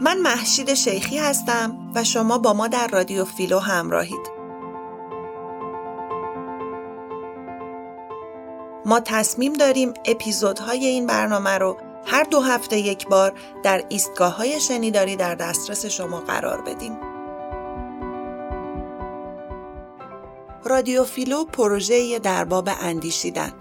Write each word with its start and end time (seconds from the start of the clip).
من 0.00 0.18
محشید 0.18 0.74
شیخی 0.74 1.18
هستم 1.18 1.92
و 1.94 2.04
شما 2.04 2.38
با 2.38 2.52
ما 2.52 2.68
در 2.68 2.88
رادیو 2.88 3.24
فیلو 3.24 3.58
همراهید. 3.58 4.30
ما 8.84 9.00
تصمیم 9.00 9.52
داریم 9.52 9.94
اپیزودهای 10.04 10.86
این 10.86 11.06
برنامه 11.06 11.58
رو 11.58 11.76
هر 12.06 12.24
دو 12.24 12.40
هفته 12.40 12.78
یک 12.78 13.08
بار 13.08 13.32
در 13.62 13.84
ایستگاه 13.88 14.36
های 14.36 14.60
شنیداری 14.60 15.16
در 15.16 15.34
دسترس 15.34 15.86
شما 15.86 16.20
قرار 16.20 16.60
بدیم. 16.62 16.98
رادیو 20.64 21.04
فیلو 21.04 21.44
پروژه 21.44 22.18
در 22.18 22.44
باب 22.44 22.68
اندیشیدن 22.80 23.52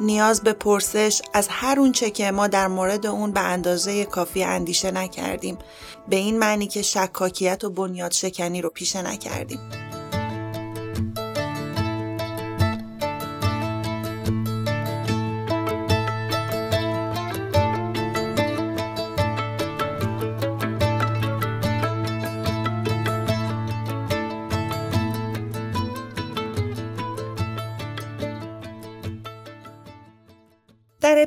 نیاز 0.00 0.42
به 0.42 0.52
پرسش 0.52 1.22
از 1.34 1.48
هر 1.50 1.80
اونچه 1.80 2.10
که 2.10 2.30
ما 2.30 2.46
در 2.46 2.68
مورد 2.68 3.06
اون 3.06 3.30
به 3.30 3.40
اندازه 3.40 4.04
کافی 4.04 4.44
اندیشه 4.44 4.90
نکردیم. 4.90 5.58
به 6.08 6.16
این 6.16 6.38
معنی 6.38 6.66
که 6.66 6.82
شکاکیت 6.82 7.64
و 7.64 7.70
بنیاد 7.70 8.12
شکنی 8.12 8.62
رو 8.62 8.70
پیشه 8.70 9.02
نکردیم. 9.02 9.79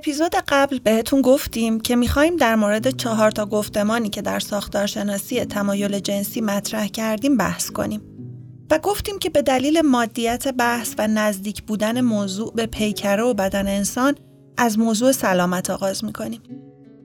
اپیزود 0.03 0.35
قبل 0.47 0.79
بهتون 0.79 1.21
گفتیم 1.21 1.79
که 1.79 1.95
می‌خوایم 1.95 2.35
در 2.35 2.55
مورد 2.55 2.97
چهار 2.97 3.31
تا 3.31 3.45
گفتمانی 3.45 4.09
که 4.09 4.21
در 4.21 4.39
ساختارشناسی 4.39 5.45
تمایل 5.45 5.99
جنسی 5.99 6.41
مطرح 6.41 6.87
کردیم 6.87 7.37
بحث 7.37 7.69
کنیم. 7.69 8.01
و 8.71 8.79
گفتیم 8.79 9.19
که 9.19 9.29
به 9.29 9.41
دلیل 9.41 9.81
مادیت 9.81 10.47
بحث 10.47 10.95
و 10.97 11.07
نزدیک 11.07 11.63
بودن 11.63 12.01
موضوع 12.01 12.53
به 12.53 12.65
پیکره 12.65 13.23
و 13.23 13.33
بدن 13.33 13.67
انسان 13.67 14.15
از 14.57 14.79
موضوع 14.79 15.11
سلامت 15.11 15.69
آغاز 15.69 16.05
می‌کنیم. 16.05 16.41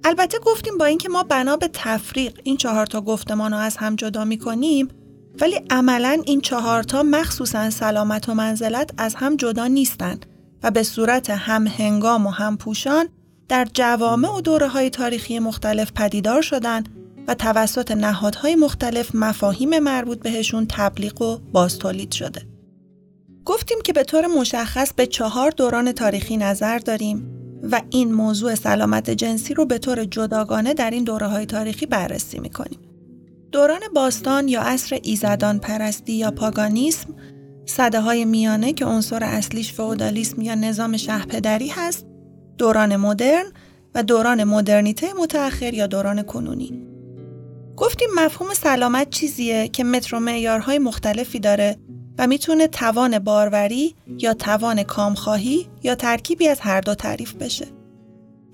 البته 0.05 0.39
گفتیم 0.39 0.79
با 0.79 0.85
اینکه 0.85 1.09
ما 1.09 1.23
بنا 1.23 1.57
به 1.57 1.71
تفریق 1.73 2.41
این 2.45 2.57
چهار 2.57 2.87
تا 2.87 3.01
گفتمان 3.01 3.53
رو 3.53 3.59
از 3.59 3.77
هم 3.77 3.97
جدا 3.97 4.25
می‌کنیم 4.25 4.89
ولی 5.41 5.61
عملا 5.71 6.23
این 6.25 6.41
چهار 6.41 6.83
تا 6.83 7.03
مخصوصا 7.03 7.71
سلامت 7.71 8.29
و 8.29 8.35
منزلت 8.35 8.91
از 8.99 9.15
هم 9.15 9.37
جدا 9.37 9.67
نیستند 9.67 10.27
و 10.63 10.71
به 10.71 10.83
صورت 10.83 11.31
هم 11.31 11.67
هنگام 11.67 12.27
و 12.27 12.31
هم 12.31 12.57
پوشان 12.57 13.09
در 13.49 13.67
جوامع 13.75 14.35
و 14.37 14.41
دوره 14.41 14.69
های 14.69 14.91
تاریخی 14.91 15.39
مختلف 15.39 15.93
پدیدار 15.93 16.43
شدند 16.43 16.89
و 17.29 17.35
توسط 17.35 17.91
نهادهای 17.91 18.55
مختلف 18.55 19.15
مفاهیم 19.15 19.79
مربوط 19.79 20.19
بهشون 20.19 20.67
تبلیغ 20.71 21.23
و 21.23 21.39
بازتولید 21.53 22.13
شده. 22.13 22.43
گفتیم 23.45 23.79
که 23.85 23.93
به 23.93 24.05
طور 24.05 24.27
مشخص 24.27 24.93
به 24.93 25.07
چهار 25.07 25.51
دوران 25.51 25.93
تاریخی 25.93 26.37
نظر 26.37 26.79
داریم 26.79 27.35
و 27.71 27.83
این 27.91 28.15
موضوع 28.15 28.55
سلامت 28.55 29.11
جنسی 29.11 29.55
رو 29.55 29.67
به 29.67 29.79
طور 29.79 30.05
جداگانه 30.05 30.75
در 30.75 30.91
این 30.91 31.05
دوره 31.05 31.27
های 31.27 31.47
تاریخی 31.47 31.87
بررسی 31.87 32.39
می‌کنیم. 32.39 32.79
دوران 33.53 33.81
باستان 33.95 34.49
یا 34.49 34.63
عصر 34.63 34.99
ایزدان 35.03 35.59
پرستی 35.59 36.13
یا 36.13 36.31
پاگانیسم 36.31 37.15
صده 37.69 38.01
های 38.01 38.25
میانه 38.25 38.73
که 38.73 38.85
عنصر 38.85 39.25
اصلیش 39.25 39.73
فئودالیسم 39.73 40.43
یا 40.43 40.55
نظام 40.55 40.97
شهپدری 40.97 41.69
هست، 41.69 42.07
دوران 42.59 42.97
مدرن 42.97 43.45
و 43.95 44.03
دوران 44.03 44.45
مدرنیته 44.45 45.07
متأخر 45.21 45.75
یا 45.75 45.87
دوران 45.87 46.23
کنونی. 46.23 46.83
گفتیم 47.77 48.09
مفهوم 48.17 48.55
سلامت 48.55 49.11
چیزیه 49.11 49.69
که 49.69 49.85
متر 49.85 50.17
و 50.17 50.21
معیارهای 50.21 50.79
مختلفی 50.79 51.41
داره 51.41 51.77
و 52.19 52.27
می‌تونه 52.27 52.67
توان 52.67 53.19
باروری 53.19 53.95
یا 54.19 54.35
توان 54.35 54.83
کامخواهی 54.83 55.69
یا 55.83 55.95
ترکیبی 55.95 56.49
از 56.49 56.61
هر 56.61 56.81
دو 56.81 56.95
تعریف 56.95 57.35
بشه. 57.35 57.67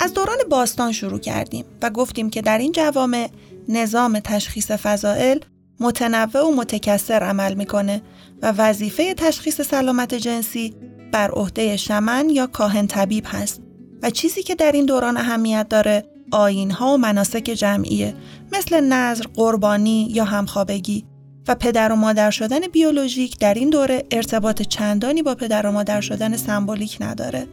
از 0.01 0.15
دوران 0.15 0.39
باستان 0.51 0.93
شروع 0.93 1.19
کردیم 1.19 1.65
و 1.83 1.91
گفتیم 1.91 2.31
که 2.31 2.43
در 2.43 2.59
این 2.59 2.73
جوامع 2.73 3.29
نظام 3.69 4.19
تشخیص 4.19 4.71
فضائل 4.71 5.39
متنوع 5.81 6.47
و 6.47 6.55
متکثر 6.57 7.23
عمل 7.23 7.55
می‌کنه 7.55 8.03
و 8.43 8.53
وظیفه 8.53 9.15
تشخیص 9.15 9.61
سلامت 9.61 10.15
جنسی 10.15 10.75
بر 11.13 11.31
عهده 11.31 11.77
شمن 11.77 12.31
یا 12.31 12.47
کاهن 12.47 12.87
طبیب 12.87 13.25
هست 13.27 13.63
و 14.03 14.11
چیزی 14.11 14.43
که 14.43 14.55
در 14.55 14.73
این 14.73 14.87
دوران 14.87 15.17
اهمیت 15.17 15.69
داره 15.69 16.05
آین 16.31 16.71
ها 16.71 16.95
و 16.95 16.99
مناسک 16.99 17.55
جمعیه 17.57 18.15
مثل 18.53 18.81
نظر، 18.81 19.25
قربانی 19.35 20.09
یا 20.11 20.25
همخوابگی 20.25 21.05
و 21.49 21.55
پدر 21.55 21.93
و 21.93 21.97
مادر 21.97 22.31
شدن 22.31 22.61
بیولوژیک 22.73 23.39
در 23.39 23.55
این 23.55 23.71
دوره 23.71 24.05
ارتباط 24.11 24.63
چندانی 24.63 25.23
با 25.23 25.35
پدر 25.35 25.67
و 25.67 25.73
مادر 25.73 26.01
شدن 26.01 26.37
سمبولیک 26.37 26.99
نداره 27.01 27.47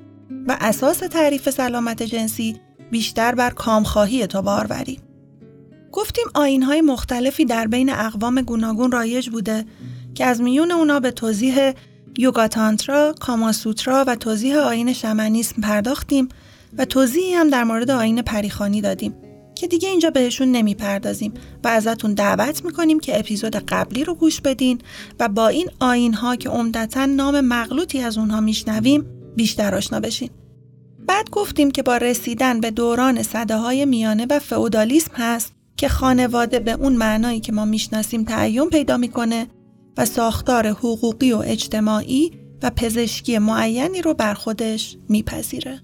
و 0.47 0.58
اساس 0.62 0.97
تعریف 0.97 1.50
سلامت 1.50 2.03
جنسی 2.03 2.58
بیشتر 2.91 3.36
بر 3.36 3.50
کامخواهی 3.50 4.28
تا 4.28 4.41
باروری. 4.41 5.00
گفتیم 5.91 6.25
آین 6.34 6.64
های 6.64 6.81
مختلفی 6.81 7.46
در 7.46 7.68
بین 7.68 7.90
اقوام 7.90 8.41
گوناگون 8.41 8.91
رایج 8.91 9.30
بوده 9.30 9.66
که 10.16 10.26
از 10.26 10.42
میون 10.42 10.72
اونا 10.72 11.00
به 11.00 11.12
توضیح 11.12 11.74
یوگاتانترا، 12.18 13.16
کاماسوترا 13.20 14.04
و 14.08 14.16
توضیح 14.16 14.58
آین 14.58 14.94
شمنیسم 14.94 15.62
پرداختیم 15.62 16.30
و 16.78 16.86
توضیحی 16.86 17.34
هم 17.34 17.50
در 17.50 17.64
مورد 17.64 17.92
آین 17.92 18.22
پریخانی 18.22 18.82
دادیم 18.82 19.14
که 19.56 19.68
دیگه 19.68 19.90
اینجا 19.90 20.10
بهشون 20.10 20.52
نمی‌پردازیم 20.52 21.34
و 21.64 21.68
ازتون 21.68 22.14
دعوت 22.14 22.66
می‌کنیم 22.66 23.00
که 23.00 23.20
اپیزود 23.20 23.56
قبلی 23.56 24.04
رو 24.04 24.16
گوش 24.16 24.42
بدین 24.42 24.82
و 25.20 25.28
با 25.28 25.48
این 25.48 25.70
آین 25.80 26.14
ها 26.14 26.36
که 26.36 26.50
عمدتا 26.50 27.06
نام 27.06 27.42
مغلوطی 27.42 28.00
از 28.00 28.18
اونها 28.18 28.42
میشنویم 28.42 29.06
بیشتر 29.36 29.76
آشنا 29.76 30.00
بشین. 30.00 30.30
بعد 31.08 31.30
گفتیم 31.30 31.72
که 31.72 31.84
با 31.84 31.98
رسیدن 31.98 32.60
به 32.60 32.72
دوران 32.72 33.24
صده 33.24 33.58
های 33.58 33.86
میانه 33.86 34.26
و 34.30 34.40
فئودالیسم 34.40 35.12
هست 35.16 35.54
که 35.78 35.90
خانواده 35.90 36.60
به 36.60 36.72
اون 36.72 36.94
معنایی 36.94 37.40
که 37.40 37.52
ما 37.52 37.66
می‌شناسیم 37.66 38.24
تعین 38.24 38.70
پیدا 38.70 38.98
می‌کنه 38.98 39.48
و 39.97 40.06
ساختار 40.06 40.68
حقوقی 40.68 41.31
و 41.31 41.38
اجتماعی 41.46 42.31
و 42.63 42.72
پزشکی 42.75 43.38
معینی 43.38 44.02
رو 44.02 44.13
بر 44.13 44.34
خودش 44.34 44.97
میپذیره. 45.09 45.81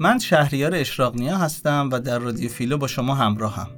من 0.00 0.18
شهریار 0.18 0.74
اشراقنیا 0.74 1.36
هستم 1.36 1.88
و 1.92 2.00
در 2.00 2.18
رادیو 2.18 2.48
فیلو 2.48 2.78
با 2.78 2.86
شما 2.86 3.14
همراهم. 3.14 3.68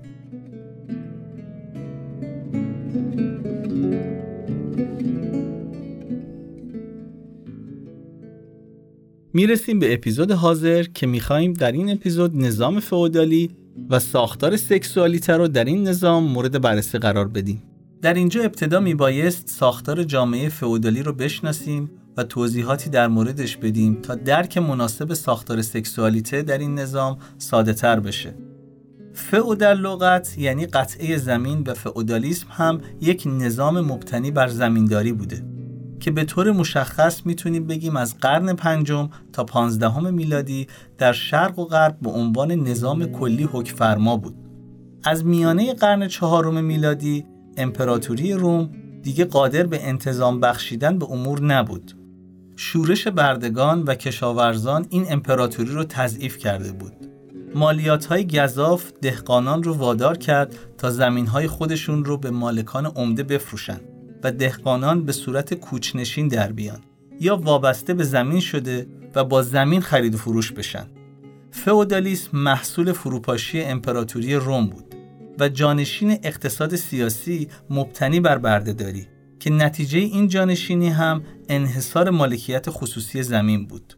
می‌رسیم 9.32 9.78
به 9.78 9.94
اپیزود 9.94 10.30
حاضر 10.30 10.82
که 10.82 11.06
میخواییم 11.06 11.52
در 11.52 11.72
این 11.72 11.90
اپیزود 11.90 12.36
نظام 12.36 12.80
فئودالی 12.80 13.50
و 13.90 13.98
ساختار 13.98 14.56
سکسوالیته 14.56 15.32
رو 15.36 15.48
در 15.48 15.64
این 15.64 15.88
نظام 15.88 16.24
مورد 16.24 16.60
بررسی 16.60 16.98
قرار 16.98 17.28
بدیم. 17.28 17.62
در 18.02 18.14
اینجا 18.14 18.42
ابتدا 18.42 18.80
میبایست 18.80 19.48
ساختار 19.48 20.04
جامعه 20.04 20.48
فئودالی 20.48 21.02
رو 21.02 21.12
بشناسیم 21.12 21.90
و 22.16 22.24
توضیحاتی 22.24 22.90
در 22.90 23.08
موردش 23.08 23.56
بدیم 23.56 23.94
تا 24.02 24.14
درک 24.14 24.58
مناسب 24.58 25.14
ساختار 25.14 25.62
سکسوالیته 25.62 26.42
در 26.42 26.58
این 26.58 26.74
نظام 26.74 27.18
ساده 27.38 27.72
تر 27.72 28.00
بشه. 28.00 28.34
فئودال 29.14 29.80
لغت 29.80 30.38
یعنی 30.38 30.66
قطعه 30.66 31.16
زمین 31.16 31.62
و 31.66 31.74
فئودالیسم 31.74 32.46
هم 32.50 32.80
یک 33.00 33.22
نظام 33.26 33.80
مبتنی 33.80 34.30
بر 34.30 34.48
زمینداری 34.48 35.12
بوده. 35.12 35.49
که 36.00 36.10
به 36.10 36.24
طور 36.24 36.52
مشخص 36.52 37.26
می‌تونیم 37.26 37.66
بگیم 37.66 37.96
از 37.96 38.18
قرن 38.18 38.52
پنجم 38.52 39.08
تا 39.32 39.44
پانزدهم 39.44 40.14
میلادی 40.14 40.66
در 40.98 41.12
شرق 41.12 41.58
و 41.58 41.64
غرب 41.64 41.96
به 42.02 42.10
عنوان 42.10 42.52
نظام 42.52 43.06
کلی 43.06 43.48
حکفرما 43.52 44.16
بود. 44.16 44.34
از 45.04 45.24
میانه 45.24 45.74
قرن 45.74 46.08
چهارم 46.08 46.64
میلادی 46.64 47.24
امپراتوری 47.56 48.32
روم 48.32 48.70
دیگه 49.02 49.24
قادر 49.24 49.66
به 49.66 49.88
انتظام 49.88 50.40
بخشیدن 50.40 50.98
به 50.98 51.10
امور 51.10 51.42
نبود. 51.42 51.92
شورش 52.56 53.08
بردگان 53.08 53.82
و 53.82 53.94
کشاورزان 53.94 54.86
این 54.90 55.06
امپراتوری 55.10 55.70
رو 55.70 55.84
تضعیف 55.84 56.38
کرده 56.38 56.72
بود. 56.72 56.92
مالیات 57.54 58.06
های 58.06 58.26
گذاف 58.26 58.92
دهقانان 59.02 59.62
رو 59.62 59.74
وادار 59.74 60.16
کرد 60.18 60.54
تا 60.78 60.90
زمین 60.90 61.26
های 61.26 61.46
خودشون 61.46 62.04
رو 62.04 62.16
به 62.16 62.30
مالکان 62.30 62.86
عمده 62.86 63.22
بفروشند. 63.22 63.89
و 64.22 64.32
دهقانان 64.32 65.04
به 65.04 65.12
صورت 65.12 65.54
کوچنشین 65.54 66.28
در 66.28 66.52
بیان 66.52 66.80
یا 67.20 67.36
وابسته 67.36 67.94
به 67.94 68.04
زمین 68.04 68.40
شده 68.40 68.86
و 69.14 69.24
با 69.24 69.42
زمین 69.42 69.80
خرید 69.80 70.14
و 70.14 70.18
فروش 70.18 70.52
بشن. 70.52 70.86
فئودالیسم 71.50 72.38
محصول 72.38 72.92
فروپاشی 72.92 73.62
امپراتوری 73.62 74.34
روم 74.34 74.66
بود 74.66 74.94
و 75.38 75.48
جانشین 75.48 76.18
اقتصاد 76.22 76.76
سیاسی 76.76 77.48
مبتنی 77.70 78.20
بر 78.20 78.38
بردهداری 78.38 79.06
که 79.40 79.50
نتیجه 79.50 79.98
این 79.98 80.28
جانشینی 80.28 80.88
هم 80.88 81.22
انحصار 81.48 82.10
مالکیت 82.10 82.66
خصوصی 82.68 83.22
زمین 83.22 83.66
بود. 83.66 83.96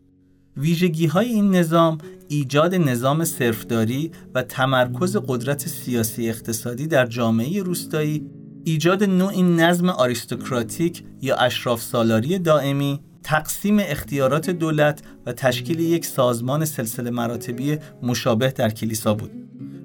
ویژگی 0.56 1.06
های 1.06 1.28
این 1.28 1.50
نظام 1.50 1.98
ایجاد 2.28 2.74
نظام 2.74 3.24
صرفداری 3.24 4.10
و 4.34 4.42
تمرکز 4.42 5.16
قدرت 5.16 5.68
سیاسی 5.68 6.28
اقتصادی 6.28 6.86
در 6.86 7.06
جامعه 7.06 7.62
روستایی 7.62 8.26
ایجاد 8.64 9.04
نوعی 9.04 9.42
نظم 9.42 9.88
آریستوکراتیک 9.88 11.04
یا 11.20 11.36
اشراف 11.36 11.82
سالاری 11.82 12.38
دائمی 12.38 13.00
تقسیم 13.22 13.78
اختیارات 13.80 14.50
دولت 14.50 15.02
و 15.26 15.32
تشکیل 15.32 15.80
یک 15.80 16.06
سازمان 16.06 16.64
سلسله 16.64 17.10
مراتبی 17.10 17.78
مشابه 18.02 18.50
در 18.50 18.70
کلیسا 18.70 19.14
بود 19.14 19.30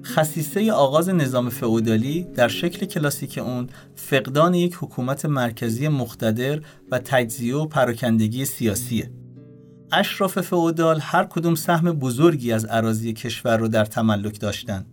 خصیصه 0.04 0.72
آغاز 0.72 1.08
نظام 1.08 1.48
فئودالی 1.48 2.24
در 2.34 2.48
شکل 2.48 2.86
کلاسیک 2.86 3.38
اون 3.38 3.68
فقدان 3.94 4.54
یک 4.54 4.76
حکومت 4.80 5.26
مرکزی 5.26 5.88
مقتدر 5.88 6.60
و 6.90 6.98
تجزیه 6.98 7.56
و 7.56 7.66
پراکندگی 7.66 8.44
سیاسیه 8.44 9.10
اشراف 9.92 10.40
فئودال 10.40 10.98
هر 11.00 11.24
کدوم 11.24 11.54
سهم 11.54 11.92
بزرگی 11.92 12.52
از 12.52 12.66
اراضی 12.70 13.12
کشور 13.12 13.56
رو 13.56 13.68
در 13.68 13.84
تملک 13.84 14.40
داشتند. 14.40 14.86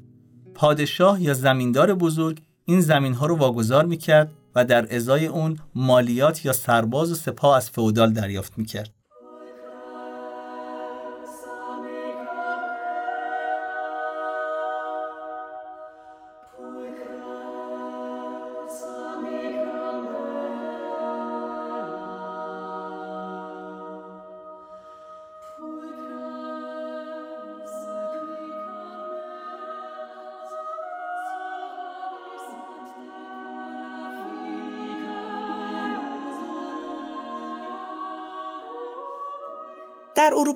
پادشاه 0.53 1.21
یا 1.21 1.33
زمیندار 1.33 1.93
بزرگ 1.93 2.41
این 2.65 2.81
زمین 2.81 3.13
ها 3.13 3.25
رو 3.25 3.35
واگذار 3.35 3.85
می‌کرد 3.85 4.31
و 4.55 4.65
در 4.65 4.95
ازای 4.95 5.25
اون 5.25 5.57
مالیات 5.75 6.45
یا 6.45 6.53
سرباز 6.53 7.11
و 7.11 7.15
سپاه 7.15 7.57
از 7.57 7.69
فئودال 7.69 8.13
دریافت 8.13 8.57
می‌کرد. 8.57 8.94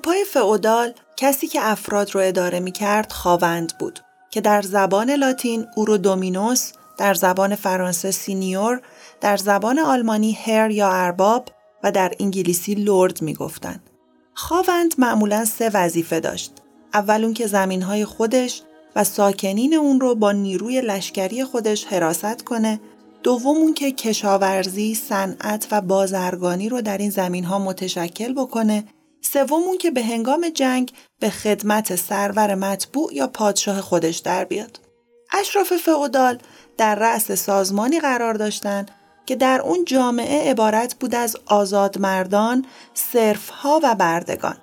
اروپای 0.00 0.24
فئودال 0.24 0.92
کسی 1.16 1.46
که 1.46 1.60
افراد 1.62 2.14
رو 2.14 2.20
اداره 2.20 2.60
می 2.60 2.72
کرد 2.72 3.12
خاوند 3.12 3.72
بود 3.78 4.00
که 4.30 4.40
در 4.40 4.62
زبان 4.62 5.10
لاتین 5.10 5.66
او 5.76 5.84
رو 5.84 5.96
دومینوس، 5.96 6.72
در 6.98 7.14
زبان 7.14 7.54
فرانسه 7.54 8.10
سینیور، 8.10 8.80
در 9.20 9.36
زبان 9.36 9.78
آلمانی 9.78 10.32
هر 10.32 10.70
یا 10.70 10.92
ارباب 10.92 11.48
و 11.82 11.92
در 11.92 12.12
انگلیسی 12.20 12.74
لورد 12.74 13.22
می 13.22 13.34
گفتن. 13.34 13.80
خاوند 14.34 14.94
معمولا 14.98 15.44
سه 15.44 15.70
وظیفه 15.74 16.20
داشت. 16.20 16.52
اول 16.94 17.24
اون 17.24 17.34
که 17.34 17.46
زمین 17.46 17.82
های 17.82 18.04
خودش 18.04 18.62
و 18.96 19.04
ساکنین 19.04 19.74
اون 19.74 20.00
رو 20.00 20.14
با 20.14 20.32
نیروی 20.32 20.80
لشکری 20.80 21.44
خودش 21.44 21.84
حراست 21.84 22.44
کنه 22.44 22.80
دوم 23.22 23.56
اون 23.56 23.74
که 23.74 23.92
کشاورزی، 23.92 24.94
صنعت 24.94 25.66
و 25.70 25.80
بازرگانی 25.80 26.68
رو 26.68 26.82
در 26.82 26.98
این 26.98 27.10
زمین 27.10 27.44
ها 27.44 27.58
متشکل 27.58 28.32
بکنه 28.34 28.84
سوم 29.20 29.78
که 29.80 29.90
به 29.90 30.02
هنگام 30.02 30.48
جنگ 30.48 30.92
به 31.20 31.30
خدمت 31.30 31.96
سرور 31.96 32.54
مطبوع 32.54 33.14
یا 33.14 33.26
پادشاه 33.26 33.80
خودش 33.80 34.18
در 34.18 34.44
بیاد. 34.44 34.80
اشراف 35.32 35.72
فئودال 35.76 36.38
در 36.76 36.94
رأس 36.94 37.32
سازمانی 37.32 38.00
قرار 38.00 38.34
داشتند 38.34 38.90
که 39.26 39.36
در 39.36 39.60
اون 39.60 39.84
جامعه 39.84 40.50
عبارت 40.50 40.94
بود 40.94 41.14
از 41.14 41.36
آزادمردان، 41.46 42.64
صرفها 42.94 43.80
و 43.82 43.94
بردگان. 43.94 44.56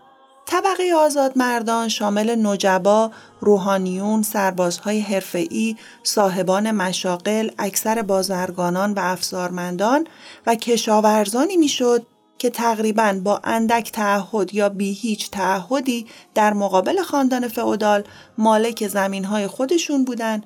طبقه 0.45 0.93
آزادمردان 0.97 1.89
شامل 1.89 2.47
نجبا، 2.47 3.11
روحانیون، 3.41 4.23
سربازهای 4.23 4.99
حرفه‌ای، 4.99 5.75
صاحبان 6.03 6.71
مشاقل، 6.71 7.49
اکثر 7.59 8.01
بازرگانان 8.01 8.93
و 8.93 8.99
افزارمندان 8.99 10.07
و 10.45 10.55
کشاورزانی 10.55 11.57
می‌شد 11.57 12.05
که 12.37 12.49
تقریبا 12.49 13.19
با 13.23 13.41
اندک 13.43 13.91
تعهد 13.91 14.53
یا 14.53 14.69
بی 14.69 14.93
هیچ 14.93 15.31
تعهدی 15.31 16.05
در 16.35 16.53
مقابل 16.53 17.01
خاندان 17.01 17.47
فئودال 17.47 18.03
مالک 18.37 18.87
زمین 18.87 19.25
های 19.25 19.47
خودشون 19.47 20.05
بودن 20.05 20.43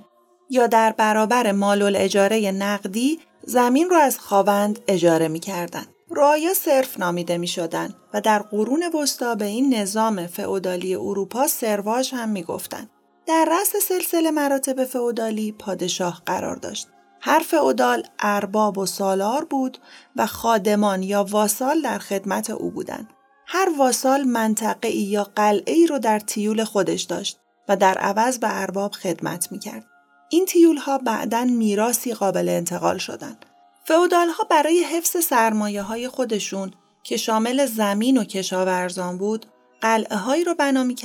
یا 0.49 0.67
در 0.67 0.91
برابر 0.91 1.51
مال 1.51 1.95
اجاره 1.95 2.51
نقدی 2.51 3.19
زمین 3.43 3.89
رو 3.89 3.95
از 3.95 4.19
خاوند 4.19 4.79
اجاره 4.87 5.27
می 5.27 5.39
کردن. 5.39 5.85
رعایا 6.11 6.53
صرف 6.53 6.99
نامیده 6.99 7.37
می 7.37 7.47
شدن 7.47 7.93
و 8.13 8.21
در 8.21 8.39
قرون 8.39 8.83
وسطا 8.93 9.35
به 9.35 9.45
این 9.45 9.73
نظام 9.73 10.27
فئودالی 10.27 10.95
اروپا 10.95 11.47
سرواژ 11.47 12.13
هم 12.13 12.29
می 12.29 12.43
گفتن. 12.43 12.89
در 13.25 13.47
رأس 13.51 13.83
سلسله 13.87 14.31
مراتب 14.31 14.85
فئودالی 14.85 15.51
پادشاه 15.51 16.21
قرار 16.25 16.55
داشت. 16.55 16.87
هر 17.21 17.39
فئودال 17.39 18.03
ارباب 18.19 18.77
و 18.77 18.85
سالار 18.85 19.45
بود 19.45 19.77
و 20.15 20.25
خادمان 20.25 21.03
یا 21.03 21.23
واسال 21.23 21.81
در 21.81 21.99
خدمت 21.99 22.49
او 22.49 22.71
بودند. 22.71 23.09
هر 23.47 23.69
واسال 23.77 24.23
منطقه 24.23 24.87
ای 24.87 25.01
یا 25.01 25.23
قلعه 25.35 25.73
ای 25.73 25.87
رو 25.87 25.99
در 25.99 26.19
تیول 26.19 26.63
خودش 26.63 27.01
داشت 27.01 27.39
و 27.69 27.77
در 27.77 27.97
عوض 27.97 28.39
به 28.39 28.61
ارباب 28.61 28.91
خدمت 28.91 29.51
می‌کرد. 29.51 29.85
این 30.29 30.45
تیول 30.45 30.77
ها 30.77 30.97
بعدا 30.97 31.43
میراسی 31.43 32.13
قابل 32.13 32.49
انتقال 32.49 32.97
شدند. 32.97 33.45
فئودال 33.85 34.29
ها 34.29 34.43
برای 34.43 34.83
حفظ 34.83 35.25
سرمایه 35.25 35.81
های 35.81 36.07
خودشون 36.07 36.71
که 37.03 37.17
شامل 37.17 37.65
زمین 37.65 38.17
و 38.17 38.23
کشاورزان 38.23 39.17
بود، 39.17 39.45
قلعه 39.81 40.17
هایی 40.17 40.43
رو 40.43 40.55
بنا 40.55 40.83
می 40.83 40.95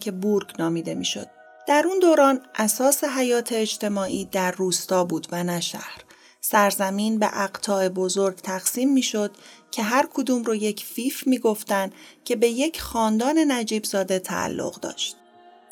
که 0.00 0.10
بورگ 0.10 0.52
نامیده 0.58 0.94
می‌شد. 0.94 1.26
در 1.68 1.84
اون 1.86 1.98
دوران 1.98 2.40
اساس 2.54 3.04
حیات 3.04 3.52
اجتماعی 3.52 4.24
در 4.24 4.50
روستا 4.50 5.04
بود 5.04 5.26
و 5.32 5.44
نه 5.44 5.60
شهر. 5.60 6.04
سرزمین 6.40 7.18
به 7.18 7.40
اقطاع 7.42 7.88
بزرگ 7.88 8.36
تقسیم 8.36 8.92
می‌شد 8.92 9.30
که 9.70 9.82
هر 9.82 10.08
کدوم 10.14 10.42
رو 10.42 10.54
یک 10.54 10.84
فیف 10.84 11.26
می‌گفتند 11.26 11.92
که 12.24 12.36
به 12.36 12.48
یک 12.48 12.80
خاندان 12.80 13.38
نجیب 13.38 13.84
زاده 13.84 14.18
تعلق 14.18 14.80
داشت. 14.80 15.16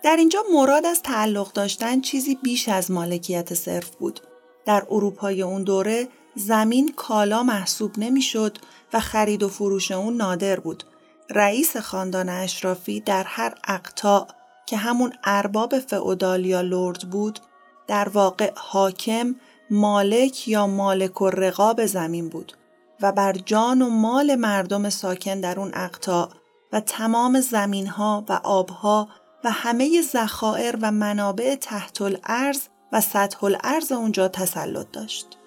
در 0.02 0.16
اینجا 0.16 0.44
مراد 0.52 0.86
از 0.86 1.02
تعلق 1.02 1.52
داشتن 1.52 2.00
چیزی 2.00 2.34
بیش 2.34 2.68
از 2.68 2.90
مالکیت 2.90 3.54
صرف 3.54 3.90
بود. 3.90 4.20
در 4.66 4.86
اروپای 4.90 5.42
اون 5.42 5.62
دوره 5.62 6.08
زمین 6.34 6.92
کالا 6.96 7.42
محسوب 7.42 7.98
نمی‌شد 7.98 8.58
و 8.92 9.00
خرید 9.00 9.42
و 9.42 9.48
فروش 9.48 9.90
اون 9.90 10.16
نادر 10.16 10.60
بود. 10.60 10.84
رئیس 11.30 11.76
خاندان 11.76 12.28
اشرافی 12.28 13.00
در 13.00 13.24
هر 13.24 13.54
اقطاع 13.68 14.28
که 14.66 14.76
همون 14.76 15.12
ارباب 15.24 15.78
فئودال 15.78 16.46
یا 16.46 16.60
لرد 16.60 17.10
بود 17.10 17.38
در 17.86 18.08
واقع 18.08 18.52
حاکم 18.56 19.34
مالک 19.70 20.48
یا 20.48 20.66
مالک 20.66 21.22
و 21.22 21.30
رقاب 21.30 21.86
زمین 21.86 22.28
بود 22.28 22.52
و 23.00 23.12
بر 23.12 23.32
جان 23.32 23.82
و 23.82 23.90
مال 23.90 24.34
مردم 24.34 24.90
ساکن 24.90 25.40
در 25.40 25.60
اون 25.60 25.70
اقطاع 25.74 26.28
و 26.72 26.80
تمام 26.80 27.40
زمین 27.40 27.86
ها 27.86 28.24
و 28.28 28.32
آبها 28.32 29.08
و 29.44 29.50
همه 29.50 30.02
ذخایر 30.12 30.76
و 30.82 30.90
منابع 30.90 31.54
تحت 31.54 32.02
الارض 32.02 32.60
و 32.92 33.00
سطح 33.00 33.44
الارض 33.44 33.92
اونجا 33.92 34.28
تسلط 34.28 34.86
داشت. 34.92 35.38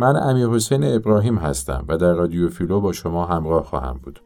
من 0.00 0.16
امیر 0.16 0.46
حسین 0.46 0.84
ابراهیم 0.84 1.38
هستم 1.38 1.84
و 1.88 1.96
در 1.96 2.12
رادیو 2.12 2.48
فیلو 2.48 2.80
با 2.80 2.92
شما 2.92 3.26
همراه 3.26 3.64
خواهم 3.64 4.00
بود. 4.02 4.20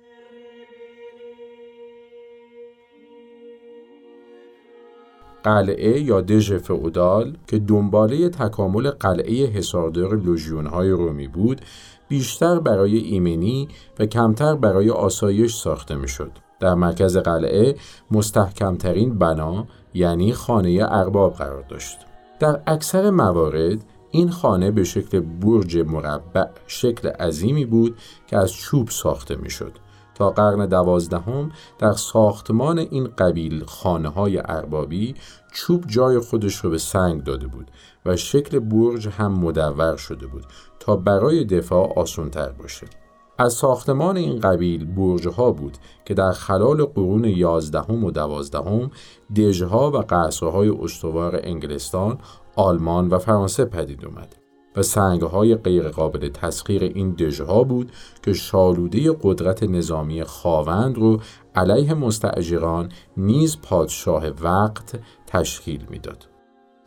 قلعه 5.43 6.01
یا 6.01 6.21
دژ 6.21 6.53
فئودال 6.53 7.37
که 7.47 7.59
دنباله 7.59 8.29
تکامل 8.29 8.91
قلعه 8.91 9.47
حصاردار 9.47 10.21
های 10.73 10.91
رومی 10.91 11.29
بود 11.29 11.61
بیشتر 12.09 12.59
برای 12.59 12.97
ایمنی 12.97 13.69
و 13.99 14.07
کمتر 14.07 14.55
برای 14.55 14.91
آسایش 14.91 15.55
ساخته 15.55 15.95
می‌شد. 15.95 16.31
در 16.61 16.75
مرکز 16.75 17.17
قلعه 17.17 17.75
مستحکمترین 18.11 19.19
بنا 19.19 19.67
یعنی 19.95 20.33
خانه 20.33 20.87
ارباب 20.89 21.35
قرار 21.35 21.63
داشت. 21.69 21.99
در 22.41 22.61
اکثر 22.67 23.11
موارد 23.11 23.85
این 24.15 24.31
خانه 24.31 24.71
به 24.71 24.85
شکل 24.85 25.21
برج 25.21 25.79
مربع 25.79 26.47
شکل 26.67 27.09
عظیمی 27.09 27.65
بود 27.65 27.97
که 28.27 28.37
از 28.37 28.53
چوب 28.53 28.91
ساخته 28.91 29.37
می‌شد 29.37 29.73
تا 30.15 30.31
قرن 30.31 30.67
دوازدهم 30.67 31.53
در 31.79 31.93
ساختمان 31.93 32.79
این 32.79 33.05
قبیل 33.05 33.65
خانه 33.65 34.09
های 34.09 34.39
اربابی 34.39 35.15
چوب 35.53 35.85
جای 35.87 36.19
خودش 36.19 36.57
رو 36.57 36.71
به 36.71 36.79
سنگ 36.79 37.25
داده 37.25 37.47
بود 37.47 37.71
و 38.07 38.17
شکل 38.17 38.59
برج 38.59 39.09
هم 39.09 39.33
مدور 39.33 39.97
شده 39.97 40.27
بود 40.27 40.45
تا 40.81 40.97
برای 40.97 41.45
دفاع 41.45 41.99
آسانتر 41.99 42.49
باشه. 42.49 42.87
از 43.39 43.53
ساختمان 43.53 44.17
این 44.17 44.41
قبیل 44.41 44.85
برجها 44.85 45.51
بود 45.51 45.79
که 46.05 46.15
در 46.15 46.33
خلال 46.33 46.85
قرون 46.85 47.25
یازدهم 47.25 48.05
و 48.05 48.11
دوازدهم 48.11 48.91
دژها 49.37 49.91
و 49.91 49.97
قصرهای 49.97 50.69
استوار 50.69 51.41
انگلستان، 51.43 52.19
آلمان 52.57 53.09
و 53.09 53.19
فرانسه 53.19 53.65
پدید 53.65 54.05
اومد 54.05 54.37
و 54.77 54.83
سنگهای 54.83 55.55
غیرقابل 55.55 56.29
تسخیر 56.29 56.83
این 56.83 57.11
دژها 57.11 57.65
بود 57.65 57.93
که 58.23 58.33
شالوده 58.33 59.17
قدرت 59.23 59.63
نظامی 59.63 60.25
خاوند 60.25 60.99
رو 60.99 61.21
علیه 61.55 61.95
مستعجران 61.95 62.93
نیز 63.17 63.61
پادشاه 63.61 64.29
وقت 64.29 65.01
تشکیل 65.27 65.87
می‌داد. 65.91 66.33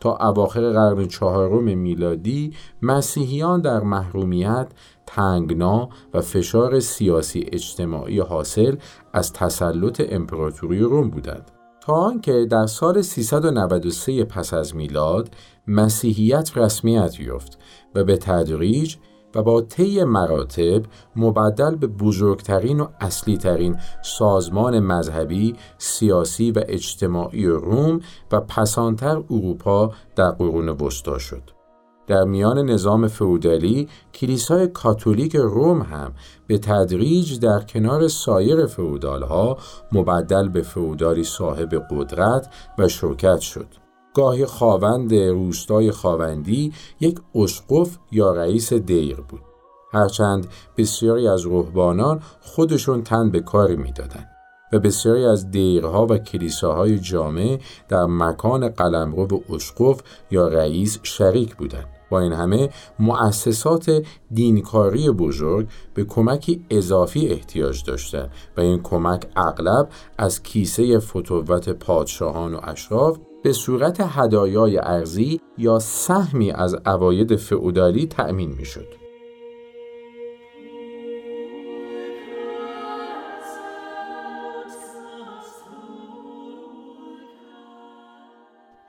تا 0.00 0.16
اواخر 0.16 0.72
قرن 0.72 1.08
چهارم 1.08 1.78
میلادی 1.78 2.52
مسیحیان 2.82 3.60
در 3.60 3.80
محرومیت 3.80 4.66
تنگنا 5.06 5.88
و 6.14 6.20
فشار 6.20 6.80
سیاسی 6.80 7.46
اجتماعی 7.52 8.18
حاصل 8.18 8.76
از 9.12 9.32
تسلط 9.32 10.02
امپراتوری 10.08 10.80
روم 10.80 11.10
بودند 11.10 11.50
تا 11.80 11.92
آنکه 11.92 12.46
در 12.50 12.66
سال 12.66 13.02
393 13.02 14.24
پس 14.24 14.54
از 14.54 14.76
میلاد 14.76 15.28
مسیحیت 15.68 16.50
رسمیت 16.56 17.20
یافت 17.20 17.58
و 17.94 18.04
به 18.04 18.16
تدریج 18.16 18.96
و 19.34 19.42
با 19.42 19.60
طی 19.60 20.04
مراتب 20.04 20.82
مبدل 21.16 21.74
به 21.74 21.86
بزرگترین 21.86 22.80
و 22.80 22.86
اصلی 23.00 23.36
ترین 23.36 23.76
سازمان 24.02 24.80
مذهبی، 24.80 25.54
سیاسی 25.78 26.50
و 26.50 26.62
اجتماعی 26.68 27.46
روم 27.46 28.00
و 28.32 28.40
پسانتر 28.40 29.16
اروپا 29.30 29.92
در 30.16 30.30
قرون 30.30 30.68
وسطا 30.68 31.18
شد. 31.18 31.42
در 32.06 32.24
میان 32.24 32.58
نظام 32.58 33.08
فئودالی 33.08 33.88
کلیسای 34.14 34.66
کاتولیک 34.66 35.36
روم 35.36 35.82
هم 35.82 36.12
به 36.46 36.58
تدریج 36.58 37.40
در 37.40 37.60
کنار 37.60 38.08
سایر 38.08 38.66
فئودالها 38.66 39.58
مبدل 39.92 40.48
به 40.48 40.62
فئودالی 40.62 41.24
صاحب 41.24 41.82
قدرت 41.90 42.48
و 42.78 42.88
شوکت 42.88 43.40
شد. 43.40 43.85
گاهی 44.16 44.46
خاوند 44.46 45.14
روستای 45.14 45.90
خاوندی 45.90 46.72
یک 47.00 47.18
اسقف 47.34 47.98
یا 48.12 48.32
رئیس 48.32 48.72
دیر 48.72 49.16
بود. 49.16 49.40
هرچند 49.92 50.46
بسیاری 50.76 51.28
از 51.28 51.46
رهبانان 51.46 52.22
خودشون 52.40 53.02
تن 53.02 53.30
به 53.30 53.40
کاری 53.40 53.76
می‌دادند. 53.76 54.30
و 54.72 54.78
بسیاری 54.78 55.24
از 55.24 55.50
دیرها 55.50 56.06
و 56.06 56.18
کلیساهای 56.18 56.98
جامع 56.98 57.58
در 57.88 58.06
مکان 58.06 58.68
قلمرو 58.68 59.42
اسقف 59.50 60.00
یا 60.30 60.48
رئیس 60.48 60.98
شریک 61.02 61.56
بودند. 61.56 61.86
با 62.10 62.20
این 62.20 62.32
همه 62.32 62.70
مؤسسات 62.98 64.02
دینکاری 64.30 65.10
بزرگ 65.10 65.68
به 65.94 66.04
کمکی 66.04 66.64
اضافی 66.70 67.28
احتیاج 67.28 67.84
داشتند 67.84 68.30
و 68.56 68.60
این 68.60 68.82
کمک 68.82 69.26
اغلب 69.36 69.88
از 70.18 70.42
کیسه 70.42 70.98
فتوت 70.98 71.68
پادشاهان 71.68 72.54
و 72.54 72.60
اشراف 72.62 73.18
به 73.46 73.52
صورت 73.52 74.00
هدایای 74.00 74.78
ارزی 74.78 75.40
یا 75.58 75.78
سهمی 75.78 76.50
از 76.50 76.74
عواید 76.74 77.36
فئودالی 77.36 78.06
تأمین 78.06 78.54
می‌شد. 78.58 78.86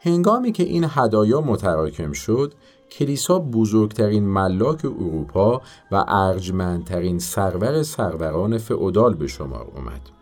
هنگامی 0.01 0.51
که 0.51 0.63
این 0.63 0.85
هدایا 0.89 1.41
متراکم 1.41 2.11
شد، 2.11 2.53
کلیسا 2.91 3.39
بزرگترین 3.39 4.23
ملاک 4.23 4.85
اروپا 4.85 5.61
و 5.91 6.05
ارجمندترین 6.07 7.19
سرور 7.19 7.83
سروران 7.83 8.57
فئودال 8.57 9.13
به 9.13 9.27
شمار 9.27 9.67
اومد. 9.75 10.16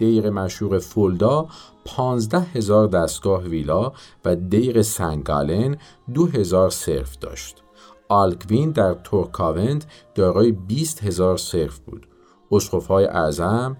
دیر 0.00 0.30
مشهور 0.30 0.78
فولدا 0.78 1.46
پانزده 1.84 2.40
هزار 2.40 2.86
دستگاه 2.86 3.42
ویلا 3.42 3.92
و 4.24 4.36
دیر 4.36 4.82
سنگالن 4.82 5.76
دو 6.14 6.26
هزار 6.26 6.70
صرف 6.70 7.18
داشت. 7.18 7.62
آلکوین 8.08 8.70
در 8.70 8.94
تورکاونت 8.94 9.86
دارای 10.14 10.52
بیست 10.52 11.04
هزار 11.04 11.36
صرف 11.36 11.78
بود. 11.78 12.06
اسقفهای 12.52 13.04
اعظم، 13.04 13.76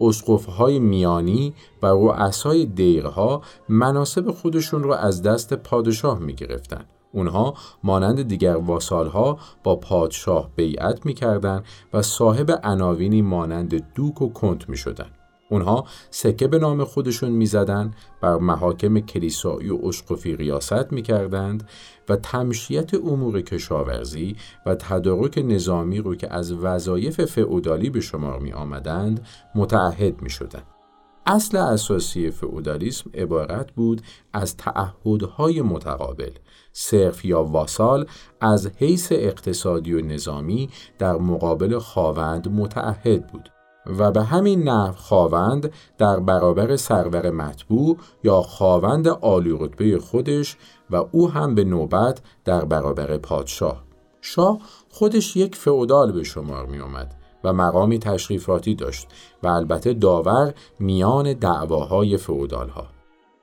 اسقفهای 0.00 0.78
میانی 0.78 1.54
و 1.82 1.86
رؤسای 1.86 2.66
دیرها 2.66 3.42
مناسب 3.68 4.30
خودشون 4.30 4.82
را 4.82 4.96
از 4.96 5.22
دست 5.22 5.54
پادشاه 5.54 6.18
می 6.18 6.34
گرفتن. 6.34 6.84
اونها 7.12 7.54
مانند 7.82 8.22
دیگر 8.22 8.56
واسالها 8.56 9.38
با 9.64 9.76
پادشاه 9.76 10.50
بیعت 10.56 11.06
می 11.06 11.14
و 11.92 12.02
صاحب 12.02 12.60
عناوینی 12.64 13.22
مانند 13.22 13.94
دوک 13.94 14.22
و 14.22 14.32
کنت 14.32 14.68
می 14.68 14.76
شدن. 14.76 15.10
اونها 15.52 15.84
سکه 16.10 16.48
به 16.48 16.58
نام 16.58 16.84
خودشون 16.84 17.30
می‌زدند 17.30 17.96
بر 18.20 18.36
محاکم 18.36 19.00
کلیسایی 19.00 19.70
و 19.70 19.78
اسقفی 19.82 20.36
ریاست 20.36 20.92
می‌کردند 20.92 21.68
و 22.08 22.16
تمشیت 22.16 22.94
امور 22.94 23.40
کشاورزی 23.40 24.36
و 24.66 24.74
تدارک 24.74 25.38
نظامی 25.38 25.98
رو 25.98 26.14
که 26.14 26.34
از 26.34 26.52
وظایف 26.52 27.24
فئودالی 27.24 27.90
به 27.90 28.00
شمار 28.00 28.38
می 28.38 28.52
آمدند 28.52 29.26
متعهد 29.54 30.22
می 30.22 30.30
شدند. 30.30 30.66
اصل 31.26 31.56
اساسی 31.56 32.30
فئودالیسم 32.30 33.10
عبارت 33.14 33.72
بود 33.72 34.02
از 34.32 34.56
تعهدهای 34.56 35.62
متقابل 35.62 36.30
صرف 36.72 37.24
یا 37.24 37.44
واسال 37.44 38.06
از 38.40 38.70
حیث 38.76 39.12
اقتصادی 39.12 39.94
و 39.94 40.06
نظامی 40.06 40.70
در 40.98 41.16
مقابل 41.16 41.78
خواوند 41.78 42.48
متعهد 42.48 43.26
بود 43.26 43.51
و 43.86 44.12
به 44.12 44.22
همین 44.22 44.68
نحو 44.68 44.92
خواوند 44.92 45.72
در 45.98 46.20
برابر 46.20 46.76
سرور 46.76 47.30
مطبوع 47.30 47.96
یا 48.24 48.42
خواوند 48.42 49.08
عالی 49.08 49.56
رتبه 49.60 49.98
خودش 49.98 50.56
و 50.90 50.96
او 51.12 51.30
هم 51.30 51.54
به 51.54 51.64
نوبت 51.64 52.20
در 52.44 52.64
برابر 52.64 53.18
پادشاه. 53.18 53.82
شاه 54.20 54.58
خودش 54.90 55.36
یک 55.36 55.56
فئودال 55.56 56.12
به 56.12 56.22
شمار 56.22 56.66
می 56.66 56.80
آمد 56.80 57.14
و 57.44 57.52
مقامی 57.52 57.98
تشریفاتی 57.98 58.74
داشت 58.74 59.08
و 59.42 59.48
البته 59.48 59.92
داور 59.92 60.54
میان 60.78 61.32
دعواهای 61.32 62.16
فئودال 62.16 62.68
ها 62.68 63.01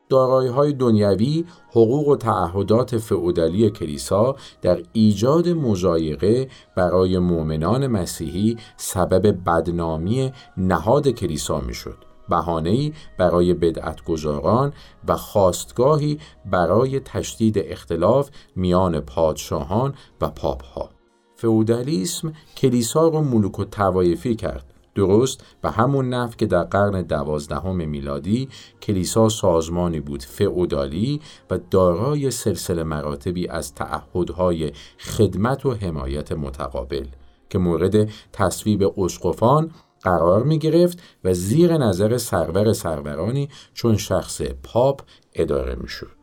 دارایی 0.09 0.49
های 0.49 0.73
دنیوی 0.73 1.45
حقوق 1.69 2.07
و 2.07 2.15
تعهدات 2.15 2.97
فئودالی 2.97 3.69
کلیسا 3.69 4.35
در 4.61 4.81
ایجاد 4.93 5.49
مزایقه 5.49 6.49
برای 6.75 7.19
مؤمنان 7.19 7.87
مسیحی 7.87 8.57
سبب 8.77 9.37
بدنامی 9.45 10.31
نهاد 10.57 11.07
کلیسا 11.07 11.59
می‌شد. 11.59 11.97
بهانه‌ای 12.29 12.93
برای 13.17 13.53
بدعتگذاران 13.53 14.73
و 15.07 15.17
خواستگاهی 15.17 16.19
برای 16.45 16.99
تشدید 16.99 17.55
اختلاف 17.57 18.29
میان 18.55 18.99
پادشاهان 18.99 19.93
و 20.21 20.29
پاپها. 20.29 20.89
فئودالیسم 21.35 22.33
کلیسا 22.57 23.07
را 23.07 23.21
ملوک 23.21 23.59
و 23.59 23.63
توایفی 23.63 24.35
کرد. 24.35 24.73
درست 24.99 25.43
و 25.63 25.71
همون 25.71 26.09
نفت 26.09 26.37
که 26.37 26.45
در 26.45 26.63
قرن 26.63 27.01
دوازدهم 27.01 27.89
میلادی 27.89 28.49
کلیسا 28.81 29.29
سازمانی 29.29 29.99
بود 29.99 30.23
فئودالی 30.23 31.21
و 31.49 31.59
دارای 31.71 32.31
سلسله 32.31 32.83
مراتبی 32.83 33.47
از 33.47 33.75
تعهدهای 33.75 34.71
خدمت 34.99 35.65
و 35.65 35.73
حمایت 35.73 36.31
متقابل 36.31 37.05
که 37.49 37.57
مورد 37.57 38.09
تصویب 38.33 38.99
اسقفان 38.99 39.71
قرار 40.01 40.43
می 40.43 40.59
گرفت 40.59 40.99
و 41.23 41.33
زیر 41.33 41.77
نظر 41.77 42.17
سرور 42.17 42.73
سرورانی 42.73 43.49
چون 43.73 43.97
شخص 43.97 44.41
پاپ 44.41 45.01
اداره 45.33 45.75
می 45.75 45.87
شود. 45.87 46.19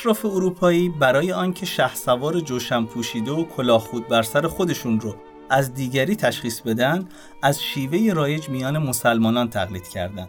اشراف 0.00 0.24
اروپایی 0.24 0.88
برای 0.88 1.32
آنکه 1.32 1.66
شهسوار 1.66 2.40
جوشن 2.40 2.84
پوشیده 2.84 3.30
و 3.30 3.44
کلاه 3.44 3.80
خود 3.80 4.08
بر 4.08 4.22
سر 4.22 4.46
خودشون 4.46 5.00
رو 5.00 5.14
از 5.50 5.74
دیگری 5.74 6.16
تشخیص 6.16 6.60
بدن 6.60 7.08
از 7.42 7.62
شیوه 7.62 8.12
رایج 8.12 8.48
میان 8.48 8.78
مسلمانان 8.78 9.50
تقلید 9.50 9.88
کردند 9.88 10.28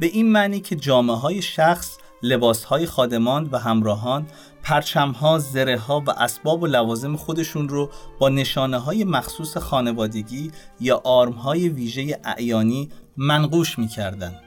به 0.00 0.06
این 0.06 0.32
معنی 0.32 0.60
که 0.60 0.76
جامعه 0.76 1.16
های 1.16 1.42
شخص 1.42 1.98
لباس 2.22 2.64
های 2.64 2.86
خادمان 2.86 3.48
و 3.52 3.58
همراهان 3.58 4.26
پرچم 4.62 5.10
ها، 5.10 5.38
زره 5.38 5.78
ها 5.78 6.02
و 6.06 6.10
اسباب 6.10 6.62
و 6.62 6.66
لوازم 6.66 7.16
خودشون 7.16 7.68
رو 7.68 7.90
با 8.18 8.28
نشانه 8.28 8.78
های 8.78 9.04
مخصوص 9.04 9.56
خانوادگی 9.56 10.50
یا 10.80 11.00
آرم 11.04 11.32
های 11.32 11.68
ویژه 11.68 12.20
اعیانی 12.24 12.88
منقوش 13.16 13.78
می 13.78 13.88
کردن. 13.88 14.40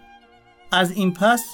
از 0.71 0.91
این 0.91 1.13
پس 1.13 1.45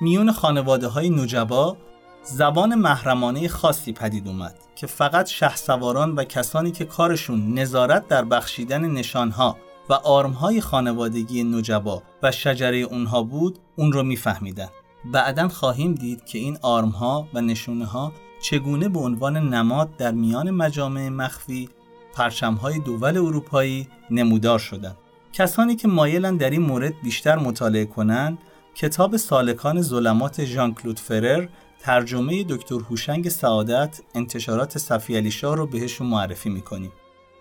میون 0.00 0.32
خانواده 0.32 0.86
های 0.86 1.10
نجبا 1.10 1.76
زبان 2.22 2.74
محرمانه 2.74 3.48
خاصی 3.48 3.92
پدید 3.92 4.28
اومد 4.28 4.54
که 4.76 4.86
فقط 4.86 5.28
شهسواران 5.28 6.14
و 6.14 6.24
کسانی 6.24 6.70
که 6.70 6.84
کارشون 6.84 7.54
نظارت 7.58 8.08
در 8.08 8.24
بخشیدن 8.24 8.84
نشانها 8.84 9.56
و 9.88 9.92
آرمهای 9.92 10.60
خانوادگی 10.60 11.44
نجبا 11.44 12.02
و 12.22 12.32
شجره 12.32 12.76
اونها 12.76 13.22
بود 13.22 13.58
اون 13.76 13.92
رو 13.92 14.02
میفهمیدن 14.02 14.68
بعدا 15.04 15.48
خواهیم 15.48 15.94
دید 15.94 16.24
که 16.24 16.38
این 16.38 16.58
آرمها 16.62 17.28
و 17.34 17.40
نشونه 17.40 17.84
ها 17.84 18.12
چگونه 18.42 18.88
به 18.88 18.98
عنوان 18.98 19.36
نماد 19.54 19.96
در 19.96 20.12
میان 20.12 20.50
مجامع 20.50 21.08
مخفی 21.08 21.68
پرچمهای 22.14 22.78
دول 22.78 23.16
اروپایی 23.16 23.88
نمودار 24.10 24.58
شدند. 24.58 24.96
کسانی 25.32 25.76
که 25.76 25.88
مایلن 25.88 26.36
در 26.36 26.50
این 26.50 26.62
مورد 26.62 26.94
بیشتر 27.02 27.36
مطالعه 27.36 27.84
کنند 27.84 28.38
کتاب 28.74 29.16
سالکان 29.16 29.82
ظلمات 29.82 30.44
ژان 30.44 30.74
کلود 30.74 30.98
فرر 30.98 31.48
ترجمه 31.82 32.44
دکتر 32.48 32.74
هوشنگ 32.74 33.28
سعادت 33.28 34.00
انتشارات 34.14 34.78
صفی 34.78 35.16
علی 35.16 35.30
شاه 35.30 35.56
رو 35.56 35.66
بهشون 35.66 36.06
معرفی 36.06 36.48
می‌کنیم. 36.50 36.92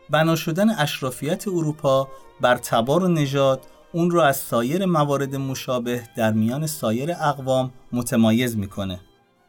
بنا 0.09 0.35
شدن 0.35 0.69
اشرافیت 0.69 1.47
اروپا 1.47 2.07
بر 2.41 2.57
تبار 2.57 3.03
و 3.03 3.07
نژاد 3.07 3.65
اون 3.91 4.11
رو 4.11 4.21
از 4.21 4.37
سایر 4.37 4.85
موارد 4.85 5.35
مشابه 5.35 6.03
در 6.17 6.31
میان 6.31 6.67
سایر 6.67 7.11
اقوام 7.11 7.71
متمایز 7.91 8.57
می‌کنه. 8.57 8.99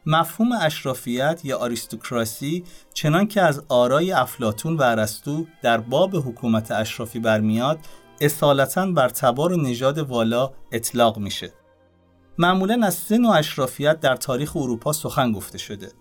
مفهوم 0.07 0.53
اشرافیت 0.53 1.41
یا 1.45 1.59
آریستوکراسی 1.59 2.65
چنان 2.95 3.29
که 3.29 3.41
از 3.41 3.63
آرای 3.69 4.13
افلاتون 4.13 4.77
و 4.77 4.83
ارسطو 4.83 5.47
در 5.63 5.79
باب 5.79 6.17
حکومت 6.17 6.71
اشرافی 6.71 7.19
برمیاد 7.19 7.79
اصالتا 8.21 8.87
بر 8.87 9.09
تبار 9.09 9.53
و 9.53 9.57
نژاد 9.57 9.99
والا 9.99 10.51
اطلاق 10.73 11.19
میشه. 11.19 11.53
معمولا 12.41 12.87
از 12.87 12.95
سه 12.95 13.19
نوع 13.19 13.37
اشرافیت 13.37 14.01
در 14.01 14.17
تاریخ 14.17 14.57
اروپا 14.57 14.93
سخن 14.93 15.33
گفته 15.33 15.59
شده. 15.59 15.93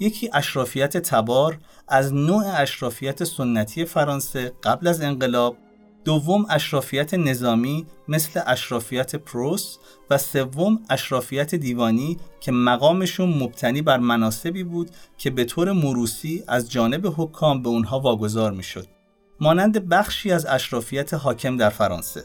یکی 0.00 0.30
اشرافیت 0.32 0.96
تبار 0.96 1.58
از 1.88 2.14
نوع 2.14 2.44
اشرافیت 2.60 3.24
سنتی 3.24 3.84
فرانسه 3.84 4.52
قبل 4.62 4.86
از 4.86 5.00
انقلاب 5.00 5.56
دوم 6.04 6.46
اشرافیت 6.50 7.14
نظامی 7.14 7.86
مثل 8.08 8.40
اشرافیت 8.46 9.16
پروس 9.16 9.78
و 10.10 10.18
سوم 10.18 10.78
اشرافیت 10.90 11.54
دیوانی 11.54 12.16
که 12.40 12.52
مقامشون 12.52 13.28
مبتنی 13.42 13.82
بر 13.82 13.98
مناسبی 13.98 14.64
بود 14.64 14.90
که 15.18 15.30
به 15.30 15.44
طور 15.44 15.72
مروسی 15.72 16.44
از 16.48 16.70
جانب 16.70 17.14
حکام 17.16 17.62
به 17.62 17.68
اونها 17.68 18.00
واگذار 18.00 18.52
می‌شد 18.52 18.86
مانند 19.40 19.88
بخشی 19.88 20.32
از 20.32 20.46
اشرافیت 20.46 21.14
حاکم 21.14 21.56
در 21.56 21.70
فرانسه 21.70 22.24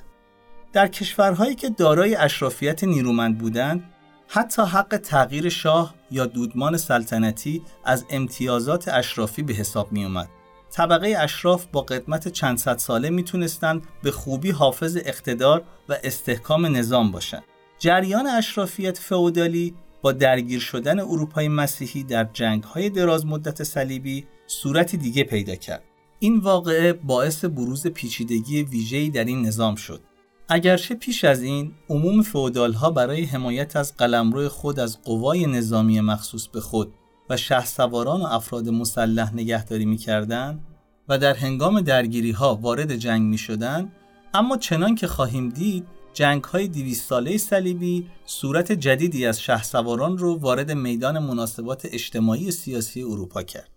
در 0.73 0.87
کشورهایی 0.87 1.55
که 1.55 1.69
دارای 1.69 2.15
اشرافیت 2.15 2.83
نیرومند 2.83 3.37
بودند 3.37 3.83
حتی 4.27 4.61
حق 4.61 4.97
تغییر 5.03 5.49
شاه 5.49 5.95
یا 6.11 6.25
دودمان 6.25 6.77
سلطنتی 6.77 7.61
از 7.85 8.05
امتیازات 8.09 8.87
اشرافی 8.87 9.43
به 9.43 9.53
حساب 9.53 9.91
می 9.91 10.03
اومد. 10.03 10.27
طبقه 10.71 11.15
اشراف 11.19 11.65
با 11.65 11.81
قدمت 11.81 12.27
چند 12.27 12.57
صد 12.57 12.77
ساله 12.77 13.09
می‌تونستند 13.09 13.81
به 14.03 14.11
خوبی 14.11 14.51
حافظ 14.51 14.97
اقتدار 14.97 15.63
و 15.89 15.97
استحکام 16.03 16.65
نظام 16.65 17.11
باشند. 17.11 17.43
جریان 17.79 18.27
اشرافیت 18.27 18.97
فئودالی 18.97 19.73
با 20.01 20.11
درگیر 20.11 20.59
شدن 20.59 20.99
اروپای 20.99 21.47
مسیحی 21.47 22.03
در 22.03 22.23
جنگ‌های 22.33 22.89
دراز 22.89 23.25
مدت 23.25 23.63
صلیبی 23.63 24.27
صورتی 24.47 24.97
دیگه 24.97 25.23
پیدا 25.23 25.55
کرد. 25.55 25.83
این 26.19 26.37
واقعه 26.37 26.93
باعث 26.93 27.45
بروز 27.45 27.87
پیچیدگی 27.87 28.63
ویژه‌ای 28.63 29.09
در 29.09 29.25
این 29.25 29.41
نظام 29.41 29.75
شد. 29.75 30.01
اگرچه 30.49 30.95
پیش 30.95 31.23
از 31.23 31.41
این 31.41 31.71
عموم 31.89 32.21
فودال 32.21 32.73
ها 32.73 32.91
برای 32.91 33.23
حمایت 33.23 33.75
از 33.75 33.97
قلمرو 33.97 34.49
خود 34.49 34.79
از 34.79 35.01
قوای 35.01 35.45
نظامی 35.45 36.01
مخصوص 36.01 36.47
به 36.47 36.61
خود 36.61 36.93
و 37.29 37.37
سواران 37.65 38.21
و 38.21 38.25
افراد 38.25 38.69
مسلح 38.69 39.33
نگهداری 39.33 39.85
می‌کردند 39.85 40.63
و 41.09 41.17
در 41.17 41.33
هنگام 41.33 41.81
درگیری 41.81 42.31
ها 42.31 42.55
وارد 42.55 42.95
جنگ 42.95 43.21
می 43.21 43.37
شدن 43.37 43.91
اما 44.33 44.57
چنان 44.57 44.95
که 44.95 45.07
خواهیم 45.07 45.49
دید 45.49 45.87
جنگ 46.13 46.43
های 46.43 46.67
دیویست 46.67 47.09
ساله 47.09 47.37
صلیبی 47.37 48.07
صورت 48.25 48.71
جدیدی 48.71 49.25
از 49.25 49.35
سواران 49.63 50.17
رو 50.17 50.35
وارد 50.35 50.71
میدان 50.71 51.19
مناسبات 51.19 51.87
اجتماعی 51.91 52.51
سیاسی 52.51 53.03
اروپا 53.03 53.43
کرد. 53.43 53.76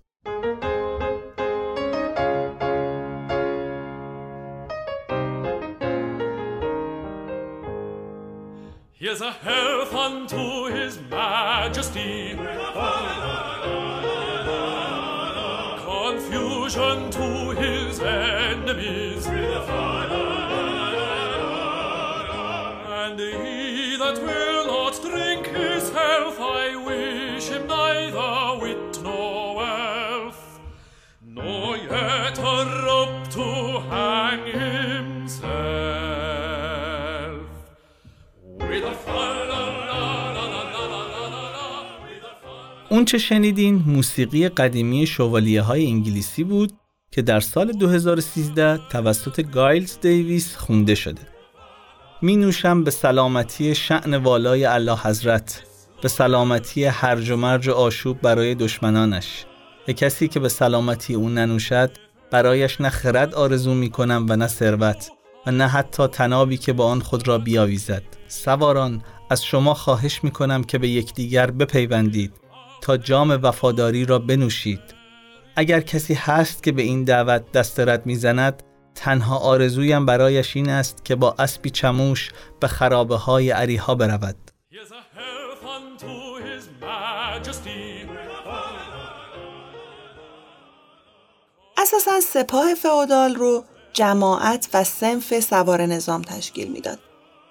Here's 9.11 9.23
a 9.23 9.33
health 9.33 9.93
unto 9.93 10.67
his 10.73 11.01
majesty. 11.11 12.37
Confusion 15.85 17.10
اون 43.01 43.05
چه 43.05 43.19
شنیدین 43.19 43.83
موسیقی 43.87 44.49
قدیمی 44.49 45.07
شوالیه 45.07 45.63
های 45.63 45.87
انگلیسی 45.87 46.45
بود 46.45 46.73
که 47.11 47.23
در 47.23 47.41
سال 47.41 47.73
2013 47.73 48.81
توسط 48.89 49.41
گایلز 49.41 49.99
دیویس 50.01 50.57
خونده 50.57 50.95
شده. 50.95 51.21
می 52.23 52.37
نوشم 52.37 52.85
به 52.85 52.91
سلامتی 52.91 53.75
شعن 53.75 54.15
والای 54.15 54.65
الله 54.65 54.97
حضرت 54.97 55.63
به 56.03 56.09
سلامتی 56.09 56.85
هرج 56.85 57.31
و 57.31 57.37
مرج 57.37 57.69
و 57.69 57.73
آشوب 57.73 58.21
برای 58.21 58.55
دشمنانش. 58.55 59.45
به 59.87 59.93
کسی 59.93 60.29
که 60.29 60.41
به 60.41 60.49
سلامتی 60.49 61.15
اون 61.15 61.35
ننوشد 61.35 61.91
برایش 62.31 62.81
نه 62.81 62.89
خرد 62.89 63.35
آرزو 63.35 63.75
می 63.75 63.91
کنم 63.91 64.27
و 64.29 64.37
نه 64.37 64.47
ثروت 64.47 65.11
و 65.47 65.51
نه 65.51 65.67
حتی 65.67 66.07
تنابی 66.07 66.57
که 66.57 66.73
با 66.73 66.87
آن 66.87 67.01
خود 67.01 67.29
را 67.29 67.39
بیاویزد. 67.39 68.03
سواران 68.29 69.03
از 69.31 69.45
شما 69.45 69.75
خواهش 69.75 70.25
می 70.25 70.31
کنم 70.31 70.65
که 70.65 70.79
به 70.79 70.89
یکدیگر 70.89 71.51
بپیوندید. 71.51 72.50
تا 72.83 72.97
جام 72.97 73.39
وفاداری 73.43 74.05
را 74.05 74.19
بنوشید. 74.19 74.81
اگر 75.57 75.81
کسی 75.81 76.15
هست 76.15 76.63
که 76.63 76.73
به 76.73 76.83
این 76.83 77.05
دعوت 77.05 77.53
دست 77.53 77.81
رد 77.81 78.07
می‌زند 78.07 78.63
تنها 78.95 79.39
آرزویم 79.39 80.07
برایش 80.07 80.57
این 80.57 80.69
است 80.69 81.05
که 81.05 81.15
با 81.15 81.35
اسبی 81.39 81.71
چموش 81.71 82.31
به 82.61 82.69
خرابه 82.69 83.17
های 83.17 83.51
عریها 83.51 83.95
برود. 83.95 84.37
اساسا 91.79 92.21
سپاه 92.21 92.75
فئودال 92.75 93.35
رو 93.35 93.65
جماعت 93.93 94.69
و 94.75 94.85
سنف 94.85 95.41
سوار 95.41 95.87
نظام 95.87 96.23
تشکیل 96.23 96.73
می‌داد. 96.73 96.99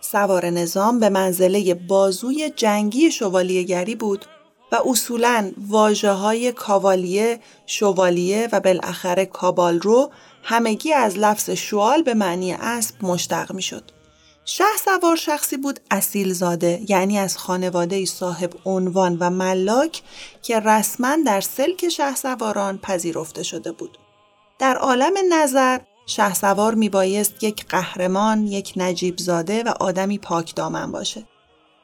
سوار 0.01 0.45
نظام 0.45 0.99
به 0.99 1.09
منزله 1.09 1.73
بازوی 1.73 2.51
جنگی 2.55 3.11
شوالیهگری 3.11 3.95
بود 3.95 4.25
و 4.71 4.77
اصولا 4.85 5.51
واجه 5.67 6.11
های 6.11 6.51
کاوالیه، 6.51 7.39
شوالیه 7.65 8.49
و 8.51 8.59
بالاخره 8.59 9.25
کابال 9.25 9.79
رو 9.79 10.11
همگی 10.43 10.93
از 10.93 11.17
لفظ 11.17 11.49
شوال 11.49 12.01
به 12.01 12.13
معنی 12.13 12.53
اسب 12.53 12.95
مشتق 13.01 13.53
می 13.53 13.61
شد. 13.61 13.91
شه 14.45 14.63
سوار 14.85 15.15
شخصی 15.15 15.57
بود 15.57 15.79
اصیل 15.91 16.33
زاده 16.33 16.81
یعنی 16.89 17.19
از 17.19 17.37
خانواده 17.37 18.05
صاحب 18.05 18.53
عنوان 18.65 19.17
و 19.19 19.29
ملاک 19.29 20.01
که 20.41 20.59
رسما 20.59 21.17
در 21.25 21.41
سلک 21.41 21.89
شه 21.89 22.15
سواران 22.15 22.77
پذیرفته 22.77 23.43
شده 23.43 23.71
بود. 23.71 23.97
در 24.59 24.75
عالم 24.75 25.13
نظر 25.29 25.79
شه 26.05 26.33
سوار 26.33 26.75
می 26.75 26.89
بایست 26.89 27.43
یک 27.43 27.65
قهرمان، 27.67 28.47
یک 28.47 28.73
نجیب 28.75 29.17
زاده 29.17 29.63
و 29.63 29.73
آدمی 29.79 30.17
پاک 30.17 30.55
دامن 30.55 30.91
باشه. 30.91 31.25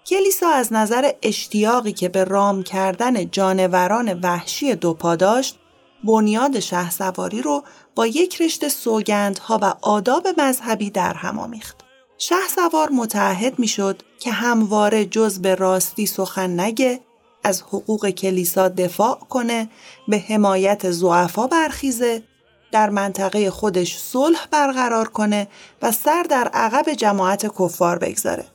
کلیسا 0.07 0.49
از 0.49 0.73
نظر 0.73 1.11
اشتیاقی 1.21 1.91
که 1.91 2.09
به 2.09 2.23
رام 2.23 2.63
کردن 2.63 3.29
جانوران 3.29 4.19
وحشی 4.19 4.75
دوپا 4.75 5.15
داشت 5.15 5.59
بنیاد 6.03 6.59
شهسواری 6.59 7.41
رو 7.41 7.63
با 7.95 8.07
یک 8.07 8.41
رشته 8.41 8.69
سوگندها 8.69 9.59
و 9.61 9.73
آداب 9.81 10.27
مذهبی 10.37 10.89
در 10.89 11.13
هم 11.13 11.39
آمیخت. 11.39 11.75
شهسوار 12.17 12.89
متعهد 12.89 13.59
می‌شد 13.59 14.01
که 14.19 14.31
همواره 14.31 15.05
جز 15.05 15.39
به 15.39 15.55
راستی 15.55 16.05
سخن 16.05 16.59
نگه 16.59 16.99
از 17.43 17.61
حقوق 17.61 18.09
کلیسا 18.09 18.69
دفاع 18.69 19.19
کنه 19.29 19.69
به 20.07 20.17
حمایت 20.17 20.91
زعفا 20.91 21.47
برخیزه 21.47 22.23
در 22.71 22.89
منطقه 22.89 23.51
خودش 23.51 23.97
صلح 23.97 24.47
برقرار 24.51 25.07
کنه 25.07 25.47
و 25.81 25.91
سر 25.91 26.23
در 26.23 26.47
عقب 26.53 26.93
جماعت 26.93 27.45
کفار 27.59 27.99
بگذاره 27.99 28.54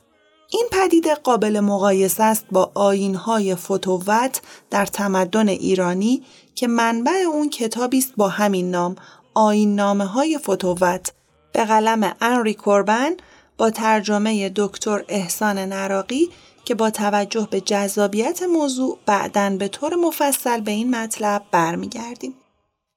این 0.52 0.66
پدیده 0.72 1.14
قابل 1.14 1.60
مقایسه 1.60 2.22
است 2.22 2.44
با 2.52 2.72
آینهای 2.74 3.54
فتووت 3.54 4.40
در 4.70 4.86
تمدن 4.86 5.48
ایرانی 5.48 6.22
که 6.54 6.66
منبع 6.66 7.12
اون 7.32 7.50
کتابی 7.50 7.98
است 7.98 8.12
با 8.16 8.28
همین 8.28 8.70
نام 8.70 8.96
آین 9.34 9.74
نامه 9.74 10.04
های 10.04 10.38
فتووت 10.38 11.12
به 11.52 11.64
قلم 11.64 12.16
انری 12.20 12.54
کوربن 12.54 13.10
با 13.58 13.70
ترجمه 13.70 14.52
دکتر 14.56 15.04
احسان 15.08 15.58
نراقی 15.58 16.30
که 16.64 16.74
با 16.74 16.90
توجه 16.90 17.48
به 17.50 17.60
جذابیت 17.60 18.42
موضوع 18.42 18.98
بعدا 19.06 19.56
به 19.58 19.68
طور 19.68 19.94
مفصل 19.94 20.60
به 20.60 20.70
این 20.70 20.94
مطلب 20.94 21.42
برمیگردیم. 21.50 22.34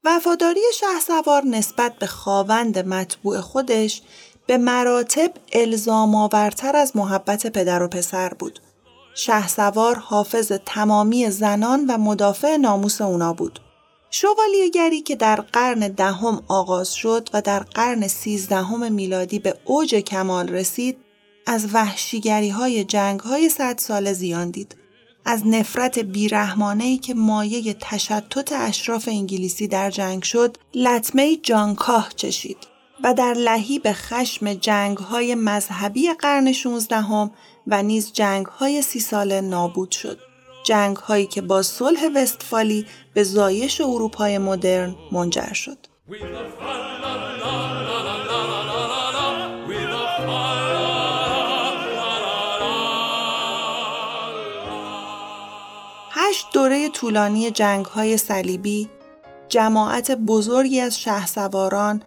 وفاداری 0.04 0.60
شهسوار 0.74 1.44
نسبت 1.46 1.96
به 2.00 2.08
خاوند 2.08 2.80
مطبوع 2.80 3.42
خودش 3.42 4.02
به 4.48 4.58
مراتب 4.58 5.32
الزام 5.54 6.16
آورتر 6.16 6.76
از 6.76 6.92
محبت 6.96 7.48
پدر 7.48 7.84
و 7.84 7.88
پسر 7.88 8.30
بود. 8.30 8.60
شهسوار 9.16 9.96
حافظ 9.96 10.52
تمامی 10.66 11.30
زنان 11.30 11.86
و 11.90 11.98
مدافع 11.98 12.58
ناموس 12.58 13.02
اونا 13.02 13.34
بود. 13.34 13.60
شوالیهگری 14.10 15.02
که 15.02 15.16
در 15.16 15.36
قرن 15.36 15.80
دهم 15.80 16.44
آغاز 16.48 16.94
شد 16.94 17.30
و 17.34 17.42
در 17.42 17.60
قرن 17.60 18.08
سیزدهم 18.08 18.92
میلادی 18.92 19.40
به 19.40 19.56
اوج 19.66 19.96
کمال 19.96 20.50
رسید 20.50 20.98
از 21.48 21.74
وحشیگری 21.74 22.50
های 22.50 22.84
جنگ 22.84 23.20
های 23.20 23.50
صد 23.50 23.78
سال 23.78 24.14
زیان 24.14 24.52
دید. 24.52 24.76
از 25.26 25.48
نفرت 25.48 26.00
بیرحمانه 26.00 26.98
که 26.98 27.14
مایه 27.14 27.74
تشتت 27.74 28.52
اشراف 28.52 29.08
انگلیسی 29.08 29.68
در 29.68 29.92
جنگ 29.92 30.24
شد 30.24 30.58
لطمه 30.76 31.36
جانکاه 31.36 32.10
چشید 32.16 32.73
و 33.04 33.14
در 33.14 33.34
به 33.80 33.94
خشم 33.94 34.54
جنگ 34.54 34.98
های 34.98 35.36
مذهبی 35.36 36.14
قرن 36.14 36.52
16 36.52 37.32
و 37.68 37.84
نیز 37.84 38.14
جنگ 38.14 38.46
های 38.46 38.82
سی 38.82 39.00
ساله 39.00 39.42
نابود 39.42 39.92
شد. 39.92 40.20
جنگ 40.64 40.98
هایی 40.98 41.26
که 41.26 41.42
با 41.42 41.62
صلح 41.62 42.08
وستفالی 42.16 42.86
به 43.14 43.24
زایش 43.24 43.82
اروپای 43.82 44.38
مدرن 44.38 44.96
منجر 45.12 45.54
شد. 45.54 45.78
هشت 56.12 56.48
دوره 56.54 56.90
طولانی 56.90 57.52
جنگ 57.52 57.86
های 57.86 58.18
صلیبی 58.18 58.90
جماعت 59.50 60.12
بزرگی 60.12 60.80
از 60.80 61.00
شهسواران، 61.00 62.04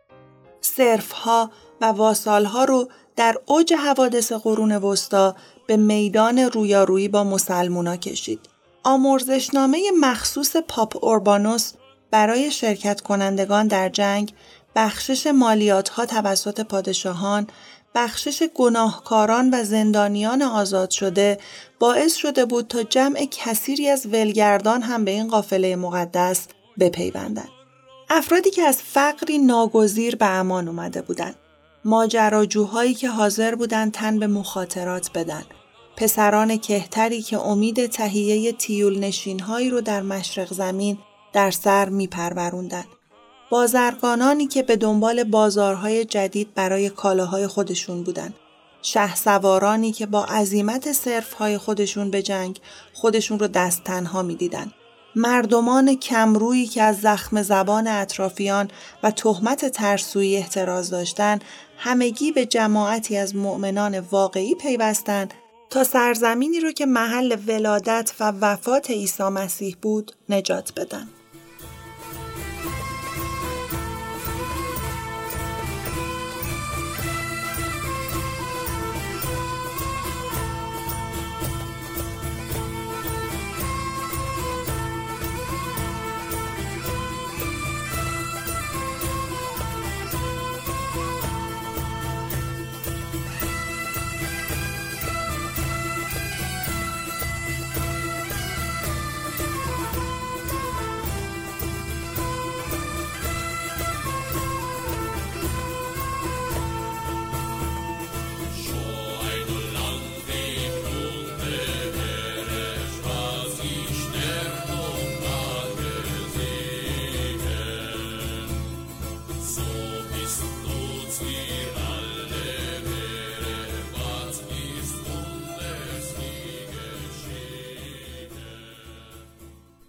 ها 1.13 1.51
و 1.81 1.85
واسالها 1.87 2.65
رو 2.65 2.89
در 3.17 3.37
اوج 3.47 3.73
حوادث 3.73 4.33
قرون 4.33 4.73
وسطا 4.73 5.37
به 5.67 5.77
میدان 5.77 6.39
رویارویی 6.39 7.09
با 7.09 7.25
مسلمونا 7.25 7.97
کشید. 7.97 8.41
آمرزشنامه 8.85 9.91
مخصوص 10.01 10.57
پاپ 10.57 11.05
اوربانوس 11.05 11.73
برای 12.11 12.51
شرکت 12.51 13.01
کنندگان 13.01 13.67
در 13.67 13.89
جنگ 13.89 14.33
بخشش 14.77 15.27
مالیات 15.27 15.89
ها 15.89 16.07
توسط 16.07 16.61
پادشاهان 16.61 17.47
بخشش 17.95 18.43
گناهکاران 18.55 19.51
و 19.55 19.65
زندانیان 19.65 20.43
آزاد 20.43 20.91
شده 20.91 21.39
باعث 21.79 22.15
شده 22.15 22.45
بود 22.45 22.67
تا 22.67 22.83
جمع 22.83 23.29
کثیری 23.31 23.89
از 23.89 24.07
ولگردان 24.07 24.83
هم 24.83 25.05
به 25.05 25.11
این 25.11 25.29
قافله 25.29 25.77
مقدس 25.77 26.47
بپیوندند. 26.81 27.56
افرادی 28.11 28.51
که 28.51 28.63
از 28.63 28.83
فقری 28.83 29.39
ناگزیر 29.39 30.17
به 30.17 30.27
امان 30.27 30.69
اومده 30.69 31.03
بودند. 31.03 31.35
ماجراجوهایی 31.85 32.95
که 32.95 33.09
حاضر 33.09 33.55
بودند 33.55 33.93
تن 33.93 34.19
به 34.19 34.27
مخاطرات 34.27 35.11
بدن. 35.15 35.43
پسران 35.97 36.57
کهتری 36.57 37.23
که 37.23 37.39
امید 37.39 37.87
تهیه 37.87 38.53
تیول 38.53 38.99
نشینهایی 38.99 39.71
رو 39.71 39.81
در 39.81 40.03
مشرق 40.03 40.53
زمین 40.53 40.99
در 41.33 41.51
سر 41.51 41.89
می 41.89 42.09
بازرگانانی 43.51 44.47
که 44.47 44.63
به 44.63 44.77
دنبال 44.77 45.25
بازارهای 45.25 46.05
جدید 46.05 46.55
برای 46.55 46.91
کالاهای 46.91 47.47
خودشون 47.47 48.03
بودن. 48.03 48.35
شه 48.83 49.17
سوارانی 49.17 49.93
که 49.93 50.07
با 50.07 50.25
عظیمت 50.25 50.93
صرفهای 50.93 51.59
خودشون 51.59 52.11
به 52.11 52.23
جنگ 52.23 52.61
خودشون 52.93 53.39
رو 53.39 53.47
دست 53.47 53.85
تنها 53.85 54.23
می 54.23 54.35
دیدن. 54.35 54.73
مردمان 55.17 55.95
کمرویی 55.95 56.67
که 56.67 56.83
از 56.83 57.01
زخم 57.01 57.43
زبان 57.43 57.87
اطرافیان 57.87 58.71
و 59.03 59.11
تهمت 59.11 59.65
ترسویی 59.69 60.37
احتراز 60.37 60.91
داشتند 60.91 61.45
همگی 61.79 62.33
به 62.33 62.47
جماعتی 62.47 63.17
از 63.17 63.37
مؤمنان 63.37 63.99
واقعی 63.99 64.55
پیوستند 64.55 65.35
تا 65.71 65.85
سرزمینی 65.85 66.61
رو 66.61 66.73
که 66.73 66.87
محل 66.87 67.37
ولادت 67.47 68.13
و 68.21 68.33
وفات 68.41 68.91
عیسی 68.91 69.23
مسیح 69.23 69.77
بود 69.83 70.13
نجات 70.29 70.73
بدن. 70.77 71.09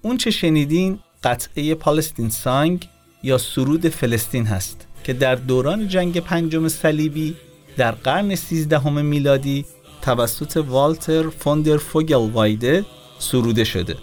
اون 0.08 0.18
چه 0.18 0.32
شنیدین 0.32 1.00
قطعه 1.24 1.76
پالستین 1.76 2.30
سانگ 2.30 2.88
یا 3.24 3.38
سرود 3.38 3.90
فلسطین 3.90 4.46
هست 4.46 4.88
که 5.04 5.14
در 5.14 5.36
دوران 5.36 5.88
جنگ 5.88 6.20
پنجم 6.20 6.68
صلیبی 6.68 7.36
در 7.78 7.92
قرن 7.92 8.36
سیزدهم 8.36 9.06
میلادی 9.06 9.66
توسط 10.02 10.58
والتر 10.68 11.30
فوندر 11.30 11.78
فوگلوایده 11.78 12.86
سروده 13.20 13.64
شده. 13.64 13.98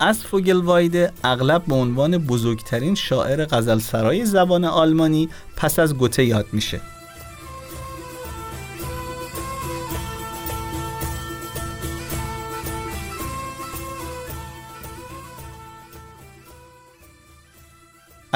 از 0.00 0.24
فوگلوایده 0.24 1.12
اغلب 1.24 1.64
به 1.64 1.74
عنوان 1.74 2.18
بزرگترین 2.18 2.94
شاعر 2.94 3.44
غزلسرای 3.44 4.26
زبان 4.26 4.64
آلمانی 4.64 5.28
پس 5.56 5.78
از 5.78 5.94
گوته 5.94 6.24
یاد 6.24 6.46
میشه. 6.52 6.80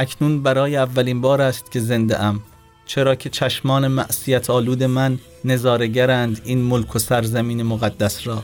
اکنون 0.02 0.42
برای 0.42 0.76
اولین 0.76 1.20
بار 1.20 1.42
است 1.42 1.72
که 1.72 1.80
زنده 1.80 2.22
ام. 2.22 2.40
چرا 2.86 3.14
که 3.14 3.30
چشمان 3.30 3.88
معصیت 3.88 4.50
آلود 4.50 4.82
من 4.82 5.18
نظارگرند 5.44 6.40
این 6.44 6.62
ملک 6.62 6.96
و 6.96 6.98
سرزمین 6.98 7.62
مقدس 7.62 8.26
را 8.26 8.42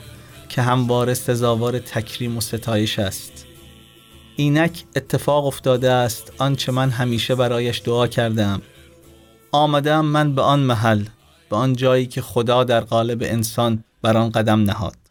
که 0.48 0.62
همواره 0.62 1.14
سزاوار 1.14 1.78
تکریم 1.78 2.36
و 2.36 2.40
ستایش 2.40 2.98
است. 2.98 3.46
اینک 4.36 4.84
اتفاق 4.96 5.46
افتاده 5.46 5.90
است 5.90 6.32
آنچه 6.38 6.72
من 6.72 6.90
همیشه 6.90 7.34
برایش 7.34 7.82
دعا 7.84 8.06
کردم 8.06 8.62
آمدم 9.52 10.04
من 10.04 10.34
به 10.34 10.42
آن 10.42 10.60
محل 10.60 11.04
به 11.50 11.56
آن 11.56 11.76
جایی 11.76 12.06
که 12.06 12.22
خدا 12.22 12.64
در 12.64 12.80
قالب 12.80 13.22
انسان 13.22 13.84
بر 14.02 14.16
آن 14.16 14.30
قدم 14.30 14.62
نهاد. 14.62 15.07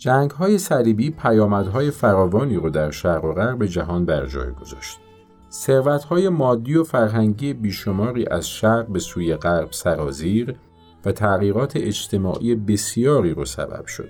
جنگ 0.00 0.30
های 0.30 0.58
صلیبی 0.58 1.10
پیامدهای 1.10 1.90
فراوانی 1.90 2.56
رو 2.56 2.70
در 2.70 2.90
شرق 2.90 3.24
و 3.24 3.32
غرب 3.32 3.66
جهان 3.66 4.04
بر 4.04 4.26
جای 4.26 4.52
گذاشت. 4.52 4.98
ثروت 5.50 6.04
های 6.04 6.28
مادی 6.28 6.76
و 6.76 6.84
فرهنگی 6.84 7.52
بیشماری 7.52 8.26
از 8.30 8.48
شرق 8.48 8.86
به 8.86 8.98
سوی 8.98 9.36
غرب 9.36 9.72
سرازیر 9.72 10.56
و 11.04 11.12
تغییرات 11.12 11.72
اجتماعی 11.76 12.54
بسیاری 12.54 13.34
رو 13.34 13.44
سبب 13.44 13.86
شد. 13.86 14.08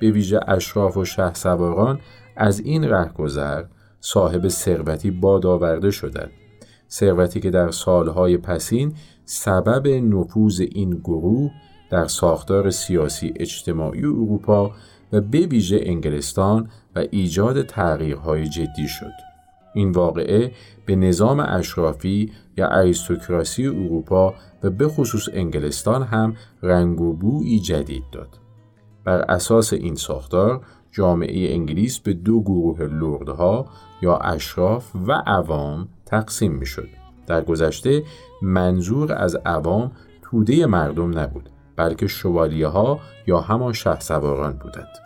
به 0.00 0.10
ویژه 0.10 0.40
اشراف 0.48 0.96
و 0.96 1.04
شه 1.04 1.34
سواران 1.34 2.00
از 2.36 2.60
این 2.60 2.84
رهگذر 2.84 3.64
صاحب 4.00 4.48
ثروتی 4.48 5.10
باد 5.10 5.46
آورده 5.46 5.90
شدند. 5.90 6.30
ثروتی 6.90 7.40
که 7.40 7.50
در 7.50 7.70
سالهای 7.70 8.36
پسین 8.36 8.94
سبب 9.24 9.88
نفوذ 9.88 10.60
این 10.60 10.90
گروه 10.90 11.50
در 11.90 12.06
ساختار 12.06 12.70
سیاسی 12.70 13.32
اجتماعی 13.36 14.04
اروپا 14.04 14.72
و 15.12 15.20
به 15.20 15.38
ویژه 15.38 15.80
انگلستان 15.82 16.68
و 16.96 17.04
ایجاد 17.10 17.62
تغییرهای 17.62 18.48
جدی 18.48 18.88
شد. 18.88 19.12
این 19.74 19.92
واقعه 19.92 20.52
به 20.86 20.96
نظام 20.96 21.40
اشرافی 21.48 22.32
یا 22.56 22.68
اریستوکراسی 22.68 23.66
اروپا 23.66 24.34
و 24.62 24.70
به 24.70 24.88
خصوص 24.88 25.28
انگلستان 25.32 26.02
هم 26.02 26.36
رنگ 26.62 27.00
و 27.00 27.12
بویی 27.12 27.60
جدید 27.60 28.04
داد. 28.12 28.38
بر 29.04 29.20
اساس 29.20 29.72
این 29.72 29.94
ساختار 29.94 30.60
جامعه 30.92 31.54
انگلیس 31.54 31.98
به 31.98 32.12
دو 32.12 32.40
گروه 32.40 32.82
لردها 32.82 33.66
یا 34.02 34.16
اشراف 34.16 34.96
و 35.06 35.12
عوام 35.12 35.88
تقسیم 36.06 36.52
می 36.52 36.66
شد. 36.66 36.88
در 37.26 37.44
گذشته 37.44 38.02
منظور 38.42 39.12
از 39.12 39.36
عوام 39.36 39.92
توده 40.22 40.66
مردم 40.66 41.18
نبود 41.18 41.50
بلکه 41.76 42.06
شوالیه 42.06 42.66
ها 42.66 43.00
یا 43.26 43.40
همان 43.40 43.72
شه 43.72 44.00
سواران 44.00 44.52
بودند. 44.52 44.98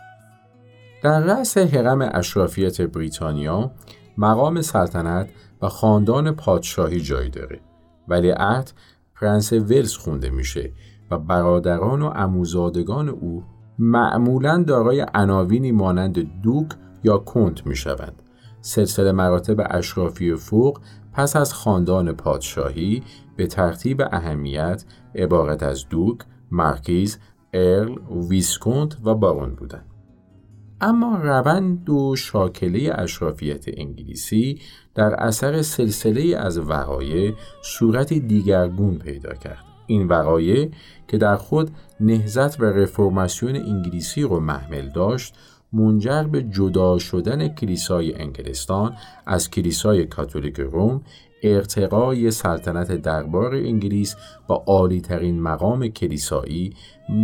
در 1.03 1.19
رأس 1.19 1.57
حرم 1.57 2.09
اشرافیت 2.13 2.81
بریتانیا 2.81 3.71
مقام 4.17 4.61
سلطنت 4.61 5.29
و 5.61 5.69
خاندان 5.69 6.31
پادشاهی 6.31 7.01
جای 7.01 7.29
داره 7.29 7.59
ولی 8.07 8.29
عهد 8.29 8.71
پرنس 9.15 9.53
ولز 9.53 9.97
خونده 9.97 10.29
میشه 10.29 10.71
و 11.11 11.17
برادران 11.17 12.01
و 12.01 12.09
عموزادگان 12.09 13.09
او 13.09 13.43
معمولا 13.79 14.63
دارای 14.67 15.05
عناوینی 15.13 15.71
مانند 15.71 16.41
دوک 16.41 16.67
یا 17.03 17.17
کنت 17.17 17.67
می‌شوند 17.67 18.21
سلسله 18.61 19.11
مراتب 19.11 19.67
اشرافی 19.69 20.35
فوق 20.35 20.79
پس 21.13 21.35
از 21.35 21.53
خاندان 21.53 22.11
پادشاهی 22.11 23.03
به 23.35 23.47
ترتیب 23.47 24.01
اهمیت 24.11 24.85
عبارت 25.15 25.63
از 25.63 25.89
دوک، 25.89 26.17
مرکیز، 26.51 27.17
ارل، 27.53 27.97
ویسکونت 28.29 28.97
و 29.03 29.15
بارون 29.15 29.55
بودند. 29.55 29.85
اما 30.81 31.17
روند 31.23 31.89
و 31.89 32.15
شاکله 32.15 32.91
اشرافیت 32.95 33.65
انگلیسی 33.67 34.59
در 34.95 35.13
اثر 35.13 35.61
سلسله 35.61 36.37
از 36.37 36.57
وقایع 36.59 37.33
صورت 37.63 38.13
دیگرگون 38.13 38.97
پیدا 38.97 39.33
کرد. 39.33 39.63
این 39.87 40.07
وقایع 40.07 40.71
که 41.07 41.17
در 41.17 41.35
خود 41.35 41.71
نهزت 41.99 42.59
و 42.59 42.65
رفرماسیون 42.65 43.55
انگلیسی 43.55 44.21
رو 44.21 44.39
محمل 44.39 44.89
داشت 44.89 45.35
منجر 45.73 46.23
به 46.23 46.43
جدا 46.43 46.97
شدن 46.97 47.47
کلیسای 47.47 48.15
انگلستان 48.15 48.95
از 49.25 49.49
کلیسای 49.49 50.05
کاتولیک 50.05 50.59
روم 50.59 51.01
ارتقای 51.45 52.31
سلطنت 52.31 52.91
دربار 52.91 53.55
انگلیس 53.55 54.15
با 54.47 54.63
عالیترین 54.67 55.41
مقام 55.41 55.87
کلیسایی 55.87 56.73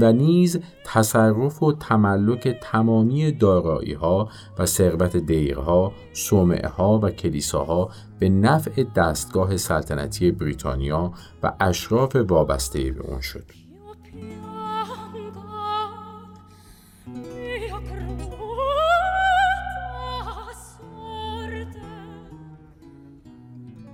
و 0.02 0.14
نیز 0.14 0.60
تصرف 0.86 1.64
و 1.64 1.74
تملک 1.74 2.48
تمامی 2.62 3.32
دارایی 3.32 3.94
ها 3.94 4.30
و 4.60 4.66
ثروت 4.66 5.18
دیرها، 5.18 5.92
صومعه 6.14 6.68
ها 6.68 7.00
و 7.04 7.10
کلیساها 7.10 7.90
به 8.20 8.30
نفع 8.30 8.84
دستگاه 8.96 9.58
سلطنتی 9.58 10.32
بریتانیا 10.32 11.12
و 11.44 11.54
اشراف 11.60 12.16
وابسته 12.16 12.92
به 12.92 13.02
اون 13.02 13.22
شد. 13.22 13.46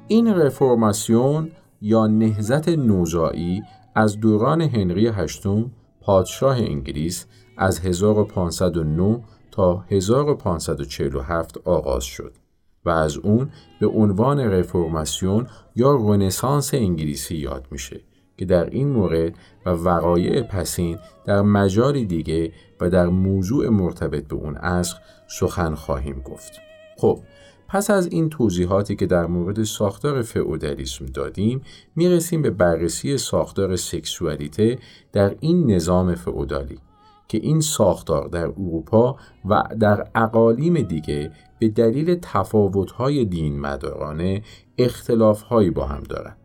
این 0.07 0.33
رفرماسیون 0.33 1.51
یا 1.81 2.07
نهزت 2.07 2.69
نوزایی 2.69 3.63
از 3.95 4.19
دوران 4.19 4.61
هنری 4.61 5.07
هشتم 5.07 5.71
پادشاه 6.01 6.57
انگلیس 6.57 7.25
از 7.57 7.79
1509 7.79 9.19
تا 9.51 9.85
1547 9.89 11.57
آغاز 11.65 12.03
شد 12.03 12.33
و 12.85 12.89
از 12.89 13.17
اون 13.17 13.49
به 13.79 13.87
عنوان 13.87 14.39
رفرماسیون 14.39 15.47
یا 15.75 15.95
رنسانس 15.95 16.73
انگلیسی 16.73 17.35
یاد 17.35 17.67
میشه 17.71 18.01
که 18.37 18.45
در 18.45 18.69
این 18.69 18.89
مورد 18.89 19.33
و 19.65 19.69
وقایع 19.69 20.41
پسین 20.41 20.97
در 21.25 21.41
مجاری 21.41 22.05
دیگه 22.05 22.51
و 22.81 22.89
در 22.89 23.07
موضوع 23.07 23.69
مرتبط 23.69 24.27
به 24.27 24.35
اون 24.35 24.55
عصر 24.55 24.95
سخن 25.27 25.75
خواهیم 25.75 26.21
گفت. 26.21 26.51
خب 26.97 27.19
پس 27.67 27.89
از 27.89 28.07
این 28.07 28.29
توضیحاتی 28.29 28.95
که 28.95 29.05
در 29.05 29.25
مورد 29.25 29.63
ساختار 29.63 30.21
فئودالیسم 30.21 31.05
دادیم 31.05 31.61
می‌رسیم 31.95 32.41
به 32.41 32.49
بررسی 32.49 33.17
ساختار 33.17 33.75
سکسوالیته 33.75 34.79
در 35.13 35.35
این 35.39 35.71
نظام 35.71 36.15
فئودالی 36.15 36.79
که 37.27 37.37
این 37.37 37.61
ساختار 37.61 38.27
در 38.27 38.45
اروپا 38.45 39.15
و 39.45 39.63
در 39.79 40.07
اقالیم 40.15 40.81
دیگه 40.81 41.31
به 41.59 41.69
دلیل 41.69 42.19
تفاوت‌های 42.21 43.25
دین 43.25 43.59
مدارانه 43.59 44.41
اختلافهایی 44.77 45.69
با 45.69 45.85
هم 45.85 46.03
دارند. 46.03 46.37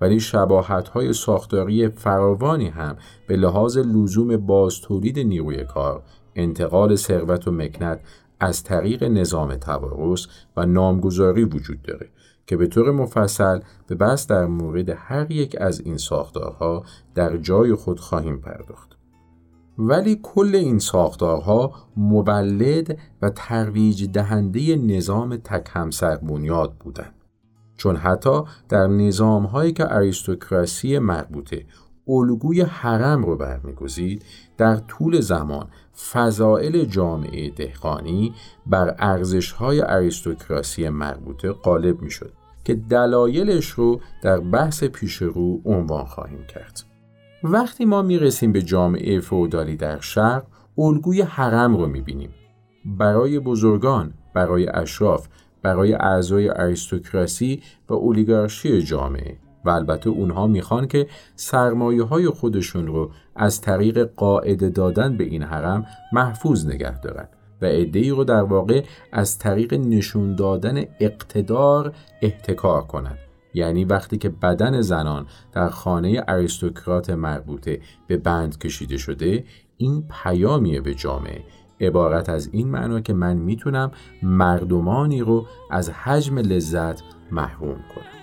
ولی 0.00 0.20
شباهت‌های 0.20 1.12
ساختاری 1.12 1.88
فراوانی 1.88 2.68
هم 2.68 2.96
به 3.26 3.36
لحاظ 3.36 3.78
لزوم 3.78 4.36
باز 4.36 4.80
تولید 4.80 5.18
نیروی 5.18 5.64
کار 5.64 6.02
انتقال 6.34 6.96
ثروت 6.96 7.48
و 7.48 7.50
مکنت 7.50 8.00
از 8.40 8.62
طریق 8.62 9.04
نظام 9.04 9.56
توارث 9.56 10.26
و 10.56 10.66
نامگذاری 10.66 11.44
وجود 11.44 11.82
داره 11.82 12.08
که 12.46 12.56
به 12.56 12.66
طور 12.66 12.90
مفصل 12.90 13.60
به 13.86 13.94
بس 13.94 14.26
در 14.26 14.46
مورد 14.46 14.88
هر 14.88 15.30
یک 15.30 15.56
از 15.60 15.80
این 15.80 15.96
ساختارها 15.96 16.84
در 17.14 17.36
جای 17.36 17.74
خود 17.74 18.00
خواهیم 18.00 18.40
پرداخت. 18.40 18.96
ولی 19.78 20.20
کل 20.22 20.54
این 20.54 20.78
ساختارها 20.78 21.72
مولد 21.96 22.98
و 23.22 23.30
ترویج 23.30 24.10
دهنده 24.10 24.76
نظام 24.76 25.36
تک 25.36 25.70
همسر 25.72 26.16
بنیاد 26.16 26.74
بودند. 26.80 27.14
چون 27.76 27.96
حتی 27.96 28.42
در 28.68 28.86
نظام 28.86 29.46
هایی 29.46 29.72
که 29.72 29.94
اریستوکراسی 29.94 30.98
مربوطه 30.98 31.66
الگوی 32.08 32.62
حرم 32.62 33.24
رو 33.24 33.36
برمیگزید 33.36 34.24
در 34.56 34.76
طول 34.76 35.20
زمان 35.20 35.68
فضائل 36.12 36.84
جامعه 36.84 37.50
دهقانی 37.50 38.34
بر 38.66 38.94
ارزش‌های 38.98 39.80
اریستوکراسی 39.80 40.88
مربوطه 40.88 41.52
غالب 41.52 42.02
می‌شد 42.02 42.32
که 42.64 42.74
دلایلش 42.74 43.66
رو 43.66 44.00
در 44.22 44.40
بحث 44.40 44.84
پیش 44.84 45.16
رو 45.16 45.60
عنوان 45.64 46.04
خواهیم 46.04 46.44
کرد. 46.48 46.82
وقتی 47.42 47.84
ما 47.84 48.02
می‌رسیم 48.02 48.52
به 48.52 48.62
جامعه 48.62 49.20
فودالی 49.20 49.76
در 49.76 50.00
شرق 50.00 50.46
الگوی 50.78 51.22
حرم 51.22 51.76
رو 51.76 51.86
می‌بینیم. 51.86 52.30
برای 52.84 53.38
بزرگان، 53.38 54.14
برای 54.34 54.68
اشراف، 54.68 55.28
برای 55.62 55.94
اعضای 55.94 56.48
اریستوکراسی 56.48 57.62
و 57.88 57.94
اولیگارشی 57.94 58.82
جامعه 58.82 59.36
و 59.66 59.70
البته 59.70 60.10
اونها 60.10 60.46
می‌خوان 60.46 60.86
که 60.86 61.06
سرمایه 61.36 62.02
های 62.02 62.28
خودشون 62.28 62.86
رو 62.86 63.10
از 63.36 63.60
طریق 63.60 64.10
قاعده 64.16 64.68
دادن 64.68 65.16
به 65.16 65.24
این 65.24 65.42
حرم 65.42 65.86
محفوظ 66.12 66.66
نگه 66.66 67.00
دارن 67.00 67.28
و 67.62 67.64
ای 67.64 68.10
رو 68.10 68.24
در 68.24 68.42
واقع 68.42 68.84
از 69.12 69.38
طریق 69.38 69.74
نشون 69.74 70.34
دادن 70.34 70.84
اقتدار 71.00 71.92
احتکار 72.22 72.82
کنند 72.82 73.18
یعنی 73.54 73.84
وقتی 73.84 74.18
که 74.18 74.28
بدن 74.28 74.80
زنان 74.80 75.26
در 75.52 75.68
خانه 75.68 76.24
اریستوکرات 76.28 77.10
مربوطه 77.10 77.80
به 78.06 78.16
بند 78.16 78.58
کشیده 78.58 78.96
شده 78.96 79.44
این 79.76 80.04
پیامیه 80.22 80.80
به 80.80 80.94
جامعه. 80.94 81.44
عبارت 81.80 82.28
از 82.28 82.48
این 82.52 82.68
معنا 82.68 83.00
که 83.00 83.12
من 83.12 83.36
می‌تونم 83.36 83.90
مردمانی 84.22 85.20
رو 85.20 85.46
از 85.70 85.90
حجم 85.90 86.38
لذت 86.38 87.02
محروم 87.30 87.78
کنم. 87.94 88.15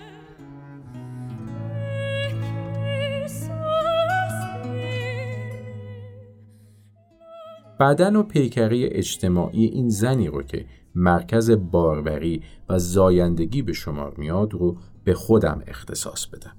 بدن 7.80 8.16
و 8.16 8.22
پیکری 8.22 8.84
اجتماعی 8.84 9.64
این 9.64 9.88
زنی 9.88 10.28
رو 10.28 10.42
که 10.42 10.66
مرکز 10.94 11.50
باروری 11.50 12.42
و 12.68 12.78
زایندگی 12.78 13.62
به 13.62 13.72
شمار 13.72 14.14
میاد 14.18 14.52
رو 14.52 14.76
به 15.04 15.14
خودم 15.14 15.62
اختصاص 15.66 16.26
بدم 16.26 16.56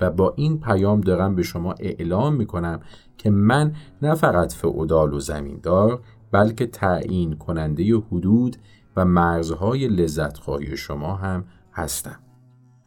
و 0.00 0.10
با 0.10 0.34
این 0.36 0.60
پیام 0.60 1.00
دارم 1.00 1.34
به 1.34 1.42
شما 1.42 1.74
اعلام 1.80 2.34
می‌کنم 2.34 2.80
که 3.18 3.30
من 3.30 3.72
نه 4.02 4.14
فقط 4.14 4.52
فعودال 4.52 5.14
و 5.14 5.20
زمیندار 5.20 6.00
بلکه 6.32 6.66
تعیین 6.66 7.32
کننده 7.32 7.96
حدود 7.96 8.56
و 8.96 9.04
مرزهای 9.04 9.88
لذتخواهی 9.88 10.76
شما 10.76 11.16
هم 11.16 11.44
هستم. 11.72 12.20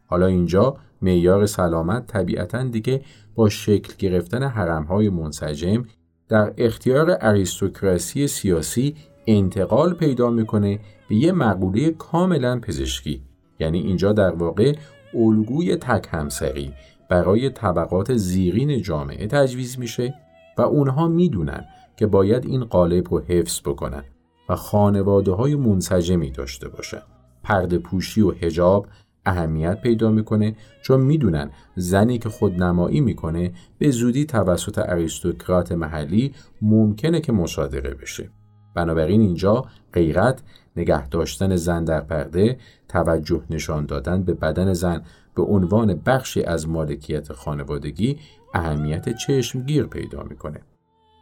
حالا 0.06 0.26
اینجا 0.26 0.76
معیار 1.02 1.46
سلامت 1.46 2.06
طبیعتا 2.06 2.62
دیگه 2.62 3.02
با 3.34 3.48
شکل 3.48 3.94
گرفتن 3.98 4.42
حرمهای 4.42 5.08
منسجم 5.08 5.84
در 6.30 6.52
اختیار 6.58 7.18
اریستوکراسی 7.20 8.26
سیاسی 8.26 8.96
انتقال 9.26 9.94
پیدا 9.94 10.30
می‌کنه 10.30 10.80
به 11.08 11.14
یه 11.14 11.32
مقوله 11.32 11.90
کاملا 11.90 12.60
پزشکی 12.60 13.22
یعنی 13.58 13.78
اینجا 13.78 14.12
در 14.12 14.30
واقع 14.30 14.74
الگوی 15.14 15.76
تک 15.76 16.08
همسری 16.10 16.72
برای 17.08 17.50
طبقات 17.50 18.16
زیرین 18.16 18.82
جامعه 18.82 19.26
تجویز 19.26 19.78
میشه 19.78 20.14
و 20.58 20.62
اونها 20.62 21.08
می‌دونن 21.08 21.64
که 21.96 22.06
باید 22.06 22.46
این 22.46 22.64
قالب 22.64 23.06
رو 23.10 23.20
حفظ 23.20 23.60
بکنن 23.60 24.04
و 24.48 24.56
خانواده 24.56 25.32
های 25.32 25.54
منسجمی 25.54 26.30
داشته 26.30 26.68
باشن. 26.68 27.02
پرده 27.42 27.78
پوشی 27.78 28.20
و 28.20 28.30
هجاب 28.30 28.86
اهمیت 29.26 29.80
پیدا 29.80 30.10
می‌کنه 30.10 30.56
چون 30.82 31.00
می‌دونن 31.00 31.50
زنی 31.76 32.18
که 32.18 32.28
خودنمایی 32.28 33.00
می‌کنه 33.00 33.52
به 33.78 33.90
زودی 33.90 34.24
توسط 34.24 34.78
اریستوکرات 34.88 35.72
محلی 35.72 36.34
ممکنه 36.62 37.20
که 37.20 37.32
مصادره 37.32 37.94
بشه. 37.94 38.30
بنابراین 38.74 39.20
اینجا 39.20 39.64
غیرت 39.92 40.42
نگه 40.76 41.08
داشتن 41.08 41.56
زن 41.56 41.84
در 41.84 42.00
پرده 42.00 42.58
توجه 42.88 43.42
نشان 43.50 43.86
دادن 43.86 44.22
به 44.22 44.34
بدن 44.34 44.72
زن 44.72 45.02
به 45.34 45.42
عنوان 45.42 45.94
بخشی 46.06 46.42
از 46.42 46.68
مالکیت 46.68 47.32
خانوادگی 47.32 48.18
اهمیت 48.54 49.16
چشمگیر 49.16 49.86
پیدا 49.86 50.22
می‌کنه 50.22 50.60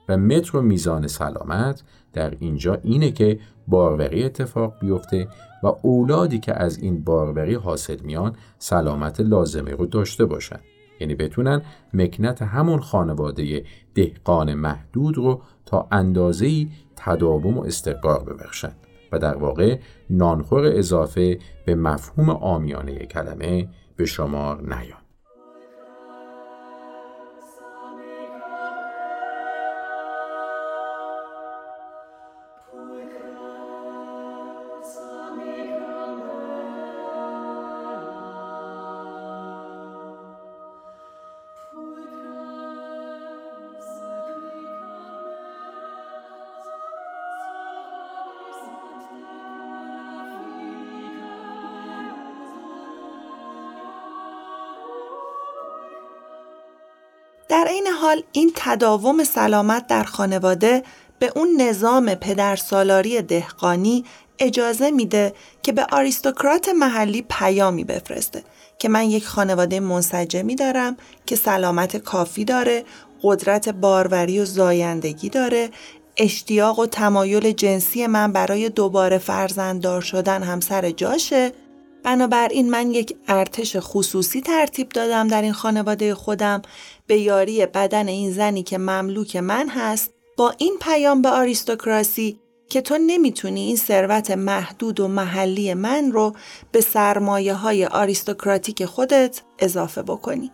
و 0.09 0.17
متر 0.17 0.57
و 0.57 0.63
میزان 0.63 1.07
سلامت 1.07 1.83
در 2.13 2.35
اینجا 2.41 2.79
اینه 2.83 3.11
که 3.11 3.39
باروری 3.69 4.25
اتفاق 4.25 4.75
بیفته 4.81 5.29
و 5.63 5.67
اولادی 5.83 6.39
که 6.39 6.63
از 6.63 6.79
این 6.79 7.05
باروری 7.05 7.55
حاصل 7.55 7.97
میان 8.05 8.37
سلامت 8.59 9.21
لازمه 9.21 9.71
رو 9.71 9.87
داشته 9.87 10.25
باشن 10.25 10.61
یعنی 11.01 11.15
بتونن 11.15 11.63
مکنت 11.95 12.43
همون 12.43 12.81
خانواده 12.81 13.65
دهقان 13.95 14.55
محدود 14.55 15.17
رو 15.17 15.43
تا 15.67 15.89
اندازه‌ای 15.93 16.69
تداوم 16.97 17.59
و 17.59 17.65
استقرار 17.65 18.25
ببخشند 18.25 18.77
و 19.13 19.19
در 19.19 19.37
واقع 19.37 19.79
نانخور 20.11 20.67
اضافه 20.67 21.39
به 21.65 21.75
مفهوم 21.75 22.31
آمیانه 22.31 22.99
کلمه 22.99 23.69
به 23.97 24.07
شمار 24.07 24.63
نیاد. 24.63 25.08
حال 58.09 58.23
این 58.33 58.53
تداوم 58.57 59.25
سلامت 59.25 59.87
در 59.87 60.05
خانواده 60.05 60.83
به 61.19 61.33
اون 61.37 61.61
نظام 61.61 62.15
پدرسالاری 62.15 63.23
دهقانی 63.23 64.05
اجازه 64.39 64.91
میده 64.91 65.35
که 65.63 65.73
به 65.73 65.87
آریستوکرات 65.93 66.69
محلی 66.69 67.25
پیامی 67.31 67.85
بفرسته 67.85 68.43
که 68.79 68.89
من 68.89 69.03
یک 69.03 69.27
خانواده 69.27 69.81
منسجمی 69.81 70.55
دارم 70.55 70.97
که 71.27 71.37
سلامت 71.37 71.97
کافی 71.97 72.45
داره 72.45 72.85
قدرت 73.23 73.69
باروری 73.69 74.41
و 74.41 74.45
زایندگی 74.45 75.29
داره 75.29 75.71
اشتیاق 76.17 76.79
و 76.79 76.87
تمایل 76.87 77.53
جنسی 77.53 78.07
من 78.07 78.33
برای 78.33 78.69
دوباره 78.69 79.19
فرزنددار 79.19 80.01
شدن 80.01 80.43
هم 80.43 80.61
سر 80.61 80.91
جاشه. 80.91 81.53
بنابراین 82.03 82.71
من 82.71 82.91
یک 82.91 83.17
ارتش 83.29 83.77
خصوصی 83.81 84.41
ترتیب 84.41 84.89
دادم 84.89 85.29
در 85.29 85.43
این 85.43 85.53
خانواده 85.53 86.15
خودم. 86.15 86.63
به 87.07 87.19
یاری 87.19 87.67
بدن 87.67 88.09
این 88.09 88.33
زنی 88.33 88.63
که 88.63 88.79
مملوک 88.79 89.37
من 89.37 89.69
هست 89.69 90.15
با 90.37 90.55
این 90.59 90.77
پیام 90.81 91.23
به 91.23 91.29
آریستوکراسی 91.29 92.41
که 92.69 92.81
تو 92.81 92.99
نمی‌تونی 92.99 93.61
این 93.61 93.77
ثروت 93.77 94.31
محدود 94.31 95.01
و 95.01 95.09
محلی 95.09 95.75
من 95.75 96.13
رو 96.13 96.37
به 96.73 96.81
سرمایه 96.81 97.55
های 97.55 97.87
آریستوکراتیک 97.87 98.85
خودت 98.85 99.43
اضافه 99.59 100.03
بکنی. 100.03 100.53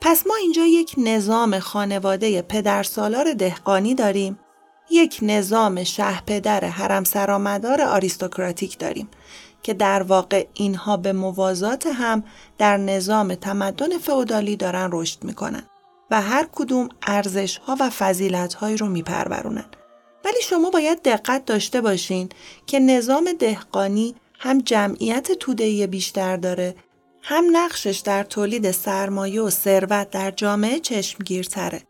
پس 0.00 0.26
ما 0.26 0.34
اینجا 0.34 0.66
یک 0.66 0.94
نظام 0.98 1.58
خانواده 1.58 2.42
پدرسالار 2.42 3.32
دهقانی 3.32 3.94
داریم. 3.94 4.38
یک 4.90 5.18
نظام 5.22 5.84
شه 5.84 6.20
پدر 6.26 6.64
حرم 6.64 7.04
سرامدار 7.04 7.80
آریستوکراتیک 7.80 8.78
داریم. 8.78 9.08
که 9.66 9.74
در 9.74 10.02
واقع 10.02 10.46
اینها 10.54 10.96
به 10.96 11.12
موازات 11.12 11.86
هم 11.86 12.24
در 12.58 12.76
نظام 12.76 13.34
تمدن 13.34 13.98
فئودالی 13.98 14.56
دارن 14.56 14.88
رشد 14.92 15.24
می‌کنن 15.24 15.62
و 16.10 16.22
هر 16.22 16.48
کدوم 16.52 16.88
ارزش 17.02 17.58
ها 17.58 17.76
و 17.80 17.90
فضیلت 17.90 18.54
هایی 18.54 18.76
رو 18.76 18.86
میپرورونن. 18.86 19.64
ولی 20.24 20.42
شما 20.42 20.70
باید 20.70 21.02
دقت 21.02 21.44
داشته 21.44 21.80
باشین 21.80 22.28
که 22.66 22.78
نظام 22.78 23.32
دهقانی 23.38 24.14
هم 24.38 24.58
جمعیت 24.58 25.32
تودهی 25.32 25.86
بیشتر 25.86 26.36
داره 26.36 26.74
هم 27.22 27.44
نقشش 27.52 27.98
در 27.98 28.22
تولید 28.22 28.70
سرمایه 28.70 29.42
و 29.42 29.50
ثروت 29.50 30.10
در 30.10 30.30
جامعه 30.30 30.80
چشمگیرتره 30.80 31.82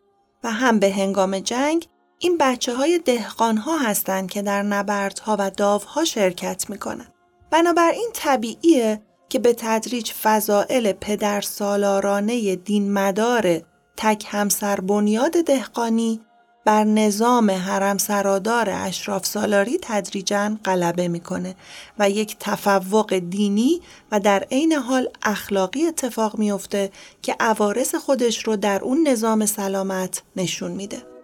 و 0.43 0.51
هم 0.51 0.79
به 0.79 0.91
هنگام 0.91 1.39
جنگ 1.39 1.87
این 2.19 2.37
بچه 2.39 2.75
های 2.75 2.99
دهقان 2.99 3.57
ها 3.57 3.77
هستند 3.77 4.29
که 4.29 4.41
در 4.41 4.63
نبردها 4.63 5.35
و 5.39 5.49
داوها 5.49 6.05
شرکت 6.05 6.69
می‌کنن. 6.69 7.07
بنابراین 7.51 8.09
طبیعیه 8.13 9.01
که 9.29 9.39
به 9.39 9.53
تدریج 9.57 10.11
فضائل 10.11 10.91
پدر 10.91 11.41
سالارانه 11.41 12.55
دین 12.55 12.93
مدار 12.93 13.61
تک 13.97 14.25
همسر 14.27 14.79
بنیاد 14.79 15.31
دهقانی 15.31 16.21
بر 16.65 16.83
نظام 16.83 17.51
حرم 17.51 17.97
سرادار 17.97 18.69
اشراف 18.69 19.25
سالاری 19.25 19.79
تدریجا 19.81 20.57
غلبه 20.65 21.07
می‌کنه 21.07 21.55
و 21.99 22.09
یک 22.09 22.35
تفوق 22.39 23.13
دینی 23.13 23.81
و 24.11 24.19
در 24.19 24.43
عین 24.51 24.73
حال 24.73 25.09
اخلاقی 25.23 25.85
اتفاق 25.87 26.37
میفته 26.37 26.91
که 27.21 27.35
عوارض 27.39 27.95
خودش 27.95 28.43
رو 28.43 28.55
در 28.55 28.81
اون 28.83 29.07
نظام 29.07 29.45
سلامت 29.45 30.23
نشون 30.35 30.71
میده. 30.71 31.16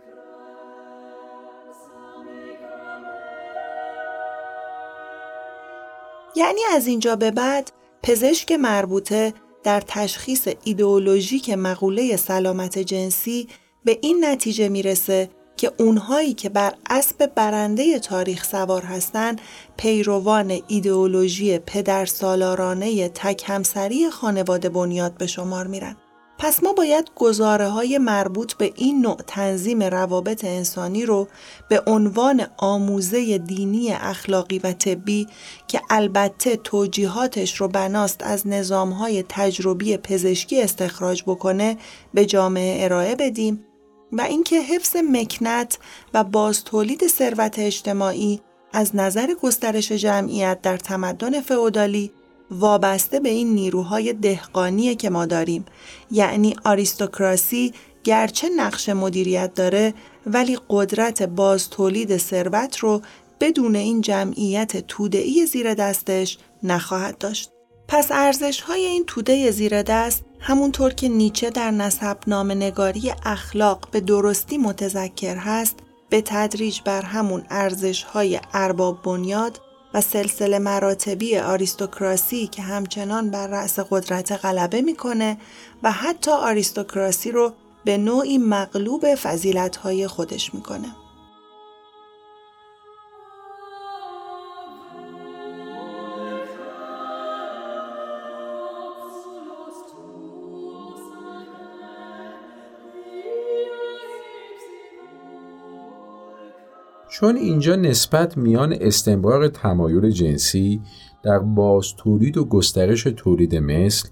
یعنی 6.35 6.61
از 6.71 6.87
اینجا 6.87 7.15
به 7.15 7.31
بعد 7.31 7.71
پزشک 8.03 8.51
مربوطه 8.51 9.33
در 9.63 9.81
تشخیص 9.87 10.47
ایدئولوژیک 10.63 11.49
مقوله 11.49 12.17
سلامت 12.17 12.79
جنسی 12.79 13.47
به 13.85 13.97
این 14.01 14.25
نتیجه 14.25 14.69
می‌رسه 14.69 15.29
که 15.57 15.71
اونهایی 15.77 16.33
که 16.33 16.49
بر 16.49 16.73
اسب 16.89 17.31
برنده 17.35 17.99
تاریخ 17.99 18.45
سوار 18.45 18.81
هستند 18.81 19.41
پیروان 19.77 20.59
ایدئولوژی 20.67 21.59
پدر 21.59 22.05
سالارانه 22.05 23.09
تک 23.09 23.43
همسری 23.47 24.09
خانواده 24.09 24.69
بنیاد 24.69 25.17
به 25.17 25.27
شمار 25.27 25.67
میرن. 25.67 25.95
پس 26.37 26.63
ما 26.63 26.73
باید 26.73 27.11
گزاره 27.15 27.67
های 27.67 27.97
مربوط 27.97 28.53
به 28.53 28.73
این 28.75 29.01
نوع 29.01 29.17
تنظیم 29.27 29.83
روابط 29.83 30.45
انسانی 30.45 31.05
رو 31.05 31.27
به 31.69 31.83
عنوان 31.87 32.45
آموزه 32.57 33.37
دینی 33.37 33.91
اخلاقی 33.91 34.59
و 34.59 34.73
طبی 34.73 35.27
که 35.67 35.81
البته 35.89 36.55
توجیهاتش 36.55 37.61
رو 37.61 37.67
بناست 37.67 38.23
از 38.23 38.47
نظام 38.47 38.89
های 38.89 39.23
تجربی 39.29 39.97
پزشکی 39.97 40.61
استخراج 40.61 41.23
بکنه 41.23 41.77
به 42.13 42.25
جامعه 42.25 42.83
ارائه 42.83 43.15
بدیم 43.15 43.65
و 44.11 44.21
اینکه 44.21 44.61
حفظ 44.61 44.95
مکنت 45.11 45.77
و 46.13 46.23
باز 46.23 46.63
تولید 46.63 47.07
ثروت 47.07 47.59
اجتماعی 47.59 48.41
از 48.73 48.95
نظر 48.95 49.33
گسترش 49.41 49.91
جمعیت 49.91 50.61
در 50.61 50.77
تمدن 50.77 51.41
فئودالی 51.41 52.11
وابسته 52.59 53.19
به 53.19 53.29
این 53.29 53.53
نیروهای 53.53 54.13
دهقانی 54.13 54.95
که 54.95 55.09
ما 55.09 55.25
داریم 55.25 55.65
یعنی 56.11 56.55
آریستوکراسی 56.65 57.73
گرچه 58.03 58.49
نقش 58.49 58.89
مدیریت 58.89 59.53
داره 59.53 59.93
ولی 60.25 60.57
قدرت 60.69 61.23
باز 61.23 61.69
تولید 61.69 62.17
ثروت 62.17 62.77
رو 62.77 63.01
بدون 63.39 63.75
این 63.75 64.01
جمعیت 64.01 64.87
توده‌ای 64.87 65.45
زیر 65.45 65.73
دستش 65.73 66.37
نخواهد 66.63 67.17
داشت. 67.17 67.49
پس 67.87 68.07
ارزش 68.11 68.61
های 68.61 68.85
این 68.85 69.03
توده 69.07 69.51
زیر 69.51 69.81
دست 69.81 70.23
همونطور 70.39 70.93
که 70.93 71.09
نیچه 71.09 71.49
در 71.49 71.71
نسب 71.71 72.17
نام 72.27 72.51
نگاری 72.51 73.13
اخلاق 73.25 73.87
به 73.91 73.99
درستی 73.99 74.57
متذکر 74.57 75.35
هست 75.35 75.75
به 76.09 76.21
تدریج 76.25 76.81
بر 76.85 77.01
همون 77.01 77.43
ارزش 77.49 78.03
های 78.03 78.39
ارباب 78.53 79.01
بنیاد 79.03 79.61
و 79.93 80.01
سلسله 80.01 80.59
مراتبی 80.59 81.37
آریستوکراسی 81.37 82.47
که 82.47 82.61
همچنان 82.61 83.31
بر 83.31 83.47
رأس 83.47 83.79
قدرت 83.79 84.31
غلبه 84.31 84.81
می‌کنه 84.81 85.37
و 85.83 85.91
حتی 85.91 86.31
آریستوکراسی 86.31 87.31
رو 87.31 87.53
به 87.85 87.97
نوعی 87.97 88.37
مغلوب 88.37 89.15
فضیلت 89.15 89.75
های 89.75 90.07
خودش 90.07 90.53
می‌کنه. 90.53 90.95
چون 107.13 107.35
اینجا 107.35 107.75
نسبت 107.75 108.37
میان 108.37 108.73
استمرار 108.81 109.47
تمایل 109.47 110.09
جنسی 110.09 110.81
در 111.23 111.39
باز 111.39 111.95
تولید 111.97 112.37
و 112.37 112.45
گسترش 112.45 113.03
تولید 113.03 113.55
مثل 113.55 114.09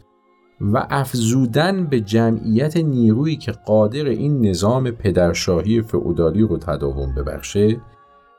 و 0.61 0.87
افزودن 0.89 1.85
به 1.85 2.01
جمعیت 2.01 2.77
نیرویی 2.77 3.35
که 3.35 3.51
قادر 3.51 4.05
این 4.05 4.45
نظام 4.45 4.91
پدرشاهی 4.91 5.81
فعودالی 5.81 6.41
رو 6.41 6.57
تداوم 6.57 7.15
ببخشه 7.15 7.81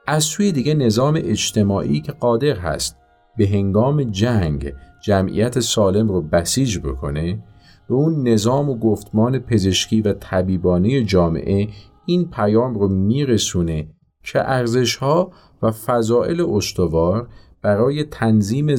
از 0.06 0.24
سوی 0.24 0.52
دیگه 0.52 0.74
نظام 0.74 1.14
اجتماعی 1.16 2.00
که 2.00 2.12
قادر 2.12 2.56
هست 2.56 2.96
به 3.36 3.48
هنگام 3.48 4.04
جنگ 4.04 4.72
جمعیت 5.00 5.60
سالم 5.60 6.08
رو 6.08 6.22
بسیج 6.22 6.78
بکنه 6.78 7.42
به 7.88 7.94
اون 7.94 8.28
نظام 8.28 8.70
و 8.70 8.78
گفتمان 8.78 9.38
پزشکی 9.38 10.00
و 10.00 10.12
طبیبانه 10.12 11.04
جامعه 11.04 11.68
این 12.06 12.30
پیام 12.30 12.74
رو 12.74 12.88
میرسونه 12.88 13.86
که 14.22 14.50
ارزشها 14.50 15.30
و 15.62 15.70
فضائل 15.70 16.40
استوار 16.40 17.28
برای 17.62 18.04
تنظیم 18.04 18.70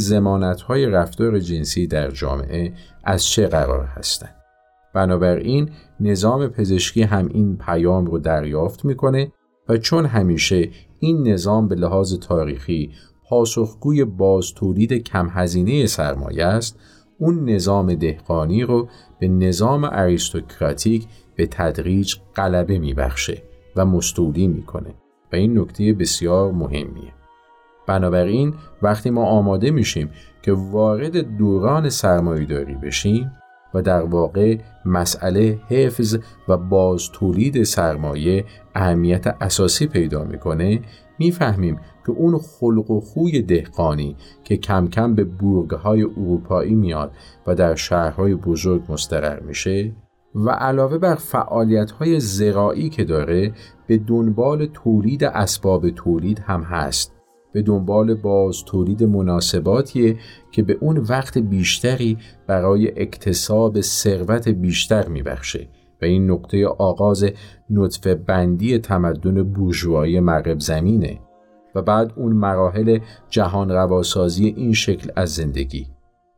های 0.67 0.85
رفتار 0.85 1.39
جنسی 1.39 1.87
در 1.87 2.11
جامعه 2.11 2.73
از 3.03 3.25
چه 3.25 3.47
قرار 3.47 3.85
هستند. 3.85 4.35
بنابراین 4.93 5.69
نظام 5.99 6.47
پزشکی 6.47 7.01
هم 7.01 7.27
این 7.27 7.57
پیام 7.57 8.05
رو 8.05 8.19
دریافت 8.19 8.85
می‌کنه 8.85 9.31
و 9.69 9.77
چون 9.77 10.05
همیشه 10.05 10.69
این 10.99 11.27
نظام 11.27 11.67
به 11.67 11.75
لحاظ 11.75 12.13
تاریخی 12.13 12.91
پاسخگوی 13.29 14.05
باز 14.05 14.53
تولید 14.53 14.93
کم 14.93 15.29
هزینه 15.31 15.85
سرمایه 15.85 16.45
است 16.45 16.79
اون 17.19 17.49
نظام 17.49 17.95
دهقانی 17.95 18.63
رو 18.63 18.87
به 19.19 19.27
نظام 19.27 19.89
اریستوکراتیک 19.91 21.07
به 21.35 21.47
تدریج 21.47 22.15
غلبه 22.35 22.79
میبخشه 22.79 23.41
و 23.75 23.85
مستولی 23.85 24.47
می‌کنه 24.47 24.93
و 25.33 25.35
این 25.35 25.59
نکته 25.59 25.93
بسیار 25.93 26.51
مهمیه. 26.51 27.13
بنابراین 27.87 28.53
وقتی 28.81 29.09
ما 29.09 29.25
آماده 29.25 29.71
میشیم 29.71 30.09
که 30.41 30.53
وارد 30.53 31.37
دوران 31.37 31.89
سرمایهداری 31.89 32.75
بشیم 32.75 33.31
و 33.73 33.81
در 33.81 34.01
واقع 34.01 34.57
مسئله 34.85 35.59
حفظ 35.67 36.17
و 36.47 36.57
باز 36.57 37.09
تولید 37.11 37.63
سرمایه 37.63 38.45
اهمیت 38.75 39.27
اساسی 39.27 39.87
پیدا 39.87 40.23
می‌کنه 40.23 40.79
می‌فهمیم 41.19 41.79
که 42.05 42.11
اون 42.11 42.37
خلق 42.37 42.91
و 42.91 42.99
خوی 42.99 43.41
دهقانی 43.41 44.15
که 44.43 44.57
کم 44.57 44.87
کم 44.87 45.15
به 45.15 45.23
بورگهای 45.23 46.03
اروپایی 46.03 46.75
میاد 46.75 47.11
و 47.47 47.55
در 47.55 47.75
شهرهای 47.75 48.35
بزرگ 48.35 48.81
مستقر 48.89 49.39
میشه 49.39 49.91
و 50.35 50.49
علاوه 50.49 50.97
بر 50.97 51.15
فعالیت 51.15 51.91
های 51.91 52.19
زراعی 52.19 52.89
که 52.89 53.03
داره 53.03 53.53
به 53.87 53.97
دنبال 53.97 54.65
تولید 54.65 55.23
اسباب 55.23 55.89
تولید 55.89 56.39
هم 56.39 56.61
هست. 56.61 57.13
به 57.53 57.61
دنبال 57.61 58.13
باز 58.13 58.63
تولید 58.65 59.03
مناسباتیه 59.03 60.17
که 60.51 60.63
به 60.63 60.77
اون 60.81 60.97
وقت 60.97 61.37
بیشتری 61.37 62.17
برای 62.47 63.01
اکتساب 63.01 63.81
ثروت 63.81 64.49
بیشتر 64.49 65.07
میبخشه. 65.07 65.67
و 66.01 66.05
این 66.05 66.31
نقطه 66.31 66.67
آغاز 66.67 67.25
نطفه 67.69 68.15
بندی 68.15 68.77
تمدن 68.77 69.43
بورژوایی 69.43 70.19
مغرب 70.19 70.59
زمینه. 70.59 71.19
و 71.75 71.81
بعد 71.81 72.13
اون 72.15 72.33
مراحل 72.33 72.99
جهان 73.29 73.69
رواسازی 73.69 74.45
این 74.45 74.73
شکل 74.73 75.11
از 75.15 75.33
زندگی. 75.33 75.87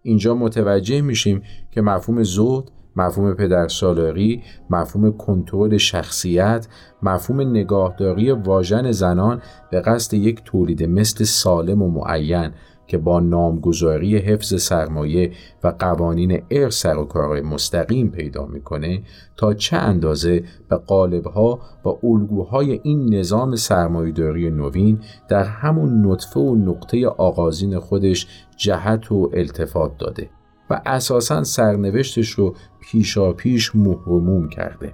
اینجا 0.02 0.36
متوجه 0.36 1.02
میشیم 1.02 1.42
که 1.72 1.82
مفهوم 1.82 2.24
زود 2.24 2.72
مفهوم 2.96 3.34
پدرسالاری، 3.34 4.44
مفهوم 4.70 5.18
کنترل 5.18 5.78
شخصیت، 5.78 6.68
مفهوم 7.02 7.42
نگاهداری 7.42 8.32
واژن 8.32 8.92
زنان 8.92 9.42
به 9.72 9.82
قصد 9.82 10.14
یک 10.14 10.42
تولید 10.46 10.84
مثل 10.84 11.24
سالم 11.24 11.82
و 11.82 11.90
معین 11.90 12.52
که 12.88 12.98
با 12.98 13.20
نامگذاری 13.20 14.18
حفظ 14.18 14.62
سرمایه 14.62 15.32
و 15.64 15.68
قوانین 15.80 16.42
ارث 16.52 16.76
سر 16.76 16.98
و 16.98 17.06
کار 17.06 17.42
مستقیم 17.42 18.10
پیدا 18.12 18.46
می‌کنه 18.46 19.02
تا 19.38 19.54
چه 19.54 19.78
اندازه 19.78 20.44
به 20.70 20.76
قالبها 20.76 21.60
و 21.86 22.08
الگوهای 22.08 22.80
این 22.84 23.16
نظام 23.16 23.56
سرمایهداری 23.56 24.50
نوین 24.50 25.00
در 25.30 25.44
همون 25.44 26.06
نطفه 26.06 26.40
و 26.40 26.56
نقطه 26.56 27.08
آغازین 27.08 27.80
خودش 27.80 28.28
جهت 28.58 29.12
و 29.12 29.32
التفات 29.34 29.98
داده 29.98 30.30
و 30.70 30.82
اساسا 30.86 31.44
سرنوشتش 31.44 32.30
رو 32.30 32.56
پیشا 32.92 33.34
پیش 33.34 33.76
مهرموم 33.76 34.50
کرده. 34.50 34.94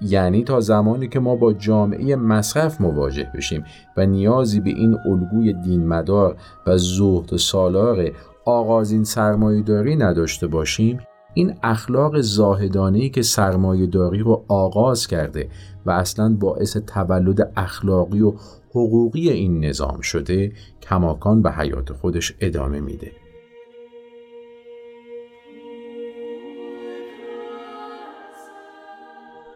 یعنی 0.00 0.44
تا 0.44 0.60
زمانی 0.60 1.08
که 1.08 1.20
ما 1.20 1.36
با 1.36 1.52
جامعه 1.52 2.16
مصرف 2.16 2.80
مواجه 2.80 3.30
بشیم 3.34 3.64
و 3.96 4.06
نیازی 4.06 4.60
به 4.60 4.70
این 4.70 4.98
الگوی 5.06 5.52
دینمدار 5.52 6.36
و 6.66 6.78
زهد 6.78 7.32
و 7.32 7.38
سالار 7.38 8.10
آغازین 8.44 9.04
سرمایهداری 9.04 9.96
نداشته 9.96 10.46
باشیم 10.46 10.98
این 11.34 11.54
اخلاق 11.62 12.20
زاهدانهی 12.20 13.10
که 13.10 13.22
سرمایهداری 13.22 14.18
رو 14.18 14.44
آغاز 14.48 15.06
کرده 15.06 15.48
و 15.86 15.90
اصلا 15.90 16.36
باعث 16.40 16.76
تولد 16.76 17.52
اخلاقی 17.56 18.20
و 18.20 18.32
حقوقی 18.70 19.30
این 19.30 19.64
نظام 19.64 20.00
شده 20.00 20.52
کماکان 20.82 21.42
به 21.42 21.52
حیات 21.52 21.92
خودش 21.92 22.34
ادامه 22.40 22.80
میده. 22.80 23.23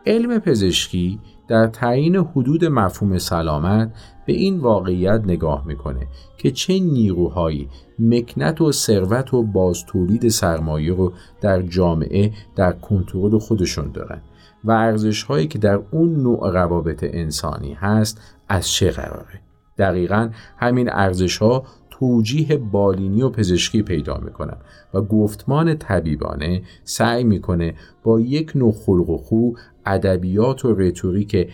علم 0.06 0.38
پزشکی 0.38 1.20
در 1.48 1.66
تعیین 1.66 2.16
حدود 2.16 2.64
مفهوم 2.64 3.18
سلامت 3.18 3.92
به 4.26 4.32
این 4.32 4.58
واقعیت 4.58 5.22
نگاه 5.26 5.66
می‌کنه 5.66 6.06
که 6.38 6.50
چه 6.50 6.78
نیروهایی 6.78 7.68
مکنت 7.98 8.60
و 8.60 8.72
ثروت 8.72 9.34
و 9.34 9.42
باز 9.42 9.84
تولید 9.86 10.28
سرمایه 10.28 10.94
رو 10.94 11.12
در 11.40 11.62
جامعه 11.62 12.32
در 12.56 12.72
کنترل 12.72 13.38
خودشون 13.38 13.90
دارن 13.92 14.20
و 14.64 14.70
ارزش 14.70 15.22
هایی 15.22 15.46
که 15.46 15.58
در 15.58 15.80
اون 15.90 16.22
نوع 16.22 16.50
روابط 16.52 17.04
انسانی 17.08 17.72
هست 17.72 18.20
از 18.48 18.68
چه 18.68 18.90
قراره؟ 18.90 19.40
دقیقا 19.78 20.30
همین 20.58 20.90
ارزش 20.92 21.38
ها 21.38 21.64
توجیه 21.90 22.56
بالینی 22.56 23.22
و 23.22 23.28
پزشکی 23.28 23.82
پیدا 23.82 24.18
می‌کنن 24.18 24.56
و 24.94 25.00
گفتمان 25.00 25.78
طبیبانه 25.78 26.62
سعی 26.84 27.24
می‌کنه 27.24 27.74
با 28.02 28.20
یک 28.20 28.52
نوع 28.54 28.72
خلق 28.72 29.10
و 29.10 29.16
خو 29.16 29.52
ادبیات 29.88 30.64
و 30.64 30.74
رتوریک 30.74 31.50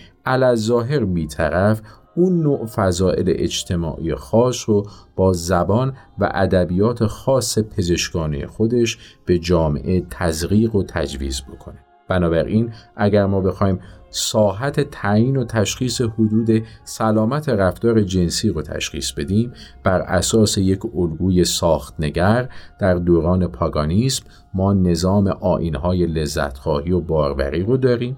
ظاهر 0.55 1.05
بیطرف 1.05 1.83
اون 2.17 2.43
نوع 2.43 2.67
فضائل 2.67 3.25
اجتماعی 3.27 4.15
خاص 4.15 4.69
رو 4.69 4.87
با 5.17 5.33
زبان 5.33 5.97
و 6.19 6.31
ادبیات 6.35 7.07
خاص 7.07 7.59
پزشکانه 7.59 8.47
خودش 8.47 8.99
به 9.27 9.39
جامعه 9.39 10.07
تزریق 10.11 10.75
و 10.75 10.83
تجویز 10.83 11.43
بکنه. 11.43 11.79
بنابراین 12.09 12.73
اگر 12.97 13.27
ما 13.27 13.41
بخوایم 13.41 13.81
ساحت 14.11 14.81
تعیین 14.81 15.37
و 15.37 15.45
تشخیص 15.45 16.01
حدود 16.01 16.63
سلامت 16.85 17.49
رفتار 17.49 18.01
جنسی 18.03 18.49
رو 18.49 18.63
تشخیص 18.63 19.13
بدیم 19.13 19.53
بر 19.85 20.01
اساس 20.01 20.59
یک 20.59 20.81
الگوی 20.97 21.45
ساختنگر 21.45 22.49
در 22.81 22.95
دوران 22.95 23.47
پاگانیسم 23.47 24.25
ما 24.55 24.73
نظام 24.73 25.27
آینهای 25.27 26.07
لذتخواهی 26.07 26.93
و 26.93 27.01
باروری 27.01 27.63
رو 27.63 27.77
داریم. 27.77 28.17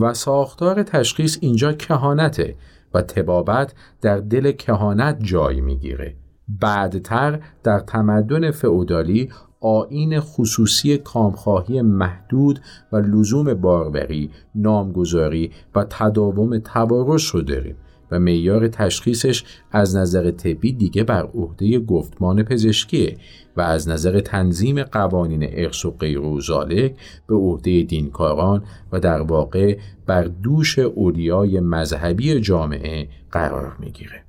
و 0.00 0.14
ساختار 0.14 0.82
تشخیص 0.82 1.38
اینجا 1.40 1.72
کهانته 1.72 2.54
و 2.94 3.02
تبابت 3.02 3.74
در 4.00 4.18
دل 4.18 4.52
کهانت 4.52 5.18
جای 5.22 5.60
می‌گیره. 5.60 6.14
بعدتر 6.48 7.40
در 7.62 7.80
تمدن 7.80 8.50
فئودالی 8.50 9.30
آین 9.60 10.20
خصوصی 10.20 10.98
کامخواهی 10.98 11.82
محدود 11.82 12.60
و 12.92 12.96
لزوم 12.96 13.54
باروری، 13.54 14.30
نامگذاری 14.54 15.50
و 15.74 15.84
تداوم 15.90 16.58
تبارش 16.58 17.26
رو 17.26 17.42
داریم. 17.42 17.76
و 18.12 18.18
معیار 18.18 18.68
تشخیصش 18.68 19.44
از 19.70 19.96
نظر 19.96 20.30
طبی 20.30 20.72
دیگه 20.72 21.04
بر 21.04 21.22
عهده 21.22 21.78
گفتمان 21.78 22.42
پزشکیه 22.42 23.16
و 23.56 23.60
از 23.60 23.88
نظر 23.88 24.20
تنظیم 24.20 24.82
قوانین 24.82 25.46
ارث 25.50 25.84
و 25.84 25.90
غیر 25.90 26.20
و 26.20 26.40
به 27.26 27.34
عهده 27.34 27.82
دینکاران 27.82 28.64
و 28.92 29.00
در 29.00 29.20
واقع 29.22 29.78
بر 30.06 30.24
دوش 30.24 30.78
اولیای 30.78 31.60
مذهبی 31.60 32.40
جامعه 32.40 33.08
قرار 33.30 33.76
می‌گیره. 33.80 34.21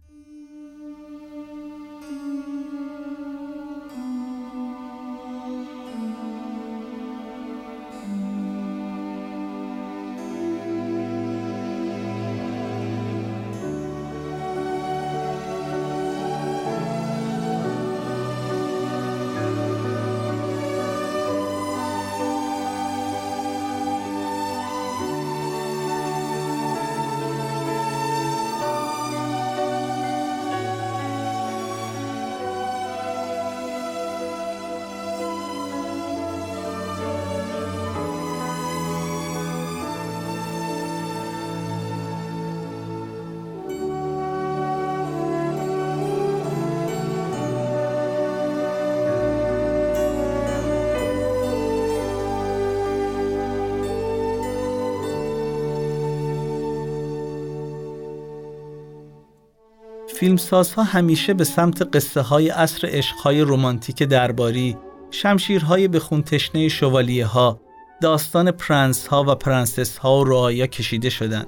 فیلمسازها 60.24 60.84
همیشه 60.84 61.34
به 61.34 61.44
سمت 61.44 61.96
قصه 61.96 62.22
های 62.22 62.50
عصر 62.50 62.88
عشقهای 62.92 63.42
رومانتیک 63.42 64.04
درباری، 64.04 64.78
شمشیرهای 65.12 65.88
به 65.88 66.00
خون 66.00 66.24
تشنه 66.24 66.70
شوالیه 66.70 67.26
ها، 67.26 67.60
داستان 68.02 68.52
پرنس 68.52 69.08
ها 69.08 69.24
و 69.28 69.36
پرنسس 69.36 69.98
ها 69.98 70.20
و 70.20 70.24
رعایا 70.24 70.68
کشیده 70.68 71.10
شدند 71.10 71.48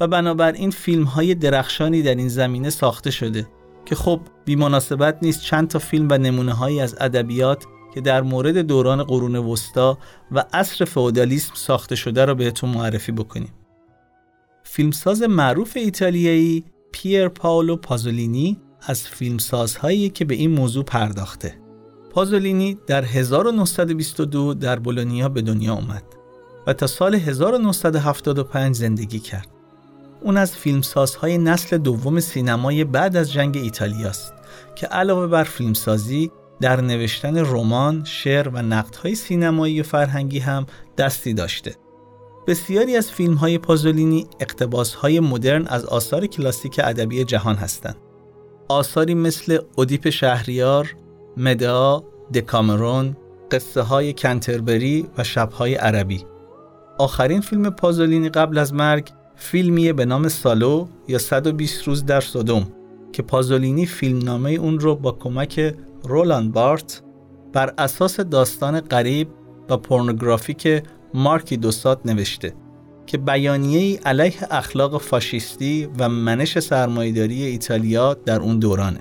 و 0.00 0.06
بنابراین 0.08 0.70
فیلم 0.70 1.04
های 1.04 1.34
درخشانی 1.34 2.02
در 2.02 2.14
این 2.14 2.28
زمینه 2.28 2.70
ساخته 2.70 3.10
شده 3.10 3.46
که 3.84 3.94
خب 3.94 4.20
مناسبت 4.48 5.18
نیست 5.22 5.42
چند 5.42 5.68
تا 5.68 5.78
فیلم 5.78 6.08
و 6.10 6.18
نمونه 6.18 6.52
هایی 6.52 6.80
از 6.80 6.96
ادبیات 7.00 7.64
که 7.94 8.00
در 8.00 8.22
مورد 8.22 8.58
دوران 8.58 9.02
قرون 9.02 9.36
وسطا 9.36 9.98
و 10.32 10.44
عصر 10.52 10.84
فئودالیسم 10.84 11.54
ساخته 11.54 11.96
شده 11.96 12.24
را 12.24 12.34
بهتون 12.34 12.70
معرفی 12.70 13.12
بکنیم. 13.12 13.52
فیلمساز 14.62 15.22
معروف 15.22 15.76
ایتالیایی 15.76 16.64
پیر 16.94 17.28
پاولو 17.28 17.76
پازولینی 17.76 18.60
از 18.82 19.02
فیلمسازهایی 19.08 20.08
که 20.10 20.24
به 20.24 20.34
این 20.34 20.50
موضوع 20.50 20.84
پرداخته. 20.84 21.54
پازولینی 22.10 22.78
در 22.86 23.04
1922 23.04 24.54
در 24.54 24.78
بولونیا 24.78 25.28
به 25.28 25.42
دنیا 25.42 25.74
اومد 25.74 26.02
و 26.66 26.72
تا 26.72 26.86
سال 26.86 27.14
1975 27.14 28.76
زندگی 28.76 29.18
کرد. 29.18 29.48
اون 30.20 30.36
از 30.36 30.56
فیلمسازهای 30.56 31.38
نسل 31.38 31.78
دوم 31.78 32.20
سینمای 32.20 32.84
بعد 32.84 33.16
از 33.16 33.32
جنگ 33.32 33.56
ایتالیاست 33.56 34.34
که 34.74 34.86
علاوه 34.86 35.26
بر 35.26 35.44
فیلمسازی 35.44 36.30
در 36.60 36.80
نوشتن 36.80 37.38
رمان، 37.38 38.04
شعر 38.04 38.48
و 38.48 38.62
نقدهای 38.62 39.14
سینمایی 39.14 39.80
و 39.80 39.84
فرهنگی 39.84 40.38
هم 40.38 40.66
دستی 40.98 41.34
داشته. 41.34 41.76
بسیاری 42.46 42.96
از 42.96 43.10
فیلم 43.10 43.34
های 43.34 43.58
پازولینی 43.58 44.26
اقتباس 44.40 44.94
های 44.94 45.20
مدرن 45.20 45.66
از 45.66 45.84
آثار 45.84 46.26
کلاسیک 46.26 46.80
ادبی 46.84 47.24
جهان 47.24 47.54
هستند. 47.54 47.96
آثاری 48.68 49.14
مثل 49.14 49.58
اودیپ 49.76 50.08
شهریار، 50.10 50.94
مدعا، 51.36 52.00
دکامرون، 52.34 53.16
قصه 53.50 53.82
های 53.82 54.12
کنتربری 54.12 55.06
و 55.18 55.24
شبهای 55.24 55.74
عربی. 55.74 56.24
آخرین 56.98 57.40
فیلم 57.40 57.70
پازولینی 57.70 58.28
قبل 58.28 58.58
از 58.58 58.74
مرگ 58.74 59.10
فیلمیه 59.36 59.92
به 59.92 60.04
نام 60.04 60.28
سالو 60.28 60.86
یا 61.08 61.18
120 61.18 61.88
روز 61.88 62.04
در 62.04 62.20
صدوم 62.20 62.72
که 63.12 63.22
پازولینی 63.22 63.86
فیلمنامه 63.86 64.50
اون 64.50 64.80
رو 64.80 64.96
با 64.96 65.12
کمک 65.12 65.74
رولان 66.02 66.50
بارت 66.50 67.02
بر 67.52 67.74
اساس 67.78 68.20
داستان 68.20 68.80
غریب 68.80 69.28
و 69.70 69.76
پورنوگرافیک 69.76 70.82
مارکی 71.14 71.56
دوساد 71.56 72.00
نوشته 72.04 72.52
که 73.06 73.18
بیانیه 73.18 74.00
علیه 74.00 74.34
اخلاق 74.50 75.00
فاشیستی 75.00 75.88
و 75.98 76.08
منش 76.08 76.58
سرمایه‌داری 76.58 77.42
ایتالیا 77.42 78.14
در 78.14 78.40
اون 78.40 78.58
دورانه. 78.58 79.00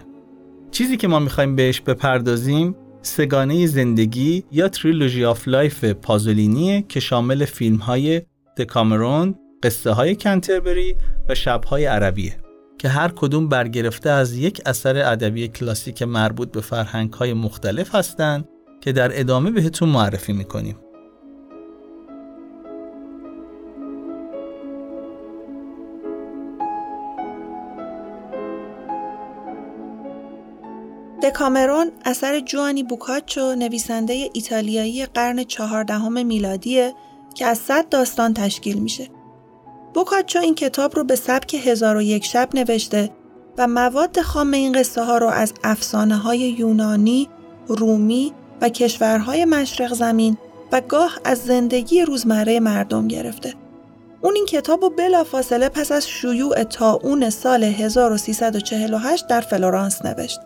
چیزی 0.71 0.97
که 0.97 1.07
ما 1.07 1.19
می‌خوایم 1.19 1.55
بهش 1.55 1.81
بپردازیم 1.81 2.75
سه‌گانه 3.01 3.67
زندگی 3.67 4.43
یا 4.51 4.67
Trilogy 4.67 5.25
of 5.25 5.47
Life 5.47 5.85
پازولینیه 5.85 6.85
که 6.89 6.99
شامل 6.99 7.45
فیلم 7.45 7.77
های 7.77 8.21
دکامرون، 8.57 9.35
قصه 9.63 9.91
های 9.91 10.15
کنتربری 10.15 10.95
و 11.29 11.35
شبهای 11.35 11.85
عربیه 11.85 12.35
که 12.77 12.89
هر 12.89 13.11
کدوم 13.15 13.49
برگرفته 13.49 14.09
از 14.09 14.37
یک 14.37 14.61
اثر 14.65 15.11
ادبی 15.11 15.47
کلاسیک 15.47 16.01
مربوط 16.01 16.51
به 16.51 16.61
فرهنگ 16.61 17.13
های 17.13 17.33
مختلف 17.33 17.95
هستند 17.95 18.47
که 18.81 18.91
در 18.91 19.19
ادامه 19.19 19.51
بهتون 19.51 19.89
معرفی 19.89 20.33
می‌کنیم. 20.33 20.75
دکامرون 31.23 31.91
اثر 32.05 32.39
جوانی 32.39 32.83
بوکاچو 32.83 33.55
نویسنده 33.55 34.29
ایتالیایی 34.33 35.05
قرن 35.05 35.43
چهاردهم 35.43 36.25
میلادیه 36.25 36.93
که 37.35 37.45
از 37.45 37.57
صد 37.57 37.89
داستان 37.89 38.33
تشکیل 38.33 38.79
میشه. 38.79 39.09
بوکاچو 39.93 40.39
این 40.39 40.55
کتاب 40.55 40.95
رو 40.95 41.03
به 41.03 41.15
سبک 41.15 41.53
هزار 41.53 41.97
و 41.97 42.01
یک 42.01 42.25
شب 42.25 42.49
نوشته 42.53 43.09
و 43.57 43.67
مواد 43.67 44.21
خام 44.21 44.51
این 44.51 44.71
قصه 44.71 45.03
ها 45.03 45.17
رو 45.17 45.27
از 45.27 45.53
افسانه 45.63 46.17
های 46.17 46.39
یونانی، 46.39 47.29
رومی 47.67 48.33
و 48.61 48.69
کشورهای 48.69 49.45
مشرق 49.45 49.93
زمین 49.93 50.37
و 50.71 50.81
گاه 50.81 51.19
از 51.25 51.39
زندگی 51.39 52.01
روزمره 52.01 52.59
مردم 52.59 53.07
گرفته. 53.07 53.53
اون 54.21 54.35
این 54.35 54.45
کتاب 54.45 54.81
رو 54.81 54.89
بلافاصله 54.89 55.69
پس 55.69 55.91
از 55.91 56.07
شیوع 56.09 56.63
تاون 56.63 57.29
سال 57.29 57.63
1348 57.63 59.27
در 59.27 59.41
فلورانس 59.41 60.05
نوشت. 60.05 60.39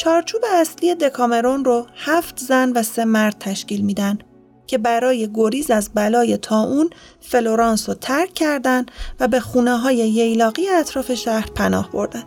چارچوب 0.00 0.40
اصلی 0.52 0.94
دکامرون 0.94 1.64
رو 1.64 1.86
هفت 1.96 2.38
زن 2.38 2.72
و 2.72 2.82
سه 2.82 3.04
مرد 3.04 3.36
تشکیل 3.40 3.80
میدن 3.80 4.18
که 4.66 4.78
برای 4.78 5.30
گریز 5.34 5.70
از 5.70 5.90
بلای 5.94 6.36
تاون 6.36 6.90
فلورانس 7.20 7.88
رو 7.88 7.94
ترک 7.94 8.34
کردن 8.34 8.86
و 9.20 9.28
به 9.28 9.40
خونه 9.40 9.76
های 9.76 9.96
ییلاقی 9.96 10.68
اطراف 10.68 11.14
شهر 11.14 11.50
پناه 11.54 11.90
بردن. 11.90 12.22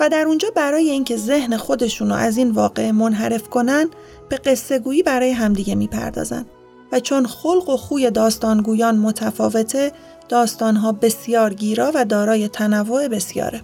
و 0.00 0.08
در 0.08 0.26
اونجا 0.26 0.48
برای 0.56 0.90
اینکه 0.90 1.16
ذهن 1.16 1.56
خودشون 1.56 2.08
رو 2.08 2.14
از 2.14 2.36
این 2.36 2.50
واقع 2.50 2.90
منحرف 2.90 3.48
کنن 3.48 3.90
به 4.28 4.36
قصه 4.36 4.78
گویی 4.78 5.02
برای 5.02 5.30
همدیگه 5.30 5.74
می‌پردازن 5.74 6.46
و 6.92 7.00
چون 7.00 7.26
خلق 7.26 7.68
و 7.68 7.76
خوی 7.76 8.10
داستانگویان 8.10 8.96
متفاوته 8.96 9.92
داستانها 10.28 10.92
بسیار 10.92 11.54
گیرا 11.54 11.92
و 11.94 12.04
دارای 12.04 12.48
تنوع 12.48 13.08
بسیاره. 13.08 13.62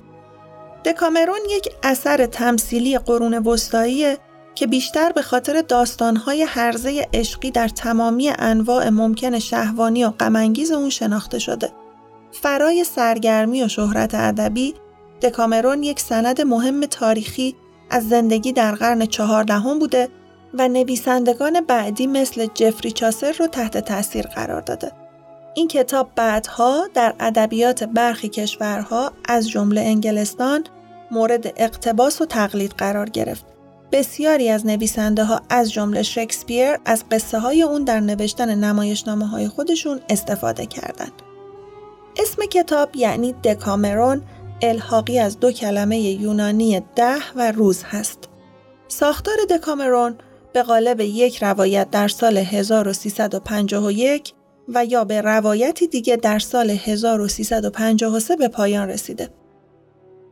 دکامرون 0.86 1.40
یک 1.50 1.68
اثر 1.82 2.26
تمثیلی 2.26 2.98
قرون 2.98 3.38
وسطایی 3.38 4.16
که 4.54 4.66
بیشتر 4.66 5.12
به 5.12 5.22
خاطر 5.22 5.62
داستانهای 5.68 6.42
حرزه 6.42 7.08
عشقی 7.14 7.50
در 7.50 7.68
تمامی 7.68 8.32
انواع 8.38 8.88
ممکن 8.88 9.38
شهوانی 9.38 10.04
و 10.04 10.10
غمانگیز 10.10 10.72
اون 10.72 10.90
شناخته 10.90 11.38
شده. 11.38 11.72
فرای 12.32 12.84
سرگرمی 12.84 13.62
و 13.62 13.68
شهرت 13.68 14.14
ادبی، 14.14 14.74
دکامرون 15.22 15.82
یک 15.82 16.00
سند 16.00 16.40
مهم 16.40 16.86
تاریخی 16.86 17.54
از 17.90 18.08
زندگی 18.08 18.52
در 18.52 18.74
قرن 18.74 19.06
چهاردهم 19.06 19.78
بوده 19.78 20.08
و 20.54 20.68
نویسندگان 20.68 21.60
بعدی 21.60 22.06
مثل 22.06 22.46
جفری 22.54 22.90
چاسر 22.90 23.32
رو 23.32 23.46
تحت 23.46 23.78
تاثیر 23.78 24.26
قرار 24.26 24.60
داده. 24.60 24.92
این 25.54 25.68
کتاب 25.68 26.10
بعدها 26.16 26.88
در 26.94 27.14
ادبیات 27.20 27.84
برخی 27.84 28.28
کشورها 28.28 29.12
از 29.24 29.48
جمله 29.48 29.80
انگلستان 29.80 30.64
مورد 31.10 31.52
اقتباس 31.56 32.20
و 32.20 32.26
تقلید 32.26 32.72
قرار 32.78 33.08
گرفت. 33.08 33.44
بسیاری 33.92 34.48
از 34.48 34.66
نویسنده 34.66 35.24
ها 35.24 35.40
از 35.50 35.72
جمله 35.72 36.02
شکسپیر 36.02 36.78
از 36.84 37.04
قصه 37.10 37.38
های 37.38 37.62
اون 37.62 37.84
در 37.84 38.00
نوشتن 38.00 38.54
نمایشنامه 38.54 39.26
های 39.26 39.48
خودشون 39.48 40.00
استفاده 40.08 40.66
کردند. 40.66 41.12
اسم 42.18 42.42
کتاب 42.46 42.96
یعنی 42.96 43.32
دکامرون 43.32 44.22
الحاقی 44.62 45.18
از 45.18 45.40
دو 45.40 45.52
کلمه 45.52 45.98
یونانی 45.98 46.82
ده 46.96 47.18
و 47.36 47.52
روز 47.52 47.82
هست. 47.84 48.28
ساختار 48.88 49.36
دکامرون 49.50 50.14
به 50.52 50.62
قالب 50.62 51.00
یک 51.00 51.42
روایت 51.42 51.90
در 51.90 52.08
سال 52.08 52.36
1351 52.38 54.32
و 54.68 54.84
یا 54.84 55.04
به 55.04 55.20
روایتی 55.20 55.86
دیگه 55.86 56.16
در 56.16 56.38
سال 56.38 56.70
1353 56.70 58.36
به 58.36 58.48
پایان 58.48 58.88
رسیده. 58.88 59.28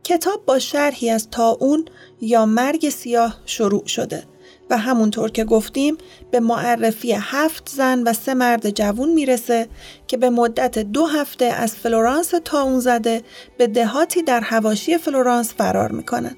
کتاب 0.05 0.45
با 0.45 0.59
شرحی 0.59 1.09
از 1.09 1.29
طاعون 1.29 1.85
یا 2.21 2.45
مرگ 2.45 2.89
سیاه 2.89 3.41
شروع 3.45 3.87
شده 3.87 4.23
و 4.69 4.77
همونطور 4.77 5.31
که 5.31 5.43
گفتیم 5.43 5.97
به 6.31 6.39
معرفی 6.39 7.11
هفت 7.19 7.69
زن 7.69 8.03
و 8.03 8.13
سه 8.13 8.33
مرد 8.33 8.69
جوون 8.69 9.09
می‌رسه 9.09 9.67
که 10.07 10.17
به 10.17 10.29
مدت 10.29 10.79
دو 10.79 11.05
هفته 11.05 11.45
از 11.45 11.75
فلورانس 11.75 12.33
طاعون 12.45 12.79
زده 12.79 13.21
به 13.57 13.67
دهاتی 13.67 14.23
در 14.23 14.41
حواشی 14.41 14.97
فلورانس 14.97 15.53
فرار 15.53 15.91
می‌کنن. 15.91 16.35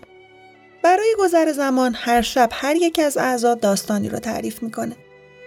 برای 0.83 1.15
گذر 1.19 1.51
زمان 1.51 1.95
هر 1.95 2.21
شب 2.21 2.49
هر 2.51 2.75
یک 2.75 2.99
از 2.99 3.17
اعضا 3.17 3.55
داستانی 3.55 4.09
رو 4.09 4.19
تعریف 4.19 4.63
می‌کنه. 4.63 4.95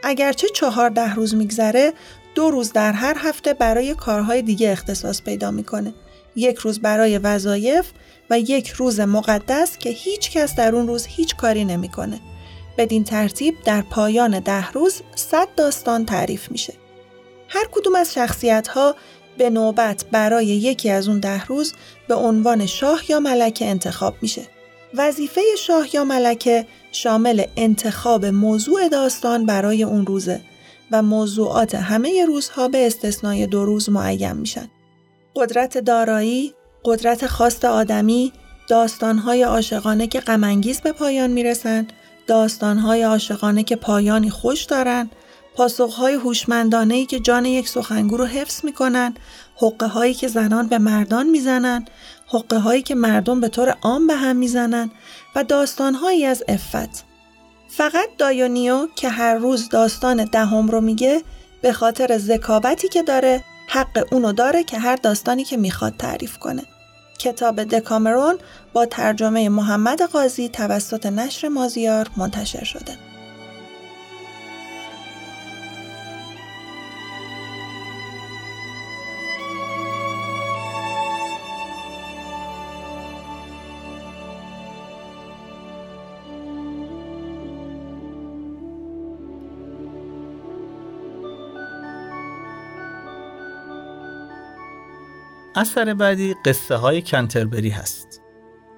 اگرچه 0.03 0.49
چهارده 0.49 1.15
روز 1.15 1.35
میگذره 1.35 1.93
دو 2.35 2.51
روز 2.51 2.73
در 2.73 2.93
هر 2.93 3.17
هفته 3.19 3.55
برای 3.55 3.95
کارهای 3.95 4.43
دیگه 4.43 4.71
اختصاص 4.71 5.23
پیدا 5.23 5.51
می‌کنه. 5.51 5.95
یک 6.37 6.59
روز 6.59 6.81
برای 6.81 7.19
وظایف 7.19 7.87
و 8.31 8.41
یک 8.41 8.69
روز 8.69 9.01
مقدس 9.01 9.79
که 9.79 9.91
هیچ 9.91 10.31
کس 10.31 10.57
در 10.57 10.75
اون 10.75 10.87
روز 10.87 11.07
هیچ 11.07 11.37
کاری 11.37 11.65
نمی‌کنه. 11.65 12.21
بدین 12.79 13.05
ترتیب 13.05 13.55
در 13.65 13.83
پایان 13.83 14.41
ده 14.41 14.71
روز 14.71 15.03
صد 15.15 15.49
داستان 15.57 16.07
تعریف 16.07 16.51
میشه. 16.51 16.75
هر 17.49 17.65
کدوم 17.73 17.95
از 17.95 18.15
شخصیت 18.15 18.69
ها 18.69 18.95
به 19.39 19.51
نوبت 19.51 20.05
برای 20.13 20.47
یکی 20.47 20.91
از 20.91 21.09
اون 21.09 21.21
ده 21.21 21.45
روز 21.45 21.75
به 22.09 22.15
عنوان 22.15 22.67
شاه 22.67 23.11
یا 23.11 23.21
ملکه 23.21 23.67
انتخاب 23.67 24.15
میشه. 24.23 24.43
وظیفه 24.95 25.41
شاه 25.59 25.95
یا 25.95 26.05
ملکه 26.05 26.67
شامل 26.93 27.45
انتخاب 27.57 28.27
موضوع 28.27 28.89
داستان 28.89 29.47
برای 29.47 29.83
اون 29.83 30.07
روزه 30.07 30.41
و 30.93 31.03
موضوعات 31.03 31.75
همه 31.75 32.25
روزها 32.27 32.69
به 32.69 32.87
استثنای 32.87 33.47
دو 33.47 33.65
روز 33.65 33.91
معین 33.91 34.33
میشن. 34.33 34.71
قدرت 35.37 35.79
دارایی، 35.79 36.55
قدرت 36.85 37.27
خواست 37.27 37.65
آدمی، 37.65 38.33
داستانهای 38.69 39.43
عاشقانه 39.43 40.07
که 40.07 40.21
غمانگیز 40.21 40.81
به 40.81 40.93
پایان 40.93 41.31
می‌رسند، 41.31 41.93
داستانهای 42.27 43.03
عاشقانه 43.03 43.63
که 43.63 43.77
پایانی 43.77 44.31
خوش 44.31 44.65
دارند، 44.65 45.11
پاسخهای 45.55 46.15
هوشمندانه 46.15 47.07
که 47.07 47.21
جان 47.21 47.45
یک 47.45 47.69
سخنگو 47.69 48.17
رو 48.17 48.25
حفظ 48.25 48.65
می‌کنن، 48.65 49.15
حقه 49.57 49.87
هایی 49.87 50.15
که 50.15 50.29
زنان 50.29 50.67
به 50.67 50.79
مردان 50.79 51.29
می‌زنن، 51.29 51.85
حقه 52.29 52.59
هایی 52.59 52.83
که 52.83 52.95
مردم 52.95 53.41
به 53.41 53.49
طور 53.49 53.77
عام 53.83 54.07
به 54.07 54.15
هم 54.15 54.37
می‌زنن 54.37 54.91
و 55.37 55.45
داستانهایی 55.45 56.25
از 56.25 56.45
افت. 56.49 57.05
فقط 57.69 58.09
دایونیو 58.19 58.89
که 58.97 59.09
هر 59.09 59.35
روز 59.35 59.69
داستان 59.69 60.25
دهم 60.25 60.69
رو 60.69 60.81
میگه 60.81 61.23
به 61.63 61.73
خاطر 61.73 62.19
ذکابتی 62.19 62.89
که 62.89 63.03
داره 63.03 63.45
حق 63.73 64.07
اونو 64.13 64.33
داره 64.33 64.65
که 64.65 64.79
هر 64.79 64.97
داستانی 64.97 65.45
که 65.45 65.57
می‌خواد 65.57 65.97
تعریف 65.97 66.39
کنه. 66.39 66.63
کتاب 67.19 67.65
دکامرون 67.65 68.39
با 68.73 68.87
ترجمه 68.87 69.49
محمد 69.49 70.03
قاضی 70.03 70.49
توسط 70.49 71.07
نشر 71.07 71.49
مازیار 71.49 72.11
منتشر 72.17 72.65
شده. 72.65 73.10
اثر 95.61 95.95
بعدی 95.95 96.35
قصه 96.45 96.77
های 96.77 97.03
کنتربری 97.03 97.69
هست. 97.69 98.23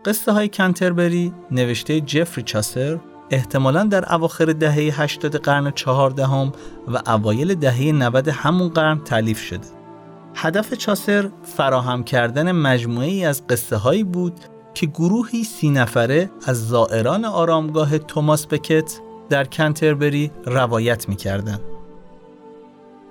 قصه 0.05 0.33
های 0.33 0.49
کنتربری 0.49 1.33
نوشته 1.51 2.01
جفری 2.01 2.43
چاسر 2.43 3.01
احتمالا 3.31 3.85
در 3.85 4.15
اواخر 4.15 4.45
دهه 4.45 5.03
80 5.03 5.37
قرن 5.37 5.71
چهاردهم 5.71 6.53
و 6.89 7.03
اوایل 7.07 7.55
دهه 7.55 7.93
90 7.93 8.29
همون 8.29 8.69
قرن 8.69 8.99
تعلیف 8.99 9.41
شده. 9.41 9.67
هدف 10.35 10.75
چاسر 10.75 11.31
فراهم 11.43 12.05
کردن 12.05 12.53
مجموعه 12.53 13.09
ای 13.09 13.25
از 13.25 13.47
قصه 13.47 13.77
هایی 13.77 14.05
بود 14.05 14.41
که 14.75 14.87
گروهی 14.87 15.45
سی 15.45 15.71
نفره 15.71 16.31
از 16.47 16.69
زائران 16.69 17.25
آرامگاه 17.25 17.99
توماس 17.99 18.47
بکت 18.47 19.01
در 19.29 19.45
کنتربری 19.45 20.31
روایت 20.47 21.09
می 21.09 21.17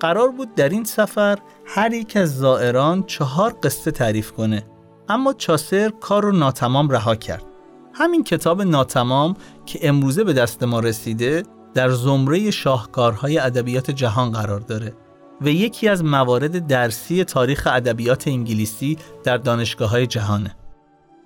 قرار 0.01 0.31
بود 0.31 0.55
در 0.55 0.69
این 0.69 0.83
سفر 0.83 1.37
هر 1.65 1.93
یک 1.93 2.17
از 2.17 2.37
زائران 2.37 3.03
چهار 3.03 3.55
قصه 3.63 3.91
تعریف 3.91 4.31
کنه 4.31 4.63
اما 5.09 5.33
چاسر 5.33 5.89
کار 5.89 6.23
رو 6.23 6.31
ناتمام 6.31 6.89
رها 6.89 7.15
کرد 7.15 7.45
همین 7.93 8.23
کتاب 8.23 8.61
ناتمام 8.61 9.35
که 9.65 9.79
امروزه 9.81 10.23
به 10.23 10.33
دست 10.33 10.63
ما 10.63 10.79
رسیده 10.79 11.43
در 11.73 11.89
زمره 11.89 12.51
شاهکارهای 12.51 13.37
ادبیات 13.37 13.91
جهان 13.91 14.31
قرار 14.31 14.59
داره 14.59 14.93
و 15.41 15.47
یکی 15.47 15.87
از 15.87 16.03
موارد 16.03 16.67
درسی 16.67 17.23
تاریخ 17.23 17.67
ادبیات 17.71 18.27
انگلیسی 18.27 18.97
در 19.23 19.37
دانشگاه 19.37 19.89
های 19.89 20.07
جهانه. 20.07 20.55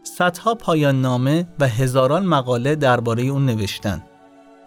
صدها 0.03 0.55
پایان 0.55 1.01
نامه 1.01 1.47
و 1.59 1.67
هزاران 1.67 2.25
مقاله 2.25 2.75
درباره 2.75 3.23
اون 3.23 3.45
نوشتن. 3.45 4.03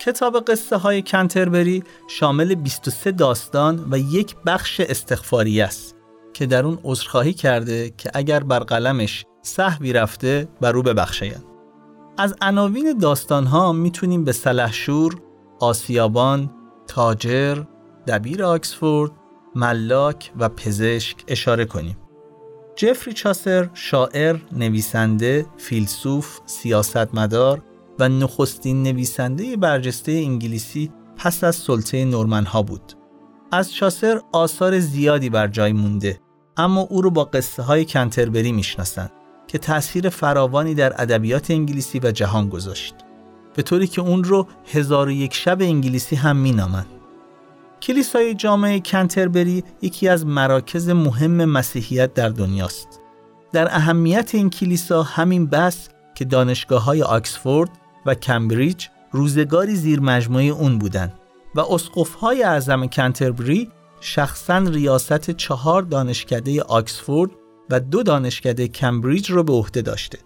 کتاب 0.01 0.37
قصه 0.37 0.77
های 0.77 1.03
کنتربری 1.03 1.85
شامل 2.09 2.55
23 2.55 3.13
داستان 3.13 3.87
و 3.91 3.99
یک 3.99 4.37
بخش 4.47 4.81
استغفاری 4.81 5.61
است 5.61 5.97
که 6.35 6.47
در 6.47 6.65
اون 6.65 6.79
عذرخواهی 6.85 7.33
کرده 7.33 7.93
که 7.97 8.11
اگر 8.15 8.41
بر 8.41 8.59
قلمش 8.59 9.25
صحوی 9.43 9.93
رفته 9.93 10.49
بر 10.61 10.77
او 10.77 10.83
ببخشید. 10.83 11.45
از 12.19 12.35
عناوین 12.41 12.99
داستان 12.99 13.47
ها 13.47 13.73
می‌تونیم 13.73 14.25
به 14.25 14.33
سلحشور، 14.33 15.21
آسیابان، 15.61 16.51
تاجر، 16.87 17.63
دبیر 18.07 18.45
آکسفورد، 18.45 19.13
ملاک 19.55 20.33
و 20.39 20.49
پزشک 20.49 21.17
اشاره 21.29 21.65
کنیم. 21.65 21.97
جفری 22.77 23.13
چاسر 23.13 23.71
شاعر، 23.75 24.37
نویسنده، 24.53 25.47
فیلسوف، 25.57 26.39
سیاستمدار 26.47 27.63
و 27.99 28.09
نخستین 28.09 28.83
نویسنده 28.83 29.57
برجسته 29.57 30.13
انگلیسی 30.13 30.91
پس 31.17 31.45
از 31.45 31.57
سلطه 31.57 32.05
نورمن 32.05 32.45
ها 32.45 32.63
بود. 32.63 32.93
از 33.53 33.73
چاسر 33.73 34.21
آثار 34.33 34.79
زیادی 34.79 35.31
بر 35.31 35.47
جای 35.47 35.73
مونده 35.73 36.21
اما 36.57 36.81
او 36.81 37.03
رو 37.03 37.11
با 37.11 37.25
قصه 37.25 37.63
های 37.63 37.85
کنتربری 37.85 38.53
می‌شناسند 38.53 39.11
که 39.47 39.59
تاثیر 39.59 40.09
فراوانی 40.09 40.75
در 40.75 41.03
ادبیات 41.03 41.51
انگلیسی 41.51 42.01
و 42.03 42.11
جهان 42.11 42.49
گذاشت. 42.49 42.95
به 43.55 43.63
طوری 43.63 43.87
که 43.87 44.01
اون 44.01 44.25
رو 44.25 44.47
هزار 44.73 45.09
و 45.09 45.11
یک 45.11 45.35
شب 45.35 45.63
انگلیسی 45.63 46.17
هم 46.17 46.37
مینامند. 46.37 46.87
کلیسای 47.83 48.35
جامعه 48.35 48.81
کنتربری 48.81 49.65
یکی 49.83 50.09
از 50.09 50.27
مراکز 50.27 50.89
مهم 50.89 51.45
مسیحیت 51.45 52.15
در 52.15 52.29
دنیاست. 52.29 53.01
در 53.53 53.75
اهمیت 53.75 54.35
این 54.35 54.51
کلیسا 54.51 55.03
همین 55.03 55.47
بس 55.47 55.89
که 56.15 56.25
دانشگاه 56.25 56.85
های 56.85 57.03
آکسفورد 57.03 57.71
و 58.09 58.15
کمبریج 58.15 58.87
روزگاری 59.13 59.75
زیر 59.75 60.01
مجموعه 60.01 60.45
اون 60.45 60.79
بودند 60.79 61.13
و 61.55 61.61
اسقفهای 61.61 62.43
اعظم 62.43 62.87
کنتربری 62.87 63.71
شخصا 64.01 64.59
ریاست 64.59 65.31
چهار 65.31 65.83
دانشکده 65.83 66.63
آکسفورد 66.63 67.31
و 67.71 67.81
دو 67.81 68.03
دانشکده 68.03 68.69
کمبریج 68.69 69.31
رو 69.31 69.43
به 69.43 69.53
عهده 69.53 69.83
داشته. 69.83 70.19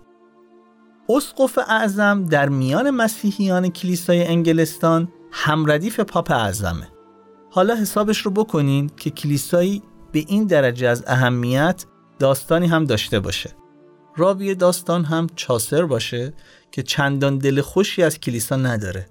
اسقف 1.09 1.59
اعظم 1.69 2.25
در 2.25 2.49
میان 2.49 2.91
مسیحیان 2.91 3.69
کلیسای 3.69 4.27
انگلستان 4.27 5.09
همردیف 5.33 6.01
پاپ 6.01 6.31
اعظمه. 6.31 6.89
حالا 7.51 7.75
حسابش 7.75 8.19
رو 8.19 8.31
بکنین 8.31 8.91
که 8.97 9.11
کلیسایی 9.11 9.83
به 10.13 10.25
این 10.29 10.47
درجه 10.47 10.89
از 10.89 11.05
اهمیت 11.07 11.85
داستانی 12.19 12.67
هم 12.67 12.85
داشته 12.85 13.21
باشه. 13.21 13.51
راوی 14.17 14.55
داستان 14.55 15.05
هم 15.05 15.27
چاسر 15.37 15.87
باشه 15.87 16.33
که 16.73 16.83
چندان 16.83 17.39
دل 17.39 17.61
خوشی 17.61 18.03
از 18.03 18.21
کلیسا 18.21 18.57
نداره. 18.57 19.07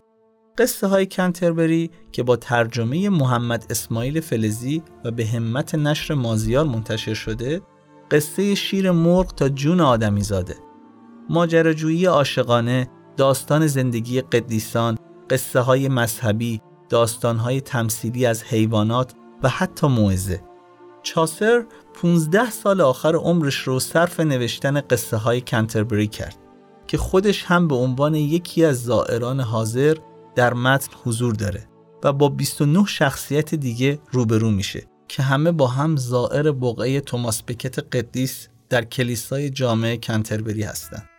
قصه 0.57 0.88
های 0.88 1.05
کنتربری 1.05 1.91
که 2.12 2.24
با 2.24 2.36
ترجمه 2.36 3.09
محمد 3.09 3.66
اسماعیل 3.70 4.20
فلزی 4.20 4.84
و 5.05 5.12
به 5.12 5.26
همت 5.26 5.76
نشر 5.76 6.14
مازیار 6.14 6.66
منتشر 6.66 7.14
شده 7.14 7.62
قصه 8.12 8.55
شیر 8.55 8.91
مرغ 8.91 9.36
تا 9.36 9.49
جون 9.49 9.82
آدمی 9.82 10.22
زاده. 10.22 10.55
ماجراجویی 11.30 12.05
عاشقانه، 12.05 12.89
داستان 13.18 13.68
زندگی 13.68 14.22
قدیسان، 14.22 14.97
قصه 15.30 15.59
های 15.59 15.88
مذهبی، 15.88 16.62
داستان 16.89 17.38
های 17.38 17.62
تمثیلی 17.62 18.26
از 18.26 18.43
حیوانات 18.43 19.14
و 19.43 19.49
حتی 19.49 19.88
موعظه. 19.88 20.43
چاسر 21.03 21.66
15 21.93 22.49
سال 22.49 22.82
آخر 22.82 23.16
عمرش 23.16 23.55
رو 23.55 23.80
صرف 23.80 24.20
نوشتن 24.20 24.82
قصه 24.82 25.18
های 25.18 25.41
کنتربری 25.41 26.07
کرد 26.07 26.40
که 26.91 26.97
خودش 26.97 27.43
هم 27.43 27.67
به 27.67 27.75
عنوان 27.75 28.15
یکی 28.15 28.65
از 28.65 28.83
زائران 28.83 29.39
حاضر 29.39 29.97
در 30.35 30.53
متن 30.53 30.89
حضور 31.03 31.33
داره 31.33 31.67
و 32.03 32.13
با 32.13 32.29
29 32.29 32.85
شخصیت 32.85 33.55
دیگه 33.55 33.99
روبرو 34.11 34.51
میشه 34.51 34.87
که 35.07 35.23
همه 35.23 35.51
با 35.51 35.67
هم 35.67 35.95
زائر 35.95 36.51
بقعه 36.51 37.01
توماس 37.01 37.43
بکت 37.43 37.79
قدیس 37.95 38.47
در 38.69 38.83
کلیسای 38.83 39.49
جامع 39.49 39.95
کنتربری 39.95 40.63
هستند. 40.63 41.11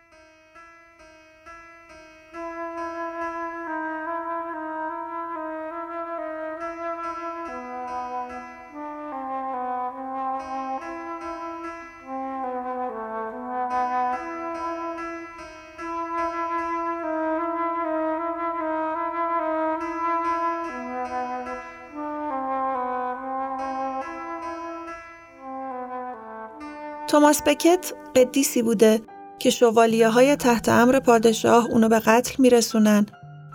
توماس 27.13 27.41
بکت 27.45 27.93
قدیسی 28.15 28.61
بوده 28.61 29.01
که 29.39 29.49
شوالیه 29.49 30.09
های 30.09 30.35
تحت 30.35 30.69
امر 30.69 30.99
پادشاه 30.99 31.65
اونو 31.65 31.89
به 31.89 31.99
قتل 31.99 32.35
میرسونن 32.39 33.05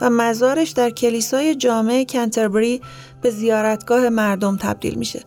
و 0.01 0.11
مزارش 0.11 0.71
در 0.71 0.91
کلیسای 0.91 1.55
جامع 1.55 2.05
کنتربری 2.09 2.81
به 3.23 3.31
زیارتگاه 3.31 4.09
مردم 4.09 4.57
تبدیل 4.57 4.95
میشه. 4.95 5.25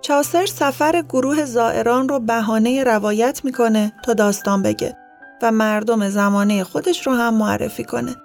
چاسر 0.00 0.46
سفر 0.46 1.02
گروه 1.02 1.44
زائران 1.44 2.08
رو 2.08 2.18
بهانه 2.18 2.84
روایت 2.84 3.40
می‌کنه 3.44 3.92
تا 4.04 4.14
داستان 4.14 4.62
بگه 4.62 4.96
و 5.42 5.52
مردم 5.52 6.08
زمانه 6.08 6.64
خودش 6.64 7.06
رو 7.06 7.12
هم 7.12 7.34
معرفی 7.34 7.84
کنه. 7.84 8.16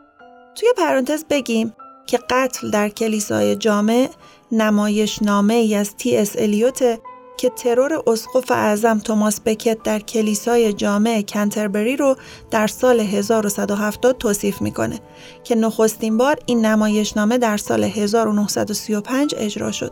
توی 0.55 0.69
پرانتز 0.77 1.25
بگیم 1.29 1.73
که 2.05 2.19
قتل 2.29 2.69
در 2.69 2.89
کلیسای 2.89 3.55
جامع 3.55 4.09
نمایش 4.51 5.21
نامه 5.21 5.53
ای 5.53 5.75
از 5.75 5.95
تی 5.95 6.17
اس 6.17 6.35
الیوت 6.37 6.99
که 7.37 7.49
ترور 7.49 8.03
اسقف 8.07 8.51
اعظم 8.51 8.99
توماس 8.99 9.41
بکت 9.45 9.83
در 9.83 9.99
کلیسای 9.99 10.73
جامع 10.73 11.21
کنتربری 11.21 11.97
رو 11.97 12.15
در 12.51 12.67
سال 12.67 12.99
1170 12.99 14.17
توصیف 14.17 14.61
می‌کنه 14.61 14.99
که 15.43 15.55
نخستین 15.55 16.17
بار 16.17 16.39
این 16.45 16.65
نمایشنامه 16.65 17.37
در 17.37 17.57
سال 17.57 17.83
1935 17.83 19.35
اجرا 19.37 19.71
شد. 19.71 19.91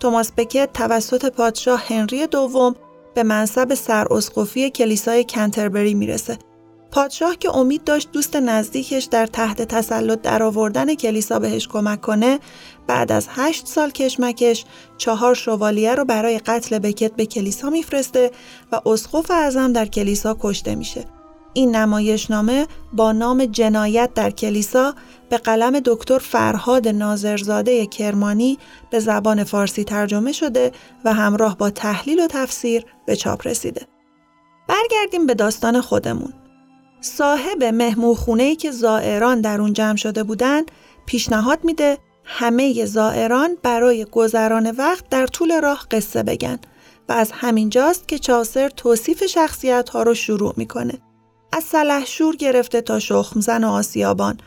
توماس 0.00 0.32
بکت 0.36 0.72
توسط 0.72 1.32
پادشاه 1.32 1.84
هنری 1.88 2.26
دوم 2.26 2.74
به 3.14 3.22
منصب 3.22 3.74
سراسقفی 3.74 4.70
کلیسای 4.70 5.24
کنتربری 5.24 5.94
می‌رسه 5.94 6.38
پادشاه 6.90 7.36
که 7.36 7.56
امید 7.56 7.84
داشت 7.84 8.12
دوست 8.12 8.36
نزدیکش 8.36 9.04
در 9.04 9.26
تحت 9.26 9.62
تسلط 9.62 10.20
درآوردن 10.20 10.94
کلیسا 10.94 11.38
بهش 11.38 11.68
کمک 11.68 12.00
کنه 12.00 12.38
بعد 12.90 13.12
از 13.12 13.26
هشت 13.30 13.66
سال 13.66 13.90
کشمکش 13.90 14.64
چهار 14.98 15.34
شوالیه 15.34 15.94
رو 15.94 16.04
برای 16.04 16.38
قتل 16.38 16.78
بکت 16.78 17.12
به 17.12 17.26
کلیسا 17.26 17.70
میفرسته 17.70 18.30
و 18.72 18.80
اسقف 18.86 19.30
اعظم 19.30 19.72
در 19.72 19.86
کلیسا 19.86 20.36
کشته 20.40 20.74
میشه 20.74 21.04
این 21.52 21.76
نمایشنامه 21.76 22.66
با 22.92 23.12
نام 23.12 23.44
جنایت 23.44 24.14
در 24.14 24.30
کلیسا 24.30 24.94
به 25.28 25.38
قلم 25.38 25.80
دکتر 25.84 26.18
فرهاد 26.18 26.88
ناظرزاده 26.88 27.86
کرمانی 27.86 28.58
به 28.90 29.00
زبان 29.00 29.44
فارسی 29.44 29.84
ترجمه 29.84 30.32
شده 30.32 30.72
و 31.04 31.14
همراه 31.14 31.56
با 31.56 31.70
تحلیل 31.70 32.20
و 32.20 32.26
تفسیر 32.26 32.84
به 33.06 33.16
چاپ 33.16 33.46
رسیده. 33.46 33.86
برگردیم 34.68 35.26
به 35.26 35.34
داستان 35.34 35.80
خودمون. 35.80 36.32
صاحب 37.00 37.64
مهموخونه 37.64 38.56
که 38.56 38.70
زائران 38.70 39.40
در 39.40 39.60
اون 39.60 39.72
جمع 39.72 39.96
شده 39.96 40.22
بودن 40.22 40.62
پیشنهاد 41.06 41.64
میده 41.64 41.98
همه 42.32 42.84
زائران 42.84 43.56
برای 43.62 44.04
گذران 44.04 44.70
وقت 44.70 45.08
در 45.08 45.26
طول 45.26 45.60
راه 45.60 45.86
قصه 45.90 46.22
بگن 46.22 46.58
و 47.08 47.12
از 47.12 47.32
همینجاست 47.34 48.08
که 48.08 48.18
چاسر 48.18 48.68
توصیف 48.68 49.26
شخصیت 49.26 49.88
ها 49.88 50.02
رو 50.02 50.14
شروع 50.14 50.54
می‌کنه. 50.56 50.98
از 51.52 51.64
سلحشور 51.64 52.36
گرفته 52.36 52.80
تا 52.80 52.98
شخمزن 52.98 53.64
و 53.64 53.68
آسیابان 53.68 54.38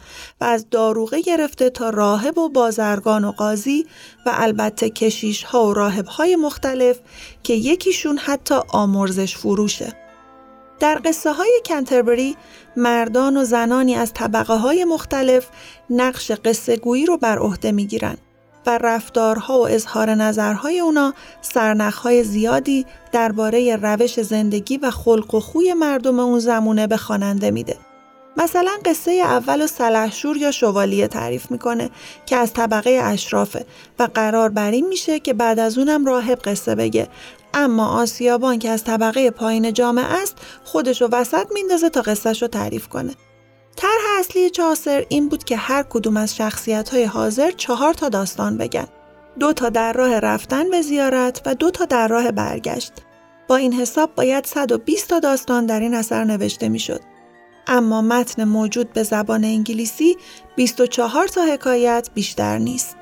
و 0.42 0.44
از 0.44 0.70
داروغه 0.72 1.22
گرفته 1.22 1.70
تا 1.70 1.90
راهب 1.90 2.38
و 2.38 2.50
بازرگان 2.50 3.26
و 3.26 3.32
قاضی 3.32 3.86
و 4.26 4.32
البته 4.34 4.90
کشیش 4.90 5.44
ها 5.44 5.66
و 5.66 5.74
راهب 5.74 6.06
های 6.06 6.36
مختلف 6.36 7.00
که 7.44 7.54
یکیشون 7.54 8.18
حتی 8.18 8.56
آمرزش 8.70 9.38
فروشه. 9.38 10.03
در 10.80 11.02
قصه 11.06 11.32
های 11.32 11.62
کنتربری 11.66 12.38
مردان 12.78 13.38
و 13.38 13.44
زنانی 13.44 13.96
از 13.96 14.14
طبقه 14.14 14.54
های 14.54 14.86
مختلف 14.86 15.48
نقش 15.90 16.32
قصه 16.32 16.78
گویی 16.78 17.06
رو 17.06 17.18
بر 17.18 17.40
عهده 17.40 17.72
می 17.72 17.86
گیرن 17.86 18.18
و 18.66 18.78
رفتارها 18.78 19.60
و 19.60 19.68
اظهار 19.68 20.10
نظرهای 20.10 20.80
اونا 20.80 21.14
سرنخهای 21.42 22.24
زیادی 22.24 22.86
درباره 23.12 23.76
روش 23.76 24.22
زندگی 24.22 24.78
و 24.78 24.92
خلق 24.92 25.36
و 25.36 25.40
خوی 25.40 25.74
مردم 25.74 26.20
اون 26.20 26.40
زمونه 26.40 26.88
به 26.88 26.98
خواننده 26.98 27.52
میده. 27.52 27.78
مثلا 28.38 28.72
قصه 28.86 29.12
اول 29.12 29.64
و 29.64 29.68
سلحشور 29.68 30.38
یا 30.38 30.52
شوالیه 30.52 31.08
تعریف 31.08 31.52
می‌کنه 31.52 31.90
که 32.26 32.36
از 32.36 32.54
طبقه 32.54 33.00
اشرافه 33.04 33.66
و 34.00 34.08
قرار 34.14 34.50
بر 34.50 34.72
این 34.72 34.88
میشه 34.88 35.20
که 35.20 35.34
بعد 35.34 35.60
از 35.60 35.78
اونم 35.78 36.06
راهب 36.06 36.40
قصه 36.40 36.76
بگه 36.76 37.08
اما 37.54 37.88
آسیابان 37.88 38.60
که 38.60 38.70
از 38.70 38.84
طبقه 38.84 39.32
پایین 39.32 39.74
جامعه 39.74 40.06
است 40.06 40.38
خودش 40.64 41.02
رو 41.02 41.08
وسط 41.12 41.48
میندازه 41.52 41.90
تا 41.90 42.02
قصهش 42.02 42.42
رو 42.42 42.48
تعریف 42.48 42.88
کنه. 42.88 43.16
طرح 43.76 44.20
اصلی 44.20 44.50
چاسر 44.50 45.06
این 45.10 45.30
بود 45.30 45.44
که 45.44 45.58
هر 45.58 45.84
کدوم 45.84 46.18
از 46.18 46.36
شخصیت 46.36 46.90
های 46.90 47.04
حاضر 47.04 47.52
چهار 47.52 47.94
تا 47.94 48.10
داستان 48.10 48.58
بگن. 48.58 48.88
دو 49.40 49.54
تا 49.54 49.70
در 49.70 49.94
راه 49.94 50.20
رفتن 50.20 50.70
به 50.70 50.82
زیارت 50.82 51.42
و 51.46 51.56
دو 51.56 51.72
تا 51.72 51.86
در 51.86 52.08
راه 52.08 52.32
برگشت. 52.32 52.94
با 53.48 53.56
این 53.56 53.74
حساب 53.74 54.16
باید 54.16 54.46
120 54.46 55.10
تا 55.10 55.20
داستان 55.20 55.66
در 55.66 55.80
این 55.80 55.94
اثر 55.94 56.24
نوشته 56.24 56.70
می‌شد. 56.70 57.02
اما 57.68 58.02
متن 58.02 58.44
موجود 58.44 58.94
به 58.94 59.04
زبان 59.04 59.44
انگلیسی 59.44 60.18
24 60.56 61.28
تا 61.28 61.42
حکایت 61.46 62.10
بیشتر 62.14 62.58
نیست. 62.58 62.96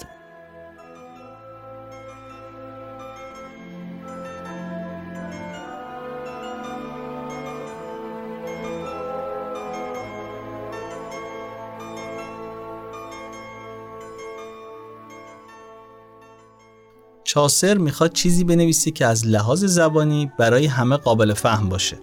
چاسر 17.34 17.78
می‌خواد 17.78 18.14
چیزی 18.14 18.44
بنویسه 18.44 18.92
که 18.92 19.06
از 19.06 19.28
لحاظ 19.28 19.66
زبانی 19.66 20.32
برای 20.40 20.66
همه 20.66 20.98
قابل 20.98 21.34
فهم 21.34 21.70
باشه. 21.70 21.98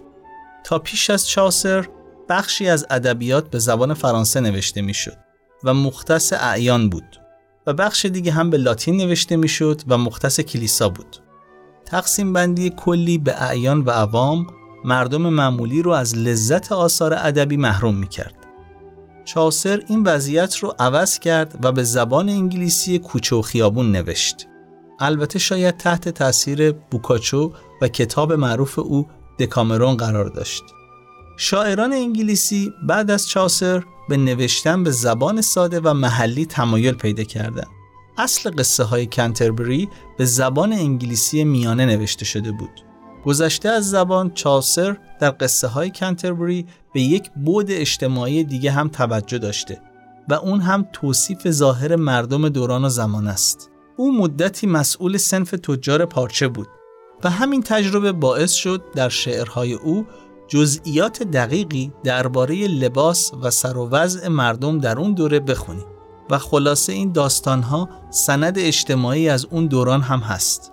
تا 0.63 0.79
پیش 0.79 1.09
از 1.09 1.27
چاسر 1.27 1.87
بخشی 2.29 2.67
از 2.67 2.85
ادبیات 2.89 3.49
به 3.49 3.59
زبان 3.59 3.93
فرانسه 3.93 4.39
نوشته 4.39 4.81
می‌شد 4.81 5.17
و 5.63 5.73
مختص 5.73 6.33
اعیان 6.33 6.89
بود 6.89 7.21
و 7.67 7.73
بخش 7.73 8.05
دیگه 8.05 8.31
هم 8.31 8.49
به 8.49 8.57
لاتین 8.57 8.97
نوشته 8.97 9.35
می‌شد 9.35 9.81
و 9.87 9.97
مختص 9.97 10.39
کلیسا 10.39 10.89
بود. 10.89 11.17
تقسیم 11.85 12.33
بندی 12.33 12.69
کلی 12.69 13.17
به 13.17 13.43
اعیان 13.43 13.81
و 13.81 13.91
عوام 13.91 14.47
مردم 14.85 15.21
معمولی 15.21 15.81
رو 15.81 15.91
از 15.91 16.17
لذت 16.17 16.71
آثار 16.71 17.13
ادبی 17.13 17.57
محروم 17.57 17.95
می‌کرد. 17.95 18.35
چاسر 19.25 19.83
این 19.87 20.03
وضعیت 20.03 20.57
رو 20.57 20.73
عوض 20.79 21.19
کرد 21.19 21.59
و 21.65 21.71
به 21.71 21.83
زبان 21.83 22.29
انگلیسی 22.29 22.99
کوچه 22.99 23.35
و 23.35 23.41
خیابون 23.41 23.91
نوشت. 23.91 24.45
البته 24.99 25.39
شاید 25.39 25.77
تحت 25.77 26.09
تاثیر 26.09 26.71
بوکاچو 26.71 27.53
و 27.81 27.87
کتاب 27.87 28.33
معروف 28.33 28.79
او 28.79 29.07
دکامرون 29.39 29.97
قرار 29.97 30.29
داشت. 30.29 30.63
شاعران 31.37 31.93
انگلیسی 31.93 32.73
بعد 32.87 33.11
از 33.11 33.29
چاسر 33.29 33.83
به 34.09 34.17
نوشتن 34.17 34.83
به 34.83 34.91
زبان 34.91 35.41
ساده 35.41 35.79
و 35.79 35.93
محلی 35.93 36.45
تمایل 36.45 36.93
پیدا 36.93 37.23
کردند. 37.23 37.67
اصل 38.17 38.51
قصه 38.57 38.83
های 38.83 39.07
کنتربری 39.07 39.89
به 40.17 40.25
زبان 40.25 40.73
انگلیسی 40.73 41.43
میانه 41.43 41.85
نوشته 41.85 42.25
شده 42.25 42.51
بود. 42.51 42.83
گذشته 43.25 43.69
از 43.69 43.89
زبان 43.89 44.31
چاسر 44.33 44.97
در 45.19 45.35
قصه 45.39 45.67
های 45.67 45.91
کنتربری 45.91 46.65
به 46.93 47.01
یک 47.01 47.31
بود 47.45 47.65
اجتماعی 47.69 48.43
دیگه 48.43 48.71
هم 48.71 48.87
توجه 48.87 49.37
داشته 49.37 49.81
و 50.29 50.33
اون 50.33 50.61
هم 50.61 50.87
توصیف 50.93 51.49
ظاهر 51.49 51.95
مردم 51.95 52.49
دوران 52.49 52.85
و 52.85 52.89
زمان 52.89 53.27
است. 53.27 53.69
او 53.99 54.17
مدتی 54.17 54.67
مسئول 54.67 55.17
سنف 55.17 55.51
تجار 55.51 56.05
پارچه 56.05 56.47
بود 56.47 56.67
و 57.23 57.29
همین 57.29 57.63
تجربه 57.63 58.11
باعث 58.11 58.51
شد 58.51 58.83
در 58.95 59.09
شعرهای 59.09 59.73
او 59.73 60.05
جزئیات 60.47 61.23
دقیقی 61.23 61.91
درباره 62.03 62.67
لباس 62.67 63.31
و 63.41 63.49
سر 63.49 63.77
و 63.77 63.89
وضع 63.89 64.27
مردم 64.27 64.79
در 64.79 64.99
اون 64.99 65.13
دوره 65.13 65.39
بخونیم 65.39 65.85
و 66.29 66.37
خلاصه 66.37 66.93
این 66.93 67.11
داستانها 67.11 67.89
سند 68.09 68.59
اجتماعی 68.59 69.29
از 69.29 69.45
اون 69.45 69.67
دوران 69.67 70.01
هم 70.01 70.19
هست. 70.19 70.71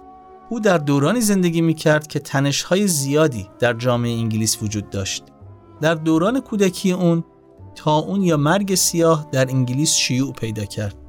او 0.50 0.60
در 0.60 0.78
دورانی 0.78 1.20
زندگی 1.20 1.60
می 1.60 1.74
کرد 1.74 2.06
که 2.06 2.18
تنشهای 2.18 2.86
زیادی 2.86 3.48
در 3.58 3.72
جامعه 3.72 4.12
انگلیس 4.12 4.62
وجود 4.62 4.90
داشت. 4.90 5.24
در 5.80 5.94
دوران 5.94 6.40
کودکی 6.40 6.92
اون 6.92 7.24
تا 7.74 7.96
اون 7.96 8.22
یا 8.22 8.36
مرگ 8.36 8.74
سیاه 8.74 9.26
در 9.32 9.48
انگلیس 9.48 9.92
شیوع 9.92 10.32
پیدا 10.32 10.64
کرد. 10.64 11.05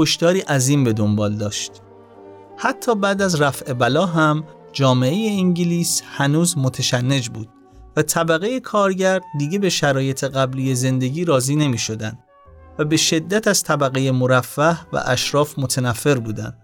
کشتاری 0.00 0.40
عظیم 0.40 0.84
به 0.84 0.92
دنبال 0.92 1.34
داشت. 1.36 1.72
حتی 2.56 2.94
بعد 2.94 3.22
از 3.22 3.40
رفع 3.40 3.72
بلا 3.72 4.06
هم 4.06 4.44
جامعه 4.72 5.30
انگلیس 5.30 6.02
هنوز 6.16 6.58
متشنج 6.58 7.28
بود 7.28 7.48
و 7.96 8.02
طبقه 8.02 8.60
کارگر 8.60 9.20
دیگه 9.38 9.58
به 9.58 9.68
شرایط 9.68 10.24
قبلی 10.24 10.74
زندگی 10.74 11.24
راضی 11.24 11.56
نمی 11.56 11.78
شدن 11.78 12.18
و 12.78 12.84
به 12.84 12.96
شدت 12.96 13.48
از 13.48 13.62
طبقه 13.62 14.12
مرفه 14.12 14.76
و 14.92 15.02
اشراف 15.04 15.58
متنفر 15.58 16.18
بودند. 16.18 16.58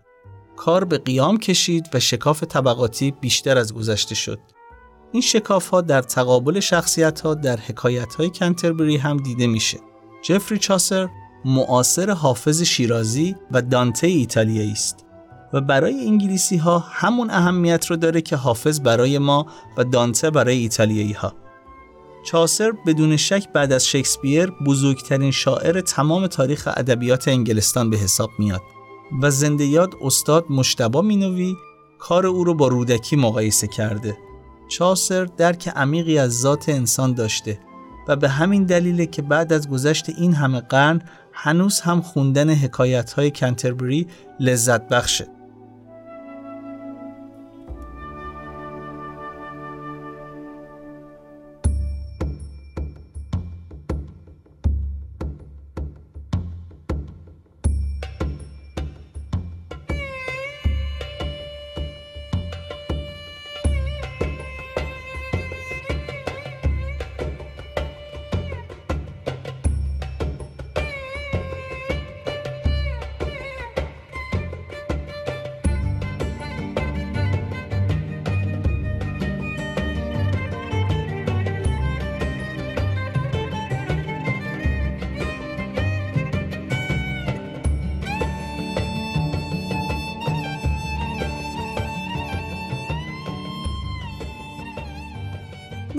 کار 0.57 0.85
به 0.85 0.99
قیام 0.99 1.39
کشید 1.39 1.89
و 1.95 2.01
شکاف 2.01 2.45
طبقاتی 2.45 3.11
بیشتر 3.11 3.59
از 3.59 3.75
گذشته 3.75 4.15
شد. 4.15 4.39
این 5.13 5.23
شکاف 5.23 5.69
ها 5.69 5.81
در 5.81 6.03
تقابل 6.03 6.61
شخصیت 6.61 7.21
ها 7.21 7.35
در 7.35 7.57
حکایت 7.57 8.15
های 8.15 8.31
کنتربری 8.31 8.97
هم 8.97 9.17
دیده 9.17 9.47
میشه. 9.47 9.79
جفری 10.23 10.59
چاسر 10.59 11.09
معاصر 11.47 12.11
حافظ 12.11 12.63
شیرازی 12.63 13.37
و 13.51 13.63
دانته 13.63 14.07
ایتالیایی 14.07 14.73
است 14.73 15.05
و 15.53 15.61
برای 15.61 16.07
انگلیسی 16.07 16.57
ها 16.57 16.79
همون 16.79 17.31
اهمیت 17.31 17.87
رو 17.87 17.97
داره 17.97 18.21
که 18.21 18.37
حافظ 18.37 18.81
برای 18.81 19.19
ما 19.19 19.47
و 19.77 19.85
دانته 19.85 20.31
برای 20.31 20.59
ایتالیایی 20.59 21.13
ها. 21.13 21.33
چاسر 22.25 22.73
بدون 22.87 23.17
شک 23.17 23.49
بعد 23.53 23.73
از 23.73 23.87
شکسپیر 23.87 24.53
بزرگترین 24.67 25.31
شاعر 25.31 25.81
تمام 25.81 26.27
تاریخ 26.27 26.69
ادبیات 26.77 27.29
انگلستان 27.29 27.91
به 27.91 27.97
حساب 27.97 28.31
میاد 28.39 28.63
و 29.23 29.31
زنده 29.31 29.65
یاد 29.65 29.95
استاد 30.03 30.45
مشتبا 30.51 31.03
مینوی 31.03 31.55
کار 31.99 32.27
او 32.27 32.45
رو 32.45 32.55
با 32.55 32.69
رودکی 32.69 33.17
مقایسه 33.17 33.67
کرده. 33.67 34.19
چاسر 34.69 35.25
درک 35.25 35.69
عمیقی 35.69 36.19
از 36.19 36.41
ذات 36.41 36.69
انسان 36.69 37.15
داشته 37.15 37.59
و 38.09 38.17
به 38.17 38.29
همین 38.29 38.65
دلیله 38.65 39.07
که 39.07 39.23
بعد 39.23 39.53
از 39.53 39.71
گذشت 39.71 40.09
این 40.09 40.35
همه 40.35 40.61
قرن 40.61 41.03
هنوز 41.39 41.81
هم 41.81 42.01
خوندن 42.01 42.51
حکایت 42.51 43.13
های 43.13 43.31
کنتربری 43.31 44.07
لذت 44.41 44.89
بخشه. 44.89 45.36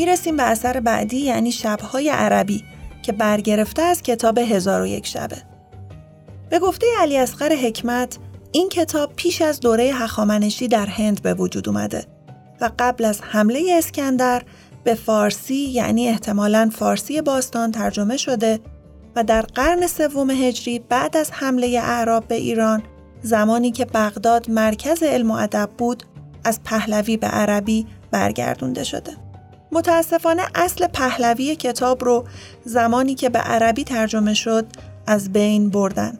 می‌رسیم 0.07 0.37
به 0.37 0.43
اثر 0.43 0.79
بعدی 0.79 1.17
یعنی 1.17 1.51
شبهای 1.51 2.09
عربی 2.09 2.63
که 3.01 3.11
برگرفته 3.11 3.81
از 3.81 4.01
کتاب 4.01 4.37
هزار 4.37 4.81
و 4.81 4.87
یک 4.87 5.07
شبه. 5.07 5.37
به 6.49 6.59
گفته 6.59 6.85
علی 6.99 7.17
اصغر 7.17 7.55
حکمت 7.55 8.17
این 8.51 8.69
کتاب 8.69 9.13
پیش 9.15 9.41
از 9.41 9.59
دوره 9.59 9.83
هخامنشی 9.83 10.67
در 10.67 10.85
هند 10.85 11.21
به 11.21 11.33
وجود 11.33 11.69
اومده 11.69 12.05
و 12.61 12.71
قبل 12.79 13.05
از 13.05 13.21
حمله 13.21 13.75
اسکندر 13.77 14.43
به 14.83 14.95
فارسی 14.95 15.55
یعنی 15.55 16.07
احتمالاً 16.07 16.69
فارسی 16.73 17.21
باستان 17.21 17.71
ترجمه 17.71 18.17
شده 18.17 18.59
و 19.15 19.23
در 19.23 19.41
قرن 19.41 19.87
سوم 19.87 20.29
هجری 20.29 20.79
بعد 20.79 21.17
از 21.17 21.31
حمله 21.31 21.79
اعراب 21.83 22.27
به 22.27 22.35
ایران 22.35 22.83
زمانی 23.21 23.71
که 23.71 23.85
بغداد 23.85 24.49
مرکز 24.49 25.03
علم 25.03 25.31
و 25.31 25.33
ادب 25.33 25.69
بود 25.77 26.03
از 26.43 26.63
پهلوی 26.63 27.17
به 27.17 27.27
عربی 27.27 27.87
برگردونده 28.11 28.83
شده. 28.83 29.26
متاسفانه 29.71 30.43
اصل 30.55 30.87
پهلوی 30.87 31.55
کتاب 31.55 32.03
رو 32.03 32.25
زمانی 32.65 33.15
که 33.15 33.29
به 33.29 33.39
عربی 33.39 33.83
ترجمه 33.83 34.33
شد 34.33 34.65
از 35.07 35.33
بین 35.33 35.69
بردن. 35.69 36.19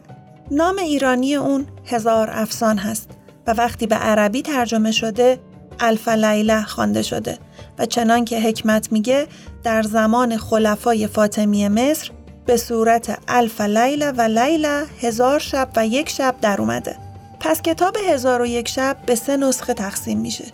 نام 0.50 0.78
ایرانی 0.78 1.34
اون 1.34 1.66
هزار 1.86 2.30
افسان 2.32 2.78
هست 2.78 3.10
و 3.46 3.52
وقتی 3.52 3.86
به 3.86 3.96
عربی 3.96 4.42
ترجمه 4.42 4.90
شده 4.90 5.38
الف 5.80 6.08
لیله 6.08 6.62
خوانده 6.62 7.02
شده 7.02 7.38
و 7.78 7.86
چنان 7.86 8.24
که 8.24 8.40
حکمت 8.40 8.92
میگه 8.92 9.26
در 9.62 9.82
زمان 9.82 10.36
خلفای 10.36 11.06
فاطمی 11.06 11.68
مصر 11.68 12.10
به 12.46 12.56
صورت 12.56 13.18
الف 13.28 13.60
لیله 13.60 14.10
و 14.10 14.20
لیله 14.20 14.84
هزار 15.00 15.38
شب 15.38 15.68
و 15.76 15.86
یک 15.86 16.08
شب 16.08 16.34
در 16.40 16.60
اومده. 16.60 16.96
پس 17.40 17.62
کتاب 17.62 17.96
هزار 18.08 18.42
و 18.42 18.46
یک 18.46 18.68
شب 18.68 18.96
به 19.06 19.14
سه 19.14 19.36
نسخه 19.36 19.74
تقسیم 19.74 20.20
میشه. 20.20 20.44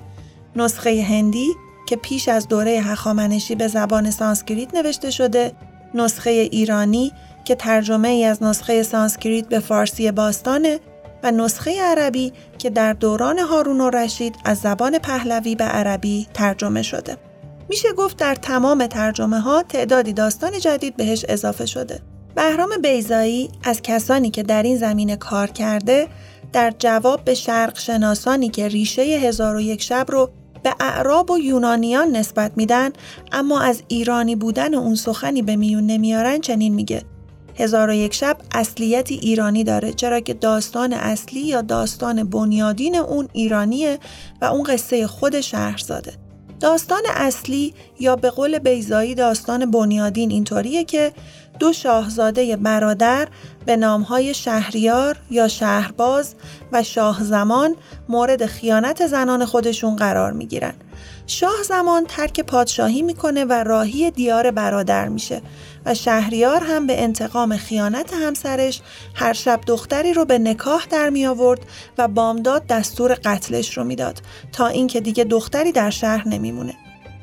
نسخه 0.56 1.02
هندی 1.02 1.48
که 1.86 1.96
پیش 1.96 2.28
از 2.28 2.48
دوره 2.48 2.70
هخامنشی 2.70 3.54
به 3.54 3.68
زبان 3.68 4.10
سانسکریت 4.10 4.74
نوشته 4.74 5.10
شده، 5.10 5.52
نسخه 5.94 6.30
ایرانی 6.30 7.12
که 7.44 7.54
ترجمه 7.54 8.08
ای 8.08 8.24
از 8.24 8.42
نسخه 8.42 8.82
سانسکریت 8.82 9.48
به 9.48 9.58
فارسی 9.58 10.12
باستانه 10.12 10.80
و 11.22 11.30
نسخه 11.30 11.82
عربی 11.82 12.32
که 12.58 12.70
در 12.70 12.92
دوران 12.92 13.38
هارون 13.38 13.80
الرشید 13.80 14.36
از 14.44 14.58
زبان 14.58 14.98
پهلوی 14.98 15.54
به 15.54 15.64
عربی 15.64 16.26
ترجمه 16.34 16.82
شده. 16.82 17.16
میشه 17.68 17.92
گفت 17.92 18.16
در 18.16 18.34
تمام 18.34 18.86
ترجمه 18.86 19.40
ها 19.40 19.62
تعدادی 19.62 20.12
داستان 20.12 20.58
جدید 20.58 20.96
بهش 20.96 21.24
اضافه 21.28 21.66
شده. 21.66 22.00
بهرام 22.34 22.70
بیزایی 22.82 23.50
از 23.64 23.82
کسانی 23.82 24.30
که 24.30 24.42
در 24.42 24.62
این 24.62 24.76
زمینه 24.76 25.16
کار 25.16 25.50
کرده 25.50 26.08
در 26.52 26.72
جواب 26.78 27.24
به 27.24 27.34
شرق 27.34 27.78
شناسانی 27.78 28.48
که 28.48 28.68
ریشه 28.68 29.02
هزار 29.02 29.56
و 29.56 29.60
یک 29.60 29.82
شب 29.82 30.06
رو 30.08 30.30
به 30.64 30.74
اعراب 30.80 31.30
و 31.30 31.38
یونانیان 31.38 32.16
نسبت 32.16 32.52
میدن 32.56 32.90
اما 33.32 33.60
از 33.60 33.82
ایرانی 33.88 34.36
بودن 34.36 34.74
اون 34.74 34.94
سخنی 34.94 35.42
به 35.42 35.56
میون 35.56 35.86
نمیارن 35.86 36.40
چنین 36.40 36.74
میگه. 36.74 37.02
هزار 37.56 37.90
و 37.90 37.92
یک 37.92 38.14
شب 38.14 38.36
اصلیتی 38.54 39.14
ایرانی 39.14 39.64
داره 39.64 39.92
چرا 39.92 40.20
که 40.20 40.34
داستان 40.34 40.92
اصلی 40.92 41.40
یا 41.40 41.62
داستان 41.62 42.24
بنیادین 42.24 42.96
اون 42.96 43.28
ایرانیه 43.32 43.98
و 44.40 44.44
اون 44.44 44.62
قصه 44.62 45.06
خود 45.06 45.40
شهرزاده. 45.40 46.12
داستان 46.60 47.02
اصلی 47.14 47.74
یا 48.00 48.16
به 48.16 48.30
قول 48.30 48.58
بیزایی 48.58 49.14
داستان 49.14 49.70
بنیادین 49.70 50.30
اینطوریه 50.30 50.84
که 50.84 51.12
دو 51.58 51.72
شاهزاده 51.72 52.56
برادر 52.56 53.28
به 53.66 53.76
نامهای 53.76 54.34
شهریار 54.34 55.16
یا 55.30 55.48
شهرباز 55.48 56.34
و 56.72 56.82
شاه 56.82 57.24
زمان 57.24 57.76
مورد 58.08 58.46
خیانت 58.46 59.06
زنان 59.06 59.44
خودشون 59.44 59.96
قرار 59.96 60.32
می 60.32 60.46
گیرن. 60.46 60.74
شاه 61.26 61.62
زمان 61.64 62.04
ترک 62.08 62.40
پادشاهی 62.40 63.02
می‌کنه 63.02 63.44
و 63.44 63.52
راهی 63.52 64.10
دیار 64.10 64.50
برادر 64.50 65.08
میشه 65.08 65.42
و 65.86 65.94
شهریار 65.94 66.64
هم 66.64 66.86
به 66.86 67.02
انتقام 67.02 67.56
خیانت 67.56 68.14
همسرش 68.14 68.80
هر 69.14 69.32
شب 69.32 69.60
دختری 69.66 70.12
رو 70.12 70.24
به 70.24 70.38
نکاح 70.38 70.86
در 70.90 71.10
می 71.10 71.26
آورد 71.26 71.60
و 71.98 72.08
بامداد 72.08 72.66
دستور 72.66 73.14
قتلش 73.24 73.76
رو 73.78 73.84
می‌داد 73.84 74.22
تا 74.52 74.66
اینکه 74.66 75.00
دیگه 75.00 75.24
دختری 75.24 75.72
در 75.72 75.90
شهر 75.90 76.28
نمیمونه. 76.28 76.74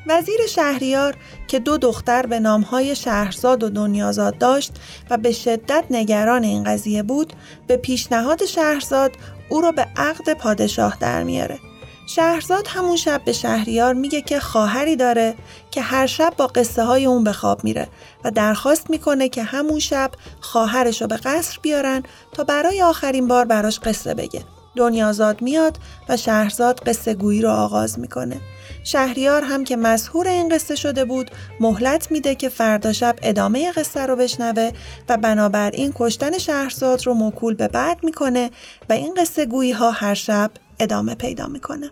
وزیر 0.07 0.39
شهریار 0.49 1.15
که 1.47 1.59
دو 1.59 1.77
دختر 1.77 2.25
به 2.25 2.39
نامهای 2.39 2.95
شهرزاد 2.95 3.63
و 3.63 3.69
دنیازاد 3.69 4.37
داشت 4.37 4.71
و 5.09 5.17
به 5.17 5.31
شدت 5.31 5.83
نگران 5.89 6.43
این 6.43 6.63
قضیه 6.63 7.03
بود 7.03 7.33
به 7.67 7.77
پیشنهاد 7.77 8.45
شهرزاد 8.45 9.11
او 9.49 9.61
را 9.61 9.71
به 9.71 9.87
عقد 9.97 10.33
پادشاه 10.33 10.97
در 10.99 11.23
میاره. 11.23 11.59
شهرزاد 12.07 12.67
همون 12.67 12.95
شب 12.95 13.21
به 13.25 13.33
شهریار 13.33 13.93
میگه 13.93 14.21
که 14.21 14.39
خواهری 14.39 14.95
داره 14.95 15.35
که 15.71 15.81
هر 15.81 16.07
شب 16.07 16.33
با 16.37 16.47
قصه 16.47 16.83
های 16.83 17.05
اون 17.05 17.23
به 17.23 17.33
خواب 17.33 17.63
میره 17.63 17.87
و 18.23 18.31
درخواست 18.31 18.89
می‌کنه 18.89 19.29
که 19.29 19.43
همون 19.43 19.79
شب 19.79 20.11
خواهرش 20.41 21.01
رو 21.01 21.07
به 21.07 21.17
قصر 21.17 21.59
بیارن 21.61 22.03
تا 22.33 22.43
برای 22.43 22.81
آخرین 22.81 23.27
بار 23.27 23.45
براش 23.45 23.79
قصه 23.79 24.13
بگه. 24.13 24.41
دنیازاد 24.75 25.41
میاد 25.41 25.77
و 26.09 26.17
شهرزاد 26.17 26.79
قصه 26.79 27.13
گویی 27.13 27.41
رو 27.41 27.49
آغاز 27.49 27.99
می‌کنه. 27.99 28.41
شهریار 28.83 29.43
هم 29.43 29.63
که 29.63 29.75
مسهور 29.75 30.27
این 30.27 30.49
قصه 30.49 30.75
شده 30.75 31.05
بود 31.05 31.31
مهلت 31.59 32.11
میده 32.11 32.35
که 32.35 32.49
فردا 32.49 32.93
شب 32.93 33.15
ادامه 33.21 33.71
قصه 33.71 34.05
رو 34.05 34.15
بشنوه 34.15 34.71
و 35.09 35.17
بنابراین 35.17 35.91
کشتن 35.95 36.37
شهرزاد 36.37 37.07
رو 37.07 37.13
موکول 37.13 37.53
به 37.53 37.67
بعد 37.67 37.97
می‌کنه 38.03 38.51
و 38.89 38.93
این 38.93 39.13
قصه 39.13 39.45
گویی 39.45 39.71
ها 39.71 39.91
هر 39.91 40.13
شب 40.13 40.51
ادامه 40.79 41.15
پیدا 41.15 41.47
می‌کنه. 41.47 41.91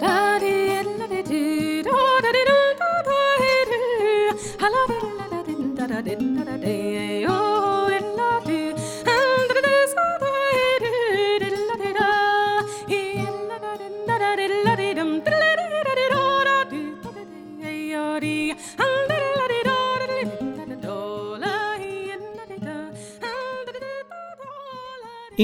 da 0.00 1.08
da 6.58 7.13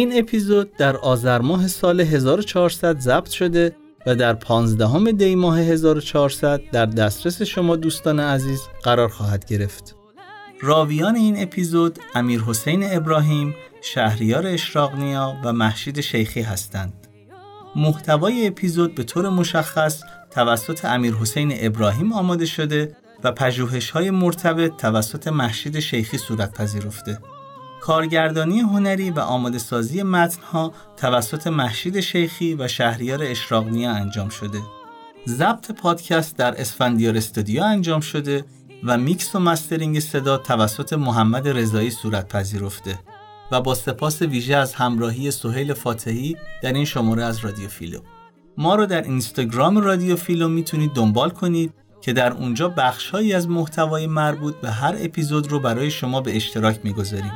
این 0.00 0.18
اپیزود 0.18 0.76
در 0.76 0.96
آذر 0.96 1.38
ماه 1.40 1.68
سال 1.68 2.00
1400 2.00 3.00
ضبط 3.00 3.30
شده 3.30 3.76
و 4.06 4.14
در 4.14 4.34
15 4.34 5.12
دی 5.12 5.34
ماه 5.34 5.60
1400 5.60 6.60
در 6.72 6.86
دسترس 6.86 7.42
شما 7.42 7.76
دوستان 7.76 8.20
عزیز 8.20 8.60
قرار 8.82 9.08
خواهد 9.08 9.44
گرفت. 9.44 9.96
راویان 10.60 11.16
این 11.16 11.42
اپیزود 11.42 11.98
امیر 12.14 12.40
حسین 12.40 12.96
ابراهیم، 12.96 13.54
شهریار 13.82 14.46
اشراقنیا 14.46 15.36
و 15.44 15.52
محشید 15.52 16.00
شیخی 16.00 16.40
هستند. 16.40 17.06
محتوای 17.76 18.46
اپیزود 18.46 18.94
به 18.94 19.02
طور 19.02 19.28
مشخص 19.28 20.02
توسط 20.30 20.84
امیر 20.84 21.14
حسین 21.14 21.52
ابراهیم 21.60 22.12
آماده 22.12 22.46
شده 22.46 22.96
و 23.24 23.32
پژوهش 23.32 23.90
های 23.90 24.10
مرتبط 24.10 24.76
توسط 24.76 25.28
محشید 25.28 25.80
شیخی 25.80 26.18
صورت 26.18 26.52
پذیرفته. 26.52 27.18
کارگردانی 27.80 28.60
هنری 28.60 29.10
و 29.10 29.20
آماده 29.20 29.58
سازی 29.58 30.02
متنها 30.02 30.72
توسط 30.96 31.46
مهشید 31.46 32.00
شیخی 32.00 32.54
و 32.54 32.68
شهریار 32.68 33.22
اشراق‌نیا 33.22 33.92
انجام 33.92 34.28
شده. 34.28 34.58
ضبط 35.28 35.70
پادکست 35.72 36.36
در 36.36 36.60
اسفندیار 36.60 37.16
استودیو 37.16 37.62
انجام 37.62 38.00
شده 38.00 38.44
و 38.84 38.98
میکس 38.98 39.34
و 39.34 39.38
mastering 39.38 40.00
صدا 40.00 40.36
توسط 40.36 40.92
محمد 40.92 41.48
رضایی 41.48 41.90
صورت 41.90 42.28
پذیرفته 42.28 42.98
و 43.52 43.60
با 43.60 43.74
سپاس 43.74 44.22
ویژه 44.22 44.56
از 44.56 44.74
همراهی 44.74 45.30
سهیل 45.30 45.74
فاتحی 45.74 46.36
در 46.62 46.72
این 46.72 46.84
شماره 46.84 47.24
از 47.24 47.38
رادیو 47.38 47.68
فیلو. 47.68 47.98
ما 48.58 48.74
رو 48.74 48.86
در 48.86 49.02
اینستاگرام 49.02 49.78
رادیو 49.78 50.16
فیلو 50.16 50.48
می‌تونید 50.48 50.92
دنبال 50.92 51.30
کنید 51.30 51.72
که 52.00 52.12
در 52.12 52.32
اونجا 52.32 52.68
بخشهایی 52.68 53.32
از 53.32 53.48
محتوای 53.48 54.06
مربوط 54.06 54.54
به 54.54 54.70
هر 54.70 54.96
اپیزود 54.98 55.48
رو 55.48 55.60
برای 55.60 55.90
شما 55.90 56.20
به 56.20 56.36
اشتراک 56.36 56.80
می‌گذاریم. 56.84 57.32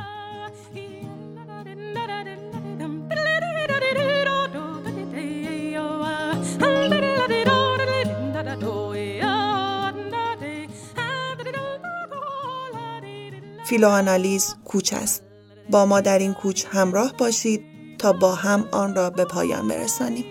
فیلوآنالیز 13.75 14.55
کوچ 14.65 14.93
است. 14.93 15.23
با 15.69 15.85
ما 15.85 16.01
در 16.01 16.19
این 16.19 16.33
کوچ 16.33 16.65
همراه 16.69 17.13
باشید 17.17 17.65
تا 17.99 18.13
با 18.13 18.35
هم 18.35 18.67
آن 18.71 18.95
را 18.95 19.09
به 19.09 19.25
پایان 19.25 19.67
برسانیم. 19.67 20.25